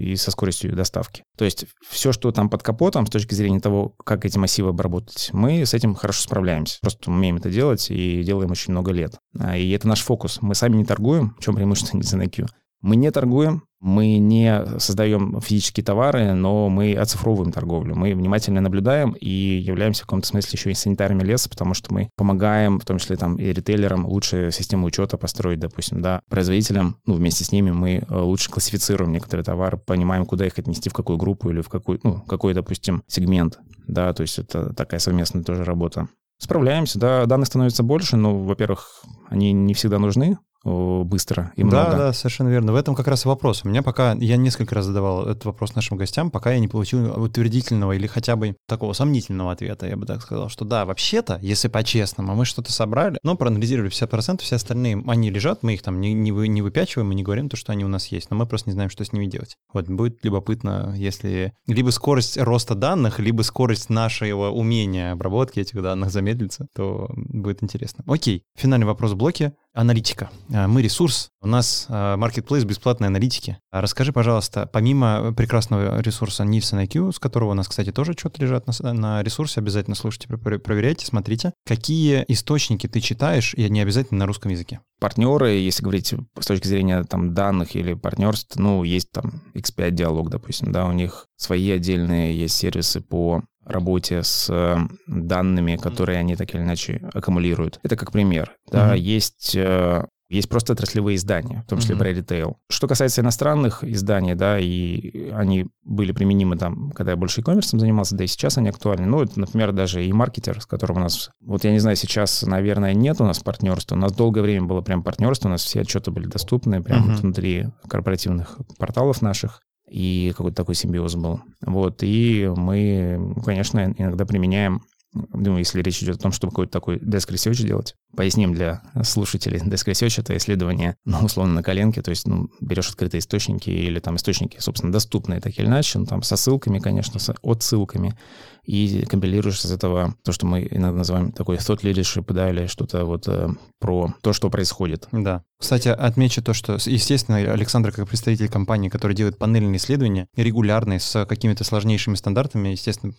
и 0.00 0.16
со 0.16 0.32
скоростью 0.32 0.74
доставки. 0.74 1.22
То 1.38 1.44
есть 1.44 1.66
все, 1.88 2.10
что 2.10 2.32
там 2.32 2.50
под 2.50 2.64
капотом, 2.64 3.06
с 3.06 3.10
точки 3.10 3.34
зрения 3.34 3.60
того, 3.60 3.94
как 4.04 4.24
эти 4.24 4.38
массивы 4.38 4.70
обработать, 4.70 5.30
мы 5.32 5.64
с 5.64 5.72
этим 5.72 5.94
хорошо 5.94 6.22
справляемся. 6.22 6.78
Просто 6.80 7.12
умеем 7.12 7.36
это 7.36 7.48
делать 7.48 7.90
и 7.90 8.24
делаем 8.24 8.50
очень 8.50 8.72
много 8.72 8.90
лет. 8.90 9.18
А, 9.38 9.56
и 9.56 9.70
это 9.70 9.86
наш 9.86 10.02
фокус. 10.02 10.42
Мы 10.42 10.56
сами 10.56 10.76
не 10.76 10.84
торгуем, 10.84 11.36
в 11.38 11.44
чем 11.44 11.54
преимущество 11.54 11.96
NetZNQ. 11.98 12.48
Мы 12.80 12.96
не 12.96 13.10
торгуем, 13.12 13.62
мы 13.80 14.18
не 14.18 14.78
создаем 14.78 15.40
физические 15.40 15.84
товары, 15.84 16.34
но 16.34 16.68
мы 16.68 16.94
оцифровываем 16.94 17.50
торговлю. 17.50 17.94
Мы 17.94 18.14
внимательно 18.14 18.60
наблюдаем 18.60 19.12
и 19.12 19.28
являемся 19.28 20.02
в 20.02 20.06
каком-то 20.06 20.26
смысле 20.28 20.50
еще 20.52 20.70
и 20.70 20.74
санитарами 20.74 21.22
леса, 21.22 21.48
потому 21.48 21.74
что 21.74 21.92
мы 21.92 22.10
помогаем, 22.16 22.78
в 22.78 22.84
том 22.84 22.98
числе 22.98 23.16
там 23.16 23.36
и 23.36 23.44
ритейлерам, 23.44 24.06
лучше 24.06 24.50
систему 24.52 24.86
учета 24.86 25.16
построить, 25.16 25.60
допустим, 25.60 26.02
да, 26.02 26.20
производителям, 26.28 26.96
ну, 27.06 27.14
вместе 27.14 27.44
с 27.44 27.52
ними 27.52 27.70
мы 27.70 28.04
э, 28.06 28.18
лучше 28.18 28.50
классифицируем 28.50 29.12
некоторые 29.12 29.44
товары, 29.44 29.78
понимаем, 29.78 30.26
куда 30.26 30.46
их 30.46 30.58
отнести, 30.58 30.90
в 30.90 30.92
какую 30.92 31.16
группу 31.16 31.50
или 31.50 31.62
в 31.62 31.68
какой, 31.68 32.00
ну, 32.02 32.20
какой, 32.20 32.52
допустим, 32.52 33.02
сегмент, 33.06 33.58
да, 33.86 34.12
то 34.12 34.22
есть 34.22 34.38
это 34.38 34.74
такая 34.74 35.00
совместная 35.00 35.42
тоже 35.42 35.64
работа. 35.64 36.08
Справляемся, 36.38 36.98
да, 36.98 37.26
данных 37.26 37.48
становится 37.48 37.82
больше, 37.82 38.16
но, 38.16 38.38
во-первых, 38.42 39.04
они 39.28 39.52
не 39.52 39.74
всегда 39.74 39.98
нужны, 39.98 40.38
быстро 40.64 41.52
и 41.56 41.64
много. 41.64 41.90
Да, 41.90 41.98
да, 41.98 42.12
совершенно 42.12 42.48
верно. 42.48 42.72
В 42.72 42.76
этом 42.76 42.94
как 42.94 43.08
раз 43.08 43.24
и 43.24 43.28
вопрос. 43.28 43.62
У 43.64 43.68
меня 43.68 43.82
пока, 43.82 44.12
я 44.14 44.36
несколько 44.36 44.74
раз 44.74 44.86
задавал 44.86 45.26
этот 45.26 45.44
вопрос 45.44 45.74
нашим 45.74 45.96
гостям, 45.96 46.30
пока 46.30 46.52
я 46.52 46.58
не 46.58 46.68
получил 46.68 47.22
утвердительного 47.22 47.92
или 47.92 48.06
хотя 48.06 48.36
бы 48.36 48.56
такого 48.66 48.92
сомнительного 48.92 49.52
ответа, 49.52 49.86
я 49.86 49.96
бы 49.96 50.06
так 50.06 50.22
сказал, 50.22 50.48
что 50.48 50.64
да, 50.64 50.84
вообще-то, 50.84 51.38
если 51.40 51.68
по-честному, 51.68 52.34
мы 52.34 52.44
что-то 52.44 52.72
собрали, 52.72 53.18
но 53.22 53.36
проанализировали 53.36 53.90
50%, 53.90 54.42
все 54.42 54.56
остальные, 54.56 55.02
они 55.06 55.30
лежат, 55.30 55.62
мы 55.62 55.74
их 55.74 55.82
там 55.82 56.00
не, 56.00 56.12
не, 56.12 56.32
вы, 56.32 56.48
не 56.48 56.62
выпячиваем, 56.62 57.08
мы 57.08 57.14
не 57.14 57.22
говорим 57.22 57.48
то, 57.48 57.56
что 57.56 57.72
они 57.72 57.84
у 57.84 57.88
нас 57.88 58.08
есть, 58.08 58.30
но 58.30 58.36
мы 58.36 58.46
просто 58.46 58.68
не 58.68 58.74
знаем, 58.74 58.90
что 58.90 59.04
с 59.04 59.12
ними 59.12 59.26
делать. 59.26 59.56
Вот, 59.72 59.88
будет 59.88 60.24
любопытно, 60.24 60.94
если 60.96 61.54
либо 61.66 61.90
скорость 61.90 62.36
роста 62.36 62.74
данных, 62.74 63.18
либо 63.18 63.42
скорость 63.42 63.90
нашего 63.90 64.50
умения 64.50 65.12
обработки 65.12 65.60
этих 65.60 65.82
данных 65.82 66.10
замедлится, 66.10 66.66
то 66.74 67.08
будет 67.14 67.62
интересно. 67.62 68.04
Окей, 68.06 68.44
финальный 68.56 68.86
вопрос 68.86 69.12
в 69.12 69.16
блоке. 69.16 69.54
Аналитика. 69.72 70.30
А, 70.52 70.66
мы 70.66 70.82
ресурс, 70.82 71.30
у 71.40 71.46
нас 71.46 71.86
маркетплейс 71.88 72.64
бесплатной 72.64 73.08
аналитики. 73.08 73.58
А 73.70 73.80
расскажи, 73.80 74.12
пожалуйста, 74.12 74.68
помимо 74.72 75.32
прекрасного 75.32 76.00
ресурса 76.00 76.42
Nielsen 76.42 76.84
IQ, 76.86 77.12
с 77.12 77.18
которого 77.18 77.50
у 77.50 77.54
нас, 77.54 77.68
кстати, 77.68 77.92
тоже 77.92 78.14
что-то 78.18 78.42
лежат 78.42 78.66
на, 78.66 78.92
на 78.92 79.22
ресурсе, 79.22 79.60
обязательно 79.60 79.94
слушайте, 79.94 80.28
проверяйте, 80.28 81.06
смотрите, 81.06 81.52
какие 81.64 82.24
источники 82.28 82.88
ты 82.88 83.00
читаешь, 83.00 83.54
и 83.54 83.68
не 83.70 83.80
обязательно 83.80 84.20
на 84.20 84.26
русском 84.26 84.50
языке? 84.50 84.80
Партнеры, 84.98 85.52
если 85.52 85.82
говорить 85.82 86.14
с 86.38 86.46
точки 86.46 86.66
зрения 86.66 87.04
там 87.04 87.32
данных 87.32 87.74
или 87.76 87.94
партнерств, 87.94 88.56
ну, 88.56 88.82
есть 88.82 89.10
там 89.12 89.42
X5 89.54 89.92
диалог, 89.92 90.30
допустим, 90.30 90.72
да, 90.72 90.86
у 90.86 90.92
них 90.92 91.26
свои 91.36 91.70
отдельные 91.70 92.38
есть 92.38 92.56
сервисы 92.56 93.00
по 93.00 93.44
работе 93.64 94.22
с 94.22 94.48
э, 94.50 94.76
данными, 95.06 95.76
которые 95.76 96.18
они 96.18 96.36
так 96.36 96.54
или 96.54 96.62
иначе 96.62 97.00
аккумулируют. 97.12 97.78
Это 97.82 97.96
как 97.96 98.12
пример. 98.12 98.56
Да, 98.70 98.94
mm-hmm. 98.94 98.98
есть 98.98 99.56
э, 99.56 100.04
есть 100.30 100.48
просто 100.48 100.74
отраслевые 100.74 101.16
издания, 101.16 101.64
в 101.66 101.68
том 101.68 101.80
числе 101.80 101.96
mm-hmm. 101.96 101.98
про 101.98 102.08
ритейл. 102.12 102.56
Что 102.70 102.86
касается 102.86 103.20
иностранных 103.20 103.82
изданий, 103.82 104.36
да, 104.36 104.60
и 104.60 105.28
они 105.30 105.66
были 105.82 106.12
применимы 106.12 106.56
там, 106.56 106.92
когда 106.92 107.10
я 107.12 107.16
больше 107.16 107.40
e-commerce 107.40 107.76
занимался, 107.76 108.14
да 108.14 108.22
и 108.22 108.28
сейчас 108.28 108.56
они 108.56 108.68
актуальны. 108.68 109.06
Ну, 109.06 109.22
это, 109.22 109.40
например, 109.40 109.72
даже 109.72 110.06
и 110.06 110.12
маркетер, 110.12 110.60
с 110.60 110.66
которым 110.66 110.98
у 110.98 111.00
нас, 111.00 111.30
вот 111.40 111.64
я 111.64 111.72
не 111.72 111.80
знаю, 111.80 111.96
сейчас, 111.96 112.42
наверное, 112.42 112.94
нет 112.94 113.20
у 113.20 113.24
нас 113.24 113.40
партнерства. 113.40 113.96
У 113.96 113.98
нас 113.98 114.12
долгое 114.12 114.42
время 114.42 114.66
было 114.66 114.82
прям 114.82 115.02
партнерство, 115.02 115.48
у 115.48 115.50
нас 115.50 115.64
все 115.64 115.80
отчеты 115.80 116.12
были 116.12 116.26
доступны 116.26 116.80
прямо 116.80 117.10
mm-hmm. 117.10 117.16
внутри 117.16 117.66
корпоративных 117.88 118.56
порталов 118.78 119.22
наших 119.22 119.62
и 119.90 120.32
какой-то 120.36 120.56
такой 120.56 120.74
симбиоз 120.74 121.16
был. 121.16 121.40
Вот, 121.60 122.02
и 122.02 122.50
мы, 122.56 123.34
конечно, 123.44 123.92
иногда 123.96 124.24
применяем 124.24 124.82
Думаю, 125.12 125.58
если 125.58 125.82
речь 125.82 126.02
идет 126.02 126.16
о 126.16 126.20
том, 126.20 126.30
чтобы 126.32 126.52
какой-то 126.52 126.72
такой 126.72 126.98
desk 126.98 127.30
research 127.30 127.66
делать, 127.66 127.96
поясним 128.14 128.54
для 128.54 128.80
слушателей. 129.02 129.58
Desk 129.58 129.90
research— 129.90 130.14
это 130.20 130.36
исследование, 130.36 130.96
ну, 131.04 131.18
условно, 131.24 131.54
на 131.54 131.62
коленке, 131.64 132.00
то 132.00 132.10
есть, 132.10 132.28
ну, 132.28 132.48
берешь 132.60 132.90
открытые 132.90 133.18
источники 133.18 133.70
или 133.70 133.98
там 133.98 134.16
источники, 134.16 134.58
собственно, 134.60 134.92
доступные 134.92 135.40
так 135.40 135.58
или 135.58 135.66
иначе, 135.66 135.98
ну, 135.98 136.06
там, 136.06 136.22
со 136.22 136.36
ссылками, 136.36 136.78
конечно, 136.78 137.18
с 137.18 137.34
отсылками, 137.42 138.16
и 138.64 139.04
компилируешь 139.06 139.64
из 139.64 139.72
этого 139.72 140.14
то, 140.24 140.32
что 140.32 140.46
мы 140.46 140.66
иногда 140.70 140.98
называем 140.98 141.32
такой 141.32 141.56
thought 141.56 141.82
leadership, 141.82 142.32
да, 142.32 142.50
или 142.50 142.66
что-то 142.66 143.04
вот 143.04 143.28
э, 143.28 143.48
про 143.78 144.14
то, 144.22 144.32
что 144.32 144.50
происходит. 144.50 145.08
Да. 145.12 145.42
Кстати, 145.60 145.88
отмечу 145.88 146.42
то, 146.42 146.54
что, 146.54 146.78
естественно, 146.86 147.36
Александр, 147.36 147.92
как 147.92 148.08
представитель 148.08 148.48
компании, 148.48 148.88
который 148.88 149.14
делает 149.14 149.36
панельные 149.36 149.76
исследования, 149.76 150.26
регулярные, 150.34 151.00
с 151.00 151.26
какими-то 151.26 151.64
сложнейшими 151.64 152.14
стандартами, 152.14 152.70
естественно, 152.70 153.12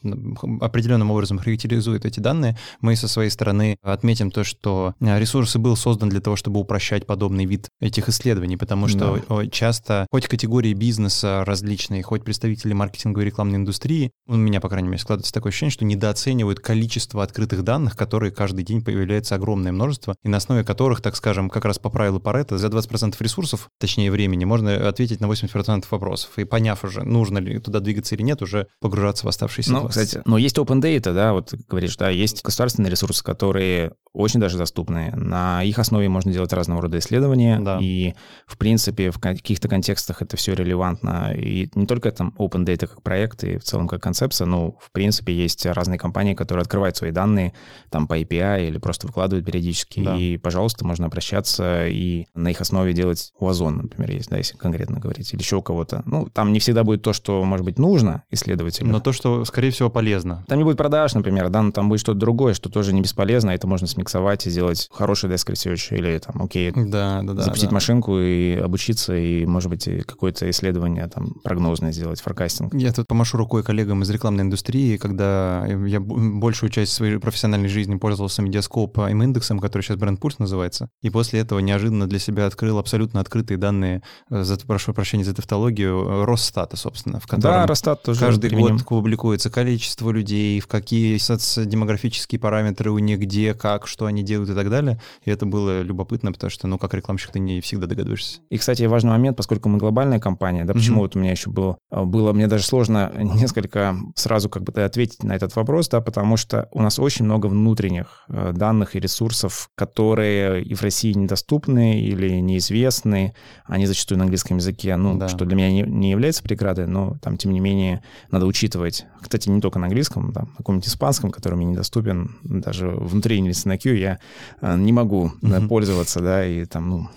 определенным 0.59 1.11
образом 1.11 1.37
характеризует 1.37 2.03
эти 2.05 2.19
данные. 2.19 2.57
Мы 2.81 2.95
со 2.95 3.07
своей 3.07 3.29
стороны 3.29 3.77
отметим 3.83 4.31
то, 4.31 4.43
что 4.43 4.95
э, 4.99 5.19
ресурс 5.19 5.55
был 5.57 5.75
создан 5.75 6.09
для 6.09 6.19
того, 6.19 6.35
чтобы 6.35 6.59
упрощать 6.59 7.05
подобный 7.05 7.45
вид 7.45 7.69
этих 7.79 8.09
исследований, 8.09 8.57
потому 8.57 8.87
что 8.87 9.21
да. 9.29 9.47
часто 9.47 10.07
хоть 10.09 10.27
категории 10.27 10.73
бизнеса 10.73 11.43
различные, 11.45 12.01
хоть 12.01 12.23
представители 12.23 12.73
маркетинговой 12.73 13.25
и 13.25 13.27
рекламной 13.27 13.57
индустрии, 13.57 14.11
у 14.27 14.35
меня, 14.35 14.59
по 14.61 14.69
крайней 14.69 14.87
мере, 14.87 14.99
складывается 14.99 15.30
такое 15.33 15.51
ощущение, 15.51 15.71
что 15.71 15.85
недооценивают 15.85 16.59
количество 16.59 17.23
открытых 17.23 17.63
данных, 17.63 17.95
которые 17.95 18.31
каждый 18.31 18.63
день 18.63 18.83
появляется 18.83 19.35
огромное 19.35 19.71
множество, 19.71 20.15
и 20.23 20.29
на 20.29 20.37
основе 20.37 20.63
которых, 20.63 21.01
так 21.01 21.15
скажем, 21.15 21.49
как 21.49 21.65
раз 21.65 21.79
по 21.79 21.89
правилу 21.89 22.19
Паретта, 22.19 22.57
за 22.57 22.67
20% 22.67 23.15
ресурсов, 23.19 23.69
точнее 23.79 24.11
времени, 24.11 24.45
можно 24.45 24.87
ответить 24.87 25.21
на 25.21 25.25
80% 25.25 25.85
вопросов. 25.89 26.37
И 26.37 26.43
поняв 26.43 26.83
уже, 26.83 27.03
нужно 27.03 27.37
ли 27.39 27.59
туда 27.59 27.79
двигаться 27.79 28.15
или 28.15 28.23
нет, 28.23 28.41
уже 28.41 28.67
погружаться 28.79 29.25
в 29.25 29.29
оставшиеся 29.29 29.71
Ну, 29.71 29.81
20. 29.81 30.07
кстати, 30.07 30.23
но 30.25 30.37
есть 30.37 30.57
open 30.57 30.81
data, 30.81 31.13
да, 31.13 31.33
вот 31.33 31.53
говоришь, 31.67 31.95
да, 31.97 32.09
есть 32.09 32.43
государственные 32.43 32.91
ресурсы, 32.91 33.23
которые 33.23 33.93
очень 34.13 34.39
даже 34.39 34.57
доступны. 34.57 35.11
На 35.15 35.63
их 35.63 35.79
основе 35.79 36.09
можно 36.09 36.31
делать 36.33 36.51
разного 36.53 36.81
рода 36.81 36.99
исследования, 36.99 37.59
да. 37.59 37.79
и, 37.81 38.13
в 38.45 38.57
принципе, 38.57 39.11
в 39.11 39.19
каких-то 39.19 39.69
контекстах 39.69 40.21
это 40.21 40.35
все 40.35 40.53
релевантно. 40.53 41.33
И 41.33 41.69
не 41.75 41.85
только 41.85 42.11
там 42.11 42.33
open 42.37 42.65
data 42.65 42.87
как 42.87 43.01
проект 43.03 43.43
и 43.43 43.57
в 43.57 43.63
целом 43.63 43.87
как 43.87 44.01
концепция, 44.01 44.45
но, 44.45 44.71
в 44.79 44.91
принципе, 44.91 45.20
есть 45.29 45.65
разные 45.65 45.99
компании, 45.99 46.33
которые 46.33 46.61
открывают 46.63 46.97
свои 46.97 47.11
данные 47.11 47.53
там 47.89 48.07
по 48.07 48.19
API 48.19 48.67
или 48.67 48.77
просто 48.77 49.07
выкладывают 49.07 49.45
периодически. 49.45 50.03
Да. 50.03 50.15
И, 50.17 50.37
пожалуйста, 50.37 50.85
можно 50.85 51.05
обращаться 51.05 51.87
и 51.87 52.25
на 52.33 52.49
их 52.49 52.61
основе 52.61 52.93
делать 52.93 53.33
у 53.39 53.47
Озон, 53.47 53.77
например, 53.77 54.11
есть, 54.11 54.29
да, 54.29 54.37
если 54.37 54.57
конкретно 54.57 54.99
говорить, 54.99 55.33
или 55.33 55.41
еще 55.41 55.57
у 55.57 55.61
кого-то. 55.61 56.03
Ну, 56.05 56.27
там 56.33 56.53
не 56.53 56.59
всегда 56.59 56.83
будет 56.83 57.01
то, 57.01 57.13
что, 57.13 57.43
может 57.43 57.65
быть, 57.65 57.77
нужно 57.77 58.23
исследователю. 58.31 58.87
Но 58.87 58.99
то, 58.99 59.11
что, 59.11 59.45
скорее 59.45 59.71
всего, 59.71 59.89
полезно. 59.89 60.45
Там 60.47 60.57
не 60.57 60.63
будет 60.63 60.77
продаж, 60.77 61.13
например, 61.13 61.49
да, 61.49 61.61
но 61.61 61.71
там 61.71 61.89
будет 61.89 61.99
что-то 61.99 62.19
другое, 62.19 62.53
что 62.53 62.69
тоже 62.69 62.93
не 62.93 63.01
бесполезно, 63.01 63.51
это 63.51 63.67
можно 63.67 63.87
смиксовать 63.87 64.47
и 64.47 64.49
сделать 64.49 64.89
хороший 64.91 65.29
desk 65.29 65.51
research 65.51 65.97
или 65.97 66.17
там, 66.19 66.41
окей, 66.41 66.71
да, 66.71 67.21
да, 67.23 67.33
да, 67.33 67.43
запустить 67.43 67.69
да. 67.69 67.75
машинку 67.75 68.19
и 68.19 68.55
обучиться, 68.55 69.15
и, 69.15 69.45
может 69.45 69.69
быть, 69.69 69.87
какое-то 70.05 70.49
исследование 70.49 71.07
там 71.07 71.35
прогнозное 71.43 71.91
сделать, 71.91 72.21
форкастинг. 72.21 72.73
Я 72.73 72.93
тут 72.93 73.07
помашу 73.07 73.37
рукой 73.37 73.63
коллегам 73.63 74.03
из 74.03 74.09
рекламной 74.09 74.43
индустрии, 74.43 74.97
когда 74.97 75.10
я 75.17 75.99
большую 75.99 76.69
часть 76.69 76.93
своей 76.93 77.17
профессиональной 77.17 77.69
жизни 77.69 77.95
пользовался 77.95 78.41
медиаскопом 78.41 79.21
индексом, 79.21 79.59
который 79.59 79.81
сейчас 79.81 79.97
бренд 79.97 80.19
Пульс 80.19 80.39
называется, 80.39 80.89
и 81.01 81.09
после 81.09 81.39
этого 81.39 81.59
неожиданно 81.59 82.07
для 82.07 82.19
себя 82.19 82.45
открыл 82.45 82.77
абсолютно 82.77 83.19
открытые 83.19 83.57
данные, 83.57 84.01
э, 84.29 84.43
за, 84.43 84.57
прошу 84.59 84.93
прощения 84.93 85.23
за 85.23 85.33
тавтологию, 85.33 86.05
э, 86.05 86.25
Росстата, 86.25 86.77
собственно, 86.77 87.19
в 87.19 87.27
котором 87.27 87.41
да, 87.41 87.67
Росстат 87.67 88.03
тоже 88.03 88.19
каждый 88.19 88.49
применим. 88.49 88.77
год 88.77 88.85
публикуется 88.85 89.49
количество 89.49 90.11
людей, 90.11 90.59
в 90.59 90.67
какие 90.67 91.17
соцдемографические 91.17 92.39
параметры 92.39 92.91
у 92.91 92.99
них, 92.99 93.19
где, 93.19 93.53
как, 93.53 93.87
что 93.87 94.05
они 94.05 94.23
делают 94.23 94.49
и 94.49 94.53
так 94.53 94.69
далее. 94.69 94.99
И 95.23 95.31
это 95.31 95.45
было 95.45 95.81
любопытно, 95.81 96.31
потому 96.31 96.49
что, 96.49 96.67
ну, 96.67 96.77
как 96.77 96.93
рекламщик 96.93 97.31
ты 97.31 97.39
не 97.39 97.61
всегда 97.61 97.87
догадываешься. 97.87 98.39
И, 98.49 98.57
кстати, 98.57 98.83
важный 98.83 99.11
момент, 99.11 99.37
поскольку 99.37 99.69
мы 99.69 99.77
глобальная 99.77 100.19
компания, 100.19 100.65
да, 100.65 100.73
почему 100.73 100.97
mm-hmm. 100.97 101.01
вот 101.01 101.15
у 101.15 101.19
меня 101.19 101.31
еще 101.31 101.49
было, 101.49 101.77
было, 101.91 102.33
мне 102.33 102.47
даже 102.47 102.63
сложно 102.63 103.11
несколько 103.17 103.95
сразу 104.15 104.49
как 104.49 104.63
бы 104.63 104.71
ответить 104.81 105.00
на 105.23 105.35
этот 105.35 105.55
вопрос, 105.55 105.89
да, 105.89 106.01
потому 106.01 106.37
что 106.37 106.67
у 106.71 106.81
нас 106.81 106.99
очень 106.99 107.25
много 107.25 107.47
внутренних 107.47 108.25
э, 108.29 108.53
данных 108.53 108.95
и 108.95 108.99
ресурсов, 108.99 109.69
которые 109.75 110.63
и 110.63 110.73
в 110.73 110.81
России 110.81 111.13
недоступны 111.13 112.01
или 112.01 112.39
неизвестны, 112.39 113.33
они 113.65 113.85
зачастую 113.85 114.17
на 114.17 114.23
английском 114.25 114.57
языке, 114.57 114.95
ну, 114.95 115.17
да. 115.17 115.27
что 115.27 115.45
для 115.45 115.55
меня 115.55 115.71
не, 115.71 115.81
не 115.83 116.11
является 116.11 116.43
преградой, 116.43 116.87
но 116.87 117.17
там, 117.21 117.37
тем 117.37 117.51
не 117.51 117.59
менее, 117.59 118.03
надо 118.31 118.45
учитывать. 118.45 119.05
Кстати, 119.21 119.49
не 119.49 119.61
только 119.61 119.79
на 119.79 119.85
английском, 119.85 120.31
да, 120.31 120.41
на 120.41 120.55
каком-нибудь 120.57 120.87
испанском, 120.87 121.31
который 121.31 121.55
мне 121.55 121.65
недоступен, 121.65 122.37
даже 122.43 122.89
внутри 122.89 123.41
на 123.41 123.77
Q 123.77 123.93
я 123.95 124.19
э, 124.61 124.77
не 124.77 124.93
могу 124.93 125.31
mm-hmm. 125.41 125.67
пользоваться, 125.67 126.21
да, 126.21 126.45
и 126.45 126.65
там, 126.65 126.89
ну, 126.89 127.09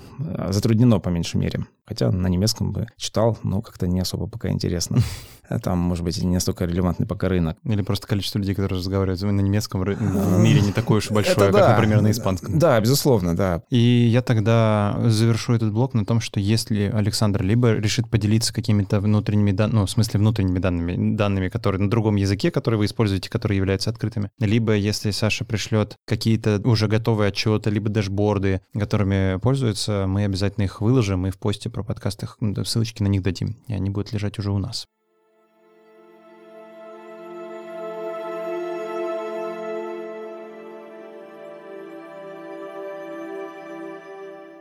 затруднено 0.51 1.01
по 1.01 1.09
меньшей 1.09 1.37
мере. 1.39 1.67
Хотя 1.87 2.11
на 2.11 2.29
немецком 2.29 2.73
бы 2.73 2.87
читал, 2.97 3.39
но 3.43 3.61
как-то 3.61 3.87
не 3.87 4.01
особо 4.01 4.27
пока 4.27 4.49
интересно. 4.49 4.99
Там, 5.63 5.79
может 5.79 6.05
быть, 6.05 6.23
не 6.23 6.35
настолько 6.35 6.65
релевантный 6.65 7.07
пока 7.07 7.29
рынок. 7.29 7.59
Или 7.65 7.83
просто 7.83 8.07
количество 8.07 8.39
людей, 8.39 8.55
которые 8.55 8.79
разговаривают 8.79 9.21
на 9.21 9.41
немецком 9.41 9.83
в 9.83 10.39
мире 10.39 10.61
не 10.63 10.73
такое 10.73 10.99
уж 10.99 11.11
большое, 11.11 11.53
как, 11.53 11.77
например, 11.77 12.01
на 12.01 12.11
испанском. 12.11 12.59
Да, 12.59 12.81
безусловно, 12.81 13.37
да. 13.37 13.63
И 13.71 13.77
я 13.77 14.23
тогда 14.23 14.99
завершу 15.05 15.55
этот 15.55 15.73
блок 15.73 15.93
на 15.95 16.07
том, 16.07 16.21
что 16.21 16.41
если 16.41 16.91
Александр 16.93 17.43
либо 17.43 17.75
решит 17.75 18.09
поделиться 18.09 18.55
какими-то 18.55 19.01
внутренними 19.01 19.53
данными, 19.53 19.81
ну, 19.81 19.87
в 19.87 19.91
смысле 19.91 20.21
внутренними 20.21 20.59
данными, 20.59 21.17
данными, 21.17 21.49
которые 21.49 21.83
на 21.83 21.91
другом 21.91 22.17
языке, 22.17 22.51
которые 22.51 22.79
вы 22.79 22.87
используете, 22.87 23.29
которые 23.29 23.59
являются 23.59 23.91
открытыми, 23.91 24.31
либо 24.39 24.75
если 24.75 25.11
Саша 25.11 25.45
пришлет 25.45 25.97
какие-то 26.07 26.61
уже 26.65 26.89
готовые 26.89 27.29
отчеты, 27.29 27.71
либо 27.71 27.91
дашборды, 27.91 28.61
которыми 28.73 29.39
пользуются, 29.39 30.07
мы 30.07 30.25
обязательно 30.25 30.65
их 30.65 30.81
выложим 30.81 31.27
и 31.27 31.31
в 31.31 31.39
посте 31.39 31.71
про 31.75 31.83
подкастах 31.83 32.39
ссылочки 32.65 33.03
на 33.03 33.09
них 33.09 33.23
дадим, 33.23 33.57
и 33.67 33.75
они 33.75 33.91
будут 33.91 34.13
лежать 34.13 34.39
уже 34.39 34.53
у 34.53 34.59
нас. 34.59 34.87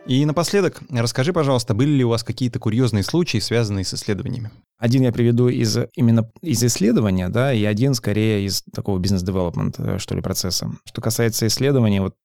И 0.05 0.25
напоследок, 0.25 0.81
расскажи, 0.89 1.31
пожалуйста, 1.31 1.73
были 1.73 1.91
ли 1.91 2.03
у 2.03 2.09
вас 2.09 2.23
какие-то 2.23 2.59
курьезные 2.59 3.03
случаи, 3.03 3.37
связанные 3.37 3.85
с 3.85 3.93
исследованиями? 3.93 4.51
Один 4.77 5.03
я 5.03 5.13
приведу 5.13 5.47
из 5.47 5.77
именно 5.95 6.29
из 6.41 6.61
исследования, 6.61 7.29
да, 7.29 7.53
и 7.53 7.63
один 7.63 7.93
скорее 7.93 8.45
из 8.45 8.63
такого 8.73 8.99
бизнес-девелопмента, 8.99 9.83
э, 9.83 9.99
что 9.99 10.13
ли, 10.13 10.21
процесса. 10.21 10.71
Что 10.83 11.01
касается 11.01 11.47
исследований, 11.47 12.01
вот 12.01 12.15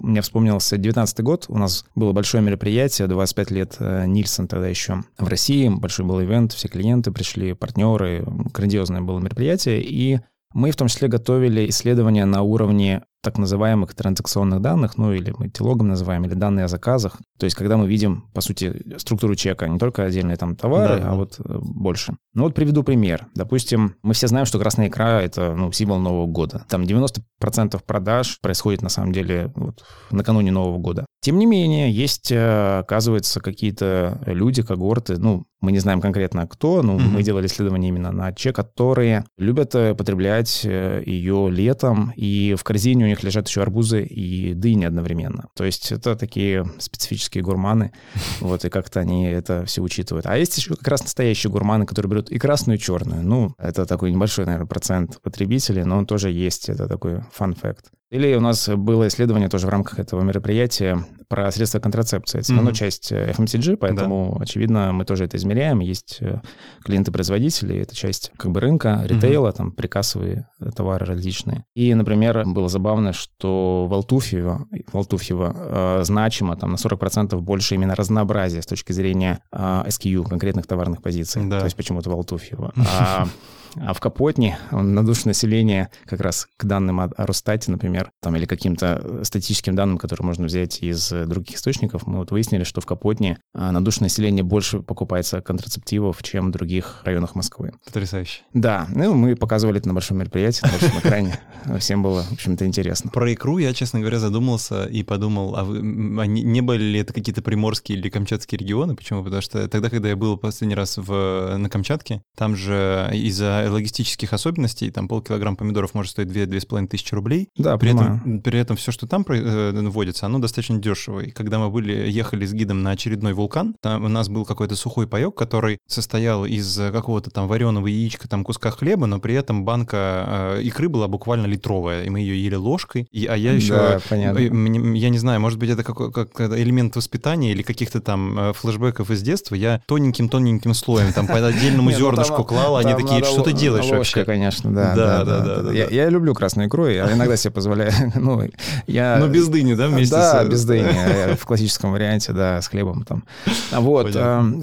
мне 0.00 0.20
вспомнился 0.22 0.76
19 0.76 1.20
год, 1.20 1.46
у 1.48 1.58
нас 1.58 1.84
было 1.94 2.12
большое 2.12 2.42
мероприятие, 2.42 3.08
25 3.08 3.50
лет 3.50 3.76
э, 3.78 4.06
Нильсон 4.06 4.48
тогда 4.48 4.68
еще 4.68 5.02
в 5.18 5.28
России, 5.28 5.68
большой 5.68 6.06
был 6.06 6.22
ивент, 6.22 6.52
все 6.52 6.68
клиенты 6.68 7.12
пришли, 7.12 7.54
партнеры, 7.54 8.24
грандиозное 8.52 9.00
было 9.00 9.18
мероприятие, 9.18 9.82
и 9.82 10.20
мы 10.54 10.70
в 10.70 10.76
том 10.76 10.88
числе 10.88 11.08
готовили 11.08 11.68
исследования 11.68 12.24
на 12.24 12.42
уровне 12.42 13.02
так 13.22 13.38
называемых 13.38 13.94
транзакционных 13.94 14.60
данных, 14.60 14.96
ну 14.96 15.12
или 15.12 15.34
мы 15.36 15.48
телогом 15.48 15.88
называем, 15.88 16.24
или 16.24 16.34
данные 16.34 16.66
о 16.66 16.68
заказах. 16.68 17.18
То 17.38 17.44
есть 17.44 17.56
когда 17.56 17.76
мы 17.76 17.88
видим, 17.88 18.28
по 18.32 18.40
сути, 18.40 18.96
структуру 18.98 19.34
чека, 19.34 19.68
не 19.68 19.78
только 19.78 20.04
отдельные 20.04 20.36
там 20.36 20.54
товары, 20.54 21.00
да, 21.00 21.10
а 21.10 21.14
вот 21.14 21.40
э, 21.40 21.58
больше. 21.60 22.16
Ну 22.34 22.44
вот 22.44 22.54
приведу 22.54 22.84
пример. 22.84 23.26
Допустим, 23.34 23.96
мы 24.02 24.14
все 24.14 24.28
знаем, 24.28 24.46
что 24.46 24.60
красная 24.60 24.88
икра— 24.88 25.20
это 25.22 25.54
ну, 25.54 25.72
символ 25.72 25.98
Нового 25.98 26.26
года. 26.26 26.64
Там 26.68 26.82
90% 26.82 27.80
продаж 27.84 28.38
происходит 28.40 28.82
на 28.82 28.88
самом 28.88 29.12
деле 29.12 29.52
вот, 29.56 29.84
накануне 30.10 30.52
Нового 30.52 30.78
года. 30.78 31.04
Тем 31.20 31.38
не 31.38 31.46
менее, 31.46 31.90
есть, 31.90 32.30
э, 32.30 32.78
оказывается, 32.78 33.40
какие-то 33.40 34.22
люди, 34.26 34.62
когорты, 34.62 35.18
ну, 35.18 35.44
мы 35.60 35.72
не 35.72 35.80
знаем 35.80 36.00
конкретно 36.00 36.46
кто, 36.46 36.82
но 36.82 36.96
mm-hmm. 36.96 37.08
мы 37.08 37.22
делали 37.24 37.46
исследования 37.48 37.88
именно 37.88 38.12
на 38.12 38.32
чек, 38.32 38.54
которые 38.54 39.24
любят 39.36 39.74
э, 39.74 39.96
потреблять 39.96 40.62
ее 40.62 41.48
летом, 41.50 42.12
и 42.14 42.54
в 42.56 42.62
корзине 42.62 43.07
них 43.08 43.22
лежат 43.22 43.48
еще 43.48 43.62
арбузы 43.62 44.02
и 44.02 44.54
дыни 44.54 44.84
одновременно. 44.84 45.48
То 45.54 45.64
есть 45.64 45.92
это 45.92 46.16
такие 46.16 46.66
специфические 46.78 47.42
гурманы, 47.42 47.92
вот, 48.40 48.64
и 48.64 48.68
как-то 48.68 49.00
они 49.00 49.26
это 49.26 49.64
все 49.66 49.82
учитывают. 49.82 50.26
А 50.26 50.36
есть 50.36 50.56
еще 50.56 50.76
как 50.76 50.88
раз 50.88 51.02
настоящие 51.02 51.50
гурманы, 51.50 51.86
которые 51.86 52.10
берут 52.10 52.30
и 52.30 52.38
красную, 52.38 52.78
и 52.78 52.80
черную. 52.80 53.22
Ну, 53.22 53.54
это 53.58 53.86
такой 53.86 54.12
небольшой, 54.12 54.46
наверное, 54.46 54.66
процент 54.66 55.20
потребителей, 55.22 55.84
но 55.84 55.98
он 55.98 56.06
тоже 56.06 56.30
есть, 56.30 56.68
это 56.68 56.88
такой 56.88 57.22
фан-факт. 57.32 57.90
Или 58.10 58.34
у 58.34 58.40
нас 58.40 58.68
было 58.68 59.06
исследование 59.08 59.48
тоже 59.48 59.66
в 59.66 59.70
рамках 59.70 59.98
этого 59.98 60.22
мероприятия 60.22 61.04
про 61.28 61.50
средства 61.52 61.78
контрацепции. 61.78 62.38
Это 62.38 62.44
все 62.44 62.54
равно 62.54 62.70
mm-hmm. 62.70 62.74
часть 62.74 63.12
э, 63.12 63.32
FMCG, 63.32 63.76
поэтому, 63.76 64.36
да. 64.38 64.44
очевидно, 64.44 64.92
мы 64.92 65.04
тоже 65.04 65.24
это 65.24 65.36
измеряем. 65.36 65.80
Есть 65.80 66.18
э, 66.20 66.40
клиенты-производители, 66.84 67.78
это 67.78 67.94
часть 67.94 68.32
как 68.38 68.50
бы 68.50 68.60
рынка, 68.60 69.02
ритейла, 69.04 69.48
mm-hmm. 69.48 69.56
там 69.56 69.72
прикассовые 69.72 70.48
товары 70.74 71.04
различные. 71.04 71.66
И, 71.74 71.92
например, 71.92 72.44
было 72.46 72.70
забавно, 72.70 73.12
что 73.12 73.86
в 73.86 73.92
Алтуфьево, 73.92 74.66
в 74.90 74.96
Алтуфьево 74.96 75.54
э, 75.54 76.04
значимо 76.04 76.56
там 76.56 76.72
на 76.72 76.76
40% 76.76 77.38
больше 77.40 77.74
именно 77.74 77.94
разнообразия 77.94 78.62
с 78.62 78.66
точки 78.66 78.92
зрения 78.92 79.40
э, 79.52 79.58
SKU, 79.86 80.26
конкретных 80.26 80.66
товарных 80.66 81.02
позиций. 81.02 81.44
Да. 81.44 81.58
То 81.58 81.66
есть 81.66 81.76
почему-то 81.76 82.08
в 82.08 82.14
Алтуфьево. 82.14 82.72
А 83.00 83.28
а 83.76 83.92
в 83.92 84.00
Капотне 84.00 84.58
на 84.70 85.04
душу 85.04 85.22
населения 85.26 85.90
как 86.04 86.20
раз 86.20 86.48
к 86.56 86.64
данным 86.64 87.00
о, 87.00 87.10
Росстате, 87.16 87.70
например, 87.70 88.10
там, 88.20 88.36
или 88.36 88.46
каким-то 88.46 89.24
статистическим 89.24 89.74
данным, 89.74 89.98
которые 89.98 90.26
можно 90.26 90.46
взять 90.46 90.82
из 90.82 91.10
других 91.10 91.56
источников, 91.56 92.06
мы 92.06 92.18
вот 92.18 92.30
выяснили, 92.30 92.64
что 92.64 92.80
в 92.80 92.86
Капотне 92.86 93.38
а, 93.54 93.72
на 93.72 93.84
душу 93.84 94.02
населения 94.02 94.42
больше 94.42 94.80
покупается 94.80 95.40
контрацептивов, 95.40 96.22
чем 96.22 96.48
в 96.48 96.50
других 96.52 97.02
районах 97.04 97.34
Москвы. 97.34 97.72
Потрясающе. 97.84 98.42
Да, 98.52 98.86
ну 98.94 99.14
мы 99.14 99.36
показывали 99.36 99.78
это 99.78 99.88
на 99.88 99.94
большом 99.94 100.18
мероприятии, 100.18 100.64
на 100.64 100.72
большом 100.72 101.00
экране. 101.00 101.38
Всем 101.78 102.02
было, 102.02 102.22
в 102.22 102.32
общем-то, 102.32 102.66
интересно. 102.66 103.10
Про 103.10 103.32
икру 103.32 103.58
я, 103.58 103.72
честно 103.74 104.00
говоря, 104.00 104.18
задумался 104.18 104.84
и 104.84 105.02
подумал, 105.02 105.56
а, 105.56 105.64
вы, 105.64 105.78
а 105.78 106.26
не 106.26 106.60
были 106.60 106.82
ли 106.82 107.00
это 107.00 107.12
какие-то 107.12 107.42
приморские 107.42 107.98
или 107.98 108.08
камчатские 108.08 108.58
регионы? 108.58 108.96
Почему? 108.96 109.22
Потому 109.22 109.42
что 109.42 109.68
тогда, 109.68 109.90
когда 109.90 110.08
я 110.08 110.16
был 110.16 110.36
последний 110.36 110.74
раз 110.74 110.96
в, 110.96 111.56
на 111.56 111.68
Камчатке, 111.68 112.22
там 112.36 112.56
же 112.56 113.10
из-за 113.12 113.67
логистических 113.70 114.32
особенностей, 114.32 114.90
там 114.90 115.08
полкилограмм 115.08 115.56
помидоров 115.56 115.94
может 115.94 116.12
стоить 116.12 116.28
2-2,5 116.28 116.88
тысячи 116.88 117.14
рублей. 117.14 117.48
Да, 117.56 117.76
при 117.76 117.90
этом, 117.90 118.40
при 118.40 118.58
этом 118.58 118.76
все, 118.76 118.92
что 118.92 119.06
там 119.06 119.24
э, 119.28 119.72
вводится, 119.88 120.26
оно 120.26 120.38
достаточно 120.38 120.78
дешево. 120.78 121.20
И 121.20 121.30
когда 121.30 121.58
мы 121.58 121.70
были, 121.70 122.10
ехали 122.10 122.46
с 122.46 122.52
гидом 122.52 122.82
на 122.82 122.90
очередной 122.90 123.32
вулкан, 123.32 123.74
там 123.80 124.04
у 124.04 124.08
нас 124.08 124.28
был 124.28 124.44
какой-то 124.44 124.76
сухой 124.76 125.06
паек, 125.06 125.34
который 125.34 125.78
состоял 125.86 126.44
из 126.44 126.76
какого-то 126.76 127.30
там 127.30 127.48
вареного 127.48 127.86
яичка, 127.86 128.28
там 128.28 128.44
куска 128.44 128.70
хлеба, 128.70 129.06
но 129.06 129.18
при 129.18 129.34
этом 129.34 129.64
банка 129.64 130.56
э, 130.56 130.62
икры 130.62 130.88
была 130.88 131.08
буквально 131.08 131.46
литровая, 131.46 132.04
и 132.04 132.10
мы 132.10 132.20
ее 132.20 132.42
ели 132.42 132.54
ложкой. 132.54 133.08
И, 133.10 133.26
а 133.26 133.36
я 133.36 133.52
еще, 133.52 133.74
да, 133.74 134.00
понятно. 134.08 134.38
Э, 134.38 134.96
я 134.96 135.08
не 135.10 135.18
знаю, 135.18 135.40
может 135.40 135.58
быть, 135.58 135.70
это 135.70 135.82
как, 135.84 136.12
как 136.12 136.40
элемент 136.40 136.96
воспитания 136.96 137.52
или 137.52 137.62
каких-то 137.62 138.00
там 138.00 138.38
э, 138.38 138.52
флешбеков 138.52 139.10
из 139.10 139.22
детства. 139.22 139.54
Я 139.54 139.82
тоненьким-тоненьким 139.86 140.74
слоем 140.74 141.12
там 141.12 141.26
по 141.26 141.34
отдельному 141.34 141.90
ну 141.90 141.96
зернышку 141.96 142.44
клал, 142.44 142.76
они 142.76 142.94
такие, 142.94 143.24
что 143.24 143.42
ты 143.52 143.58
делаешь 143.58 143.84
ложка, 143.84 143.96
вообще? 143.96 144.24
конечно, 144.24 144.72
да. 144.72 144.94
Да, 144.94 145.24
да, 145.24 145.40
да. 145.40 145.62
да, 145.62 145.72
я, 145.72 145.88
я 145.88 146.08
люблю 146.08 146.34
красную 146.34 146.68
икру, 146.68 146.86
я 146.86 147.12
иногда 147.12 147.36
себе 147.36 147.52
позволяю. 147.52 147.92
Ну, 148.18 148.42
я... 148.86 149.16
Ну, 149.20 149.28
без 149.28 149.48
дыни, 149.48 149.74
да, 149.74 149.88
вместе 149.88 150.14
Да, 150.14 150.44
с... 150.44 150.48
без 150.48 150.64
дыни, 150.64 151.34
в 151.40 151.46
классическом 151.46 151.92
варианте, 151.92 152.32
да, 152.32 152.60
с 152.60 152.68
хлебом 152.68 153.04
там. 153.04 153.24
Вот, 153.72 154.12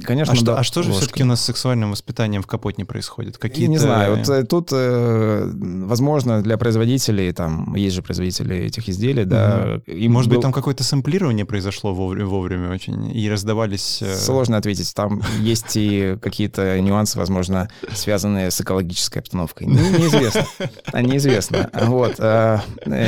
конечно, 0.03 0.33
а 0.33 0.36
что, 0.36 0.57
а 0.59 0.63
что 0.63 0.83
же 0.83 0.91
все-таки 0.91 1.23
у 1.23 1.25
нас 1.25 1.41
с 1.41 1.45
сексуальным 1.45 1.91
воспитанием 1.91 2.41
в 2.41 2.47
Капотне 2.47 2.86
происходит? 2.86 3.38
Какие 3.38 3.67
Не 3.67 3.77
знаю, 3.77 4.17
вот 4.17 4.29
э, 4.29 4.43
тут, 4.43 4.69
э, 4.71 5.51
возможно, 5.53 6.41
для 6.41 6.57
производителей, 6.57 7.31
там, 7.31 7.75
есть 7.75 7.95
же 7.95 8.01
производители 8.01 8.57
этих 8.57 8.89
изделий, 8.89 9.25
да. 9.25 9.79
И, 9.86 10.07
может 10.07 10.31
быть, 10.31 10.41
там 10.41 10.51
какое-то 10.51 10.83
сэмплирование 10.83 11.45
произошло 11.45 11.93
вовремя 11.93 12.71
очень, 12.71 13.15
и 13.15 13.29
раздавались... 13.29 14.01
Э, 14.01 14.15
Сложно 14.15 14.57
ответить, 14.57 14.93
там 14.93 15.21
есть 15.39 15.75
и 15.75 16.17
какие-то 16.21 16.79
нюансы, 16.81 17.17
возможно, 17.17 17.69
связанные 17.93 18.51
с 18.51 18.59
экологической 18.61 18.74
экологической 18.76 19.19
обстановкой? 19.19 19.67
Ну, 19.67 19.76
неизвестно. 19.76 20.45
А, 20.91 21.01
неизвестно. 21.01 21.69
Вот. 21.73 22.15
А, 22.19 22.61
э, 22.86 23.07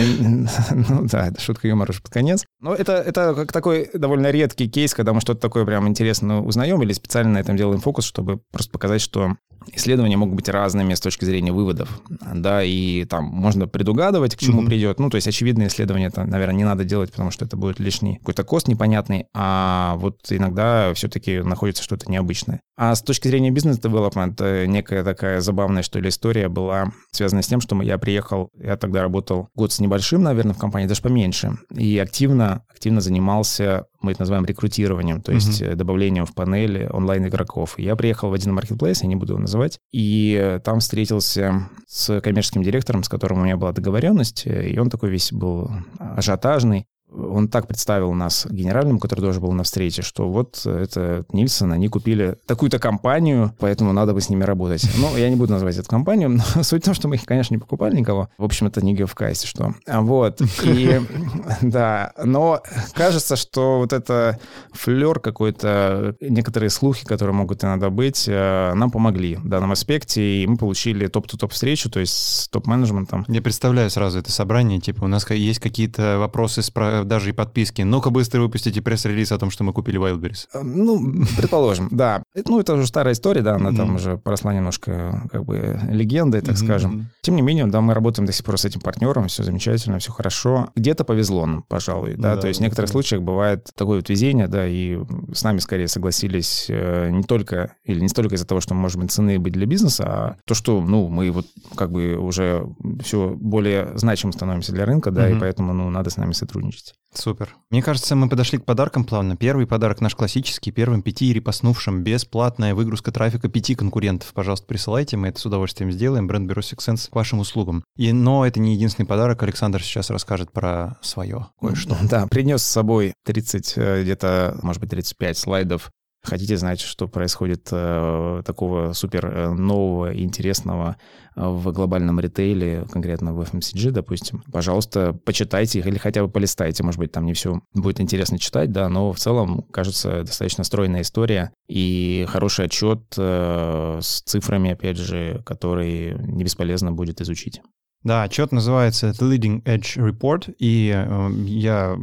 ну 0.72 1.06
да, 1.06 1.28
это 1.28 1.42
шутка 1.42 1.68
юмора 1.68 1.92
уже 1.92 2.02
под 2.02 2.12
конец. 2.12 2.46
Но 2.60 2.74
это, 2.74 2.94
это 2.94 3.34
как 3.36 3.52
такой 3.52 3.90
довольно 3.94 4.32
редкий 4.32 4.70
кейс, 4.70 4.94
когда 4.94 5.14
мы 5.14 5.22
что-то 5.22 5.42
такое 5.42 5.66
прям 5.66 5.88
интересно 5.88 6.44
узнаем 6.44 6.82
или 6.82 6.94
специально 6.94 7.34
на 7.34 7.38
этом 7.40 7.58
делаем 7.58 7.80
фокус, 7.80 8.06
чтобы 8.06 8.40
просто 8.52 8.72
показать, 8.72 9.02
что 9.02 9.36
исследования 9.74 10.18
могут 10.18 10.36
быть 10.36 10.50
разными 10.50 10.94
с 10.94 11.00
точки 11.00 11.26
зрения 11.26 11.52
выводов, 11.52 12.02
да, 12.34 12.64
и 12.64 13.06
там 13.06 13.26
можно 13.26 13.68
предугадывать, 13.68 14.36
к 14.36 14.40
чему 14.40 14.62
mm-hmm. 14.62 14.66
придет. 14.66 15.00
Ну, 15.00 15.10
то 15.10 15.16
есть 15.16 15.28
очевидные 15.28 15.68
исследования, 15.68 16.08
это, 16.08 16.26
наверное, 16.26 16.56
не 16.56 16.64
надо 16.64 16.84
делать, 16.84 17.12
потому 17.12 17.32
что 17.32 17.46
это 17.46 17.58
будет 17.58 17.80
лишний 17.80 18.18
какой-то 18.18 18.44
кост 18.44 18.68
непонятный, 18.68 19.26
а 19.34 19.96
вот 19.98 20.18
иногда 20.30 20.94
все-таки 20.94 21.40
находится 21.40 21.84
что-то 21.84 22.10
необычное. 22.12 22.62
А 22.78 22.94
с 22.94 23.02
точки 23.02 23.28
зрения 23.28 23.50
бизнес-девелопмента, 23.50 24.46
э, 24.46 24.66
некая 24.68 25.04
такая 25.04 25.42
забавная, 25.42 25.82
что 25.82 26.00
ли, 26.00 26.10
история 26.10 26.48
была 26.48 26.92
связана 27.12 27.42
с 27.42 27.48
тем, 27.48 27.60
что 27.60 27.82
я 27.82 27.98
приехал, 27.98 28.50
я 28.54 28.78
тогда 28.78 29.02
работал 29.02 29.50
год 29.56 29.72
с 29.72 29.80
небольшим, 29.80 30.22
наверное, 30.24 30.54
в 30.54 30.60
компании, 30.60 30.88
даже 30.88 31.02
поменьше, 31.02 31.58
и 31.76 31.98
активно, 31.98 32.64
активно 32.70 33.02
занимался 33.02 33.86
мы 34.02 34.12
это 34.12 34.22
называем 34.22 34.46
рекрутированием, 34.46 35.22
то 35.22 35.32
есть 35.32 35.62
uh-huh. 35.62 35.76
добавлением 35.76 36.26
в 36.26 36.34
панели 36.34 36.90
онлайн-игроков. 36.92 37.80
Я 37.80 37.96
приехал 37.96 38.30
в 38.30 38.34
один 38.34 38.54
маркетплейс, 38.54 39.02
я 39.02 39.08
не 39.08 39.16
буду 39.16 39.34
его 39.34 39.42
называть, 39.42 39.80
и 39.92 40.60
там 40.64 40.80
встретился 40.80 41.70
с 41.88 42.22
коммерческим 42.22 42.64
директором, 42.64 43.04
с 43.04 43.10
которым 43.10 43.40
у 43.40 43.44
меня 43.44 43.58
была 43.58 43.72
договоренность, 43.72 44.46
и 44.46 44.78
он 44.80 44.90
такой 44.90 45.10
весь 45.10 45.32
был 45.32 45.72
ажиотажный 46.00 46.86
он 47.28 47.48
так 47.48 47.68
представил 47.68 48.14
нас 48.14 48.48
генеральному, 48.50 49.00
который 49.00 49.22
тоже 49.22 49.40
был 49.40 49.52
на 49.52 49.64
встрече, 49.64 50.02
что 50.02 50.30
вот 50.30 50.66
это 50.66 51.26
Нильсон, 51.32 51.72
они 51.72 51.88
купили 51.88 52.38
такую-то 52.46 52.80
компанию, 52.80 53.54
поэтому 53.60 53.94
надо 53.94 54.14
бы 54.14 54.22
с 54.22 54.30
ними 54.30 54.44
работать. 54.44 54.88
Ну, 54.98 55.16
я 55.18 55.30
не 55.30 55.36
буду 55.36 55.54
называть 55.54 55.78
эту 55.78 55.90
компанию, 55.90 56.30
но 56.30 56.44
суть 56.64 56.84
в 56.84 56.86
том, 56.86 56.94
что 56.94 57.08
мы 57.08 57.16
их, 57.16 57.26
конечно, 57.26 57.54
не 57.54 57.60
покупали 57.60 57.96
никого. 57.96 58.30
В 58.38 58.44
общем, 58.44 58.68
это 58.68 58.84
не 58.84 58.94
Геовка, 58.94 59.30
если 59.30 59.48
что. 59.48 59.74
Вот. 59.88 60.42
И, 60.64 61.02
да, 61.62 62.14
но 62.24 62.62
кажется, 62.94 63.36
что 63.36 63.80
вот 63.80 63.94
это 63.94 64.40
флер 64.72 65.20
какой-то, 65.20 66.16
некоторые 66.22 66.70
слухи, 66.70 67.06
которые 67.06 67.34
могут 67.36 67.64
иногда 67.64 67.90
быть, 67.90 68.26
э, 68.28 68.74
нам 68.74 68.92
помогли 68.92 69.36
в 69.36 69.48
данном 69.48 69.72
аспекте, 69.72 70.44
и 70.44 70.48
мы 70.48 70.58
получили 70.58 71.08
топ-то-топ 71.08 71.52
встречу, 71.52 71.90
то 71.90 72.00
есть 72.00 72.14
с 72.14 72.48
топ-менеджментом. 72.50 73.26
Я 73.28 73.42
представляю 73.42 73.90
сразу 73.90 74.20
это 74.20 74.32
собрание, 74.32 74.80
типа 74.80 75.06
у 75.06 75.08
нас 75.08 75.30
есть 75.30 75.60
какие-то 75.60 76.18
вопросы 76.20 76.62
с 76.62 76.70
даже 77.18 77.32
и 77.32 77.34
подписки. 77.34 77.82
Ну-ка 77.82 78.12
быстро 78.12 78.42
выпустите 78.42 78.82
пресс-релиз 78.82 79.32
о 79.32 79.40
том, 79.40 79.50
что 79.50 79.64
мы 79.64 79.74
купили 79.74 80.00
Wildberries. 80.00 80.48
Э, 80.54 80.62
ну, 80.62 81.26
предположим, 81.36 81.88
да. 81.92 82.22
Ну, 82.46 82.60
это 82.60 82.76
уже 82.76 82.86
старая 82.86 83.14
история, 83.14 83.42
да, 83.42 83.56
она 83.56 83.74
там 83.74 83.96
уже 83.96 84.18
поросла 84.18 84.54
немножко 84.54 85.28
как 85.32 85.46
бы 85.46 85.80
легендой, 85.90 86.42
так 86.42 86.58
скажем. 86.58 87.10
Тем 87.22 87.36
не 87.36 87.42
менее, 87.42 87.66
да, 87.66 87.82
мы 87.82 87.94
работаем 87.94 88.26
до 88.26 88.34
сих 88.34 88.46
пор 88.46 88.58
с 88.58 88.66
этим 88.66 88.82
партнером, 88.82 89.28
все 89.28 89.44
замечательно, 89.44 89.98
все 90.00 90.12
хорошо. 90.12 90.70
Где-то 90.76 91.04
повезло 91.04 91.46
нам, 91.46 91.64
пожалуй, 91.64 92.16
да, 92.16 92.38
то 92.38 92.48
есть 92.48 92.60
в 92.60 92.64
некоторых 92.64 92.92
случаях 92.92 93.22
бывает 93.22 93.70
такое 93.76 93.98
вот 93.98 94.10
везение, 94.10 94.48
да, 94.48 94.68
и 94.68 95.00
с 95.34 95.44
нами 95.44 95.58
скорее 95.60 95.88
согласились 95.88 96.68
э, 96.70 97.10
не 97.10 97.24
только, 97.24 97.74
или 97.84 98.00
не 98.00 98.10
столько 98.10 98.36
из-за 98.36 98.46
того, 98.46 98.62
что 98.62 98.76
мы 98.76 98.82
можем 98.82 99.10
цены 99.10 99.40
быть 99.40 99.54
для 99.54 99.66
бизнеса, 99.66 100.04
а 100.08 100.36
то, 100.46 100.54
что, 100.54 100.82
ну, 100.82 101.08
мы 101.08 101.32
вот 101.32 101.48
как 101.76 101.92
бы 101.92 102.16
уже 102.16 102.68
все 103.02 103.34
более 103.36 103.98
значимым 103.98 104.34
становимся 104.34 104.72
для 104.72 104.86
рынка, 104.86 105.10
да, 105.12 105.30
и 105.30 105.40
поэтому, 105.40 105.74
ну, 105.74 105.90
надо 105.90 106.10
с 106.10 106.18
нами 106.18 106.34
сотрудничать. 106.34 106.94
Супер. 107.14 107.56
Мне 107.70 107.82
кажется, 107.82 108.16
мы 108.16 108.30
подошли 108.30 108.60
к 108.60 108.66
подаркам 108.66 109.04
плавно. 109.04 109.36
Первый 109.36 109.66
подарок 109.66 110.02
наш 110.02 110.16
классический, 110.16 110.72
первым 110.72 111.02
пяти 111.02 111.34
репостнувшим 111.34 112.04
бесплатная 112.04 112.76
выгрузка 112.76 113.12
трафика 113.12 113.50
пяти 113.50 113.76
конкурентов. 113.76 114.34
Пожалуйста, 114.34 114.68
присылайте, 114.68 115.18
мы 115.18 115.30
это 115.30 115.40
с 115.40 115.46
удовольствием 115.46 115.92
сделаем. 115.92 116.28
Бренд 116.28 116.48
Бюро 116.48 116.62
Sense 116.62 117.10
к 117.10 117.16
вашим 117.16 117.40
услугам. 117.40 117.84
И, 117.96 118.12
но 118.12 118.46
это 118.46 118.60
не 118.60 118.76
единственный 118.76 119.06
подарок. 119.06 119.42
Александр 119.44 119.82
сейчас 119.82 120.10
расскажет 120.10 120.52
про 120.52 120.98
свое 121.02 121.48
кое-что. 121.60 121.98
Да, 122.04 122.28
принес 122.28 122.62
с 122.62 122.68
собой 122.68 123.14
30, 123.26 123.74
э, 123.78 124.04
где-то, 124.04 124.60
может 124.62 124.82
быть, 124.82 124.92
35 124.92 125.38
слайдов 125.38 125.92
хотите 126.28 126.58
знать, 126.58 126.80
что 126.80 127.08
происходит 127.08 127.68
э, 127.72 128.42
такого 128.46 128.94
супер 128.94 129.26
э, 129.26 129.50
нового 129.52 130.16
интересного 130.18 130.98
э, 131.36 131.48
в 131.48 131.72
глобальном 131.72 132.20
ритейле, 132.20 132.86
конкретно 132.92 133.34
в 133.34 133.42
FMCG, 133.42 133.92
допустим, 133.92 134.44
пожалуйста, 134.52 135.14
почитайте 135.26 135.80
их 135.80 135.88
или 135.88 135.98
хотя 135.98 136.24
бы 136.24 136.30
полистайте. 136.30 136.84
Может 136.84 137.00
быть, 137.00 137.12
там 137.12 137.26
не 137.26 137.34
все 137.34 137.62
будет 137.74 138.00
интересно 138.00 138.38
читать, 138.38 138.72
да, 138.72 138.90
но 138.90 139.12
в 139.14 139.20
целом, 139.20 139.64
кажется, 139.72 140.24
достаточно 140.24 140.64
стройная 140.64 141.02
история 141.02 141.52
и 141.68 142.26
хороший 142.30 142.66
отчет 142.66 143.02
э, 143.18 144.00
с 144.02 144.22
цифрами, 144.22 144.72
опять 144.72 144.98
же, 144.98 145.42
который 145.46 146.16
не 146.20 146.44
бесполезно 146.44 146.92
будет 146.92 147.22
изучить. 147.22 147.62
Да, 148.04 148.24
отчет 148.24 148.52
называется 148.52 149.10
The 149.10 149.30
Leading 149.30 149.64
Edge 149.64 149.98
Report, 149.98 150.56
и 150.60 150.94
э, 150.96 151.32
я 151.46 151.98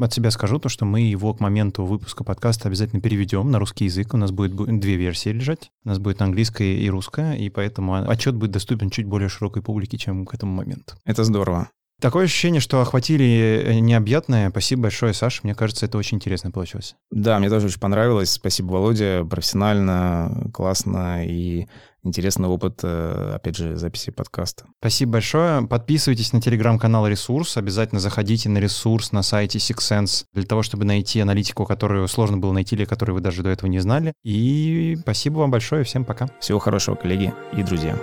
от 0.00 0.12
себя 0.12 0.30
скажу 0.30 0.58
то, 0.58 0.68
что 0.68 0.84
мы 0.84 1.00
его 1.00 1.34
к 1.34 1.40
моменту 1.40 1.84
выпуска 1.84 2.24
подкаста 2.24 2.68
обязательно 2.68 3.02
переведем 3.02 3.50
на 3.50 3.58
русский 3.58 3.84
язык. 3.84 4.14
У 4.14 4.16
нас 4.16 4.30
будет 4.30 4.54
две 4.80 4.96
версии 4.96 5.30
лежать. 5.30 5.70
У 5.84 5.88
нас 5.88 5.98
будет 5.98 6.22
английская 6.22 6.76
и 6.76 6.88
русская, 6.88 7.34
и 7.34 7.50
поэтому 7.50 7.94
отчет 7.94 8.34
будет 8.34 8.52
доступен 8.52 8.90
чуть 8.90 9.06
более 9.06 9.28
широкой 9.28 9.62
публике, 9.62 9.98
чем 9.98 10.24
к 10.26 10.34
этому 10.34 10.54
моменту. 10.54 10.94
Это 11.04 11.24
здорово. 11.24 11.68
Такое 12.02 12.24
ощущение, 12.24 12.60
что 12.60 12.80
охватили 12.80 13.62
э, 13.64 13.78
необъятное. 13.78 14.50
Спасибо 14.50 14.82
большое, 14.82 15.14
Саша. 15.14 15.38
Мне 15.44 15.54
кажется, 15.54 15.86
это 15.86 15.98
очень 15.98 16.16
интересно 16.16 16.50
получилось. 16.50 16.96
Да, 17.12 17.38
мне 17.38 17.48
тоже 17.48 17.68
очень 17.68 17.78
понравилось. 17.78 18.32
Спасибо, 18.32 18.72
Володя. 18.72 19.24
Профессионально, 19.24 20.50
классно 20.52 21.24
и 21.24 21.68
интересный 22.02 22.48
опыт, 22.48 22.80
э, 22.82 23.34
опять 23.36 23.56
же, 23.56 23.76
записи 23.76 24.10
подкаста. 24.10 24.64
Спасибо 24.80 25.12
большое. 25.12 25.64
Подписывайтесь 25.68 26.32
на 26.32 26.40
телеграм-канал 26.40 27.06
«Ресурс». 27.06 27.56
Обязательно 27.56 28.00
заходите 28.00 28.48
на 28.48 28.58
ресурс 28.58 29.12
на 29.12 29.22
сайте 29.22 29.58
Six 29.58 29.76
Sense 29.76 30.24
для 30.34 30.44
того, 30.44 30.64
чтобы 30.64 30.84
найти 30.84 31.20
аналитику, 31.20 31.64
которую 31.66 32.08
сложно 32.08 32.38
было 32.38 32.50
найти 32.52 32.74
или 32.74 32.84
которую 32.84 33.14
вы 33.14 33.20
даже 33.20 33.44
до 33.44 33.50
этого 33.50 33.70
не 33.70 33.78
знали. 33.78 34.12
И 34.24 34.98
спасибо 35.02 35.38
вам 35.38 35.52
большое. 35.52 35.84
Всем 35.84 36.04
пока. 36.04 36.26
Всего 36.40 36.58
хорошего, 36.58 36.96
коллеги 36.96 37.32
и 37.56 37.62
друзья. 37.62 37.96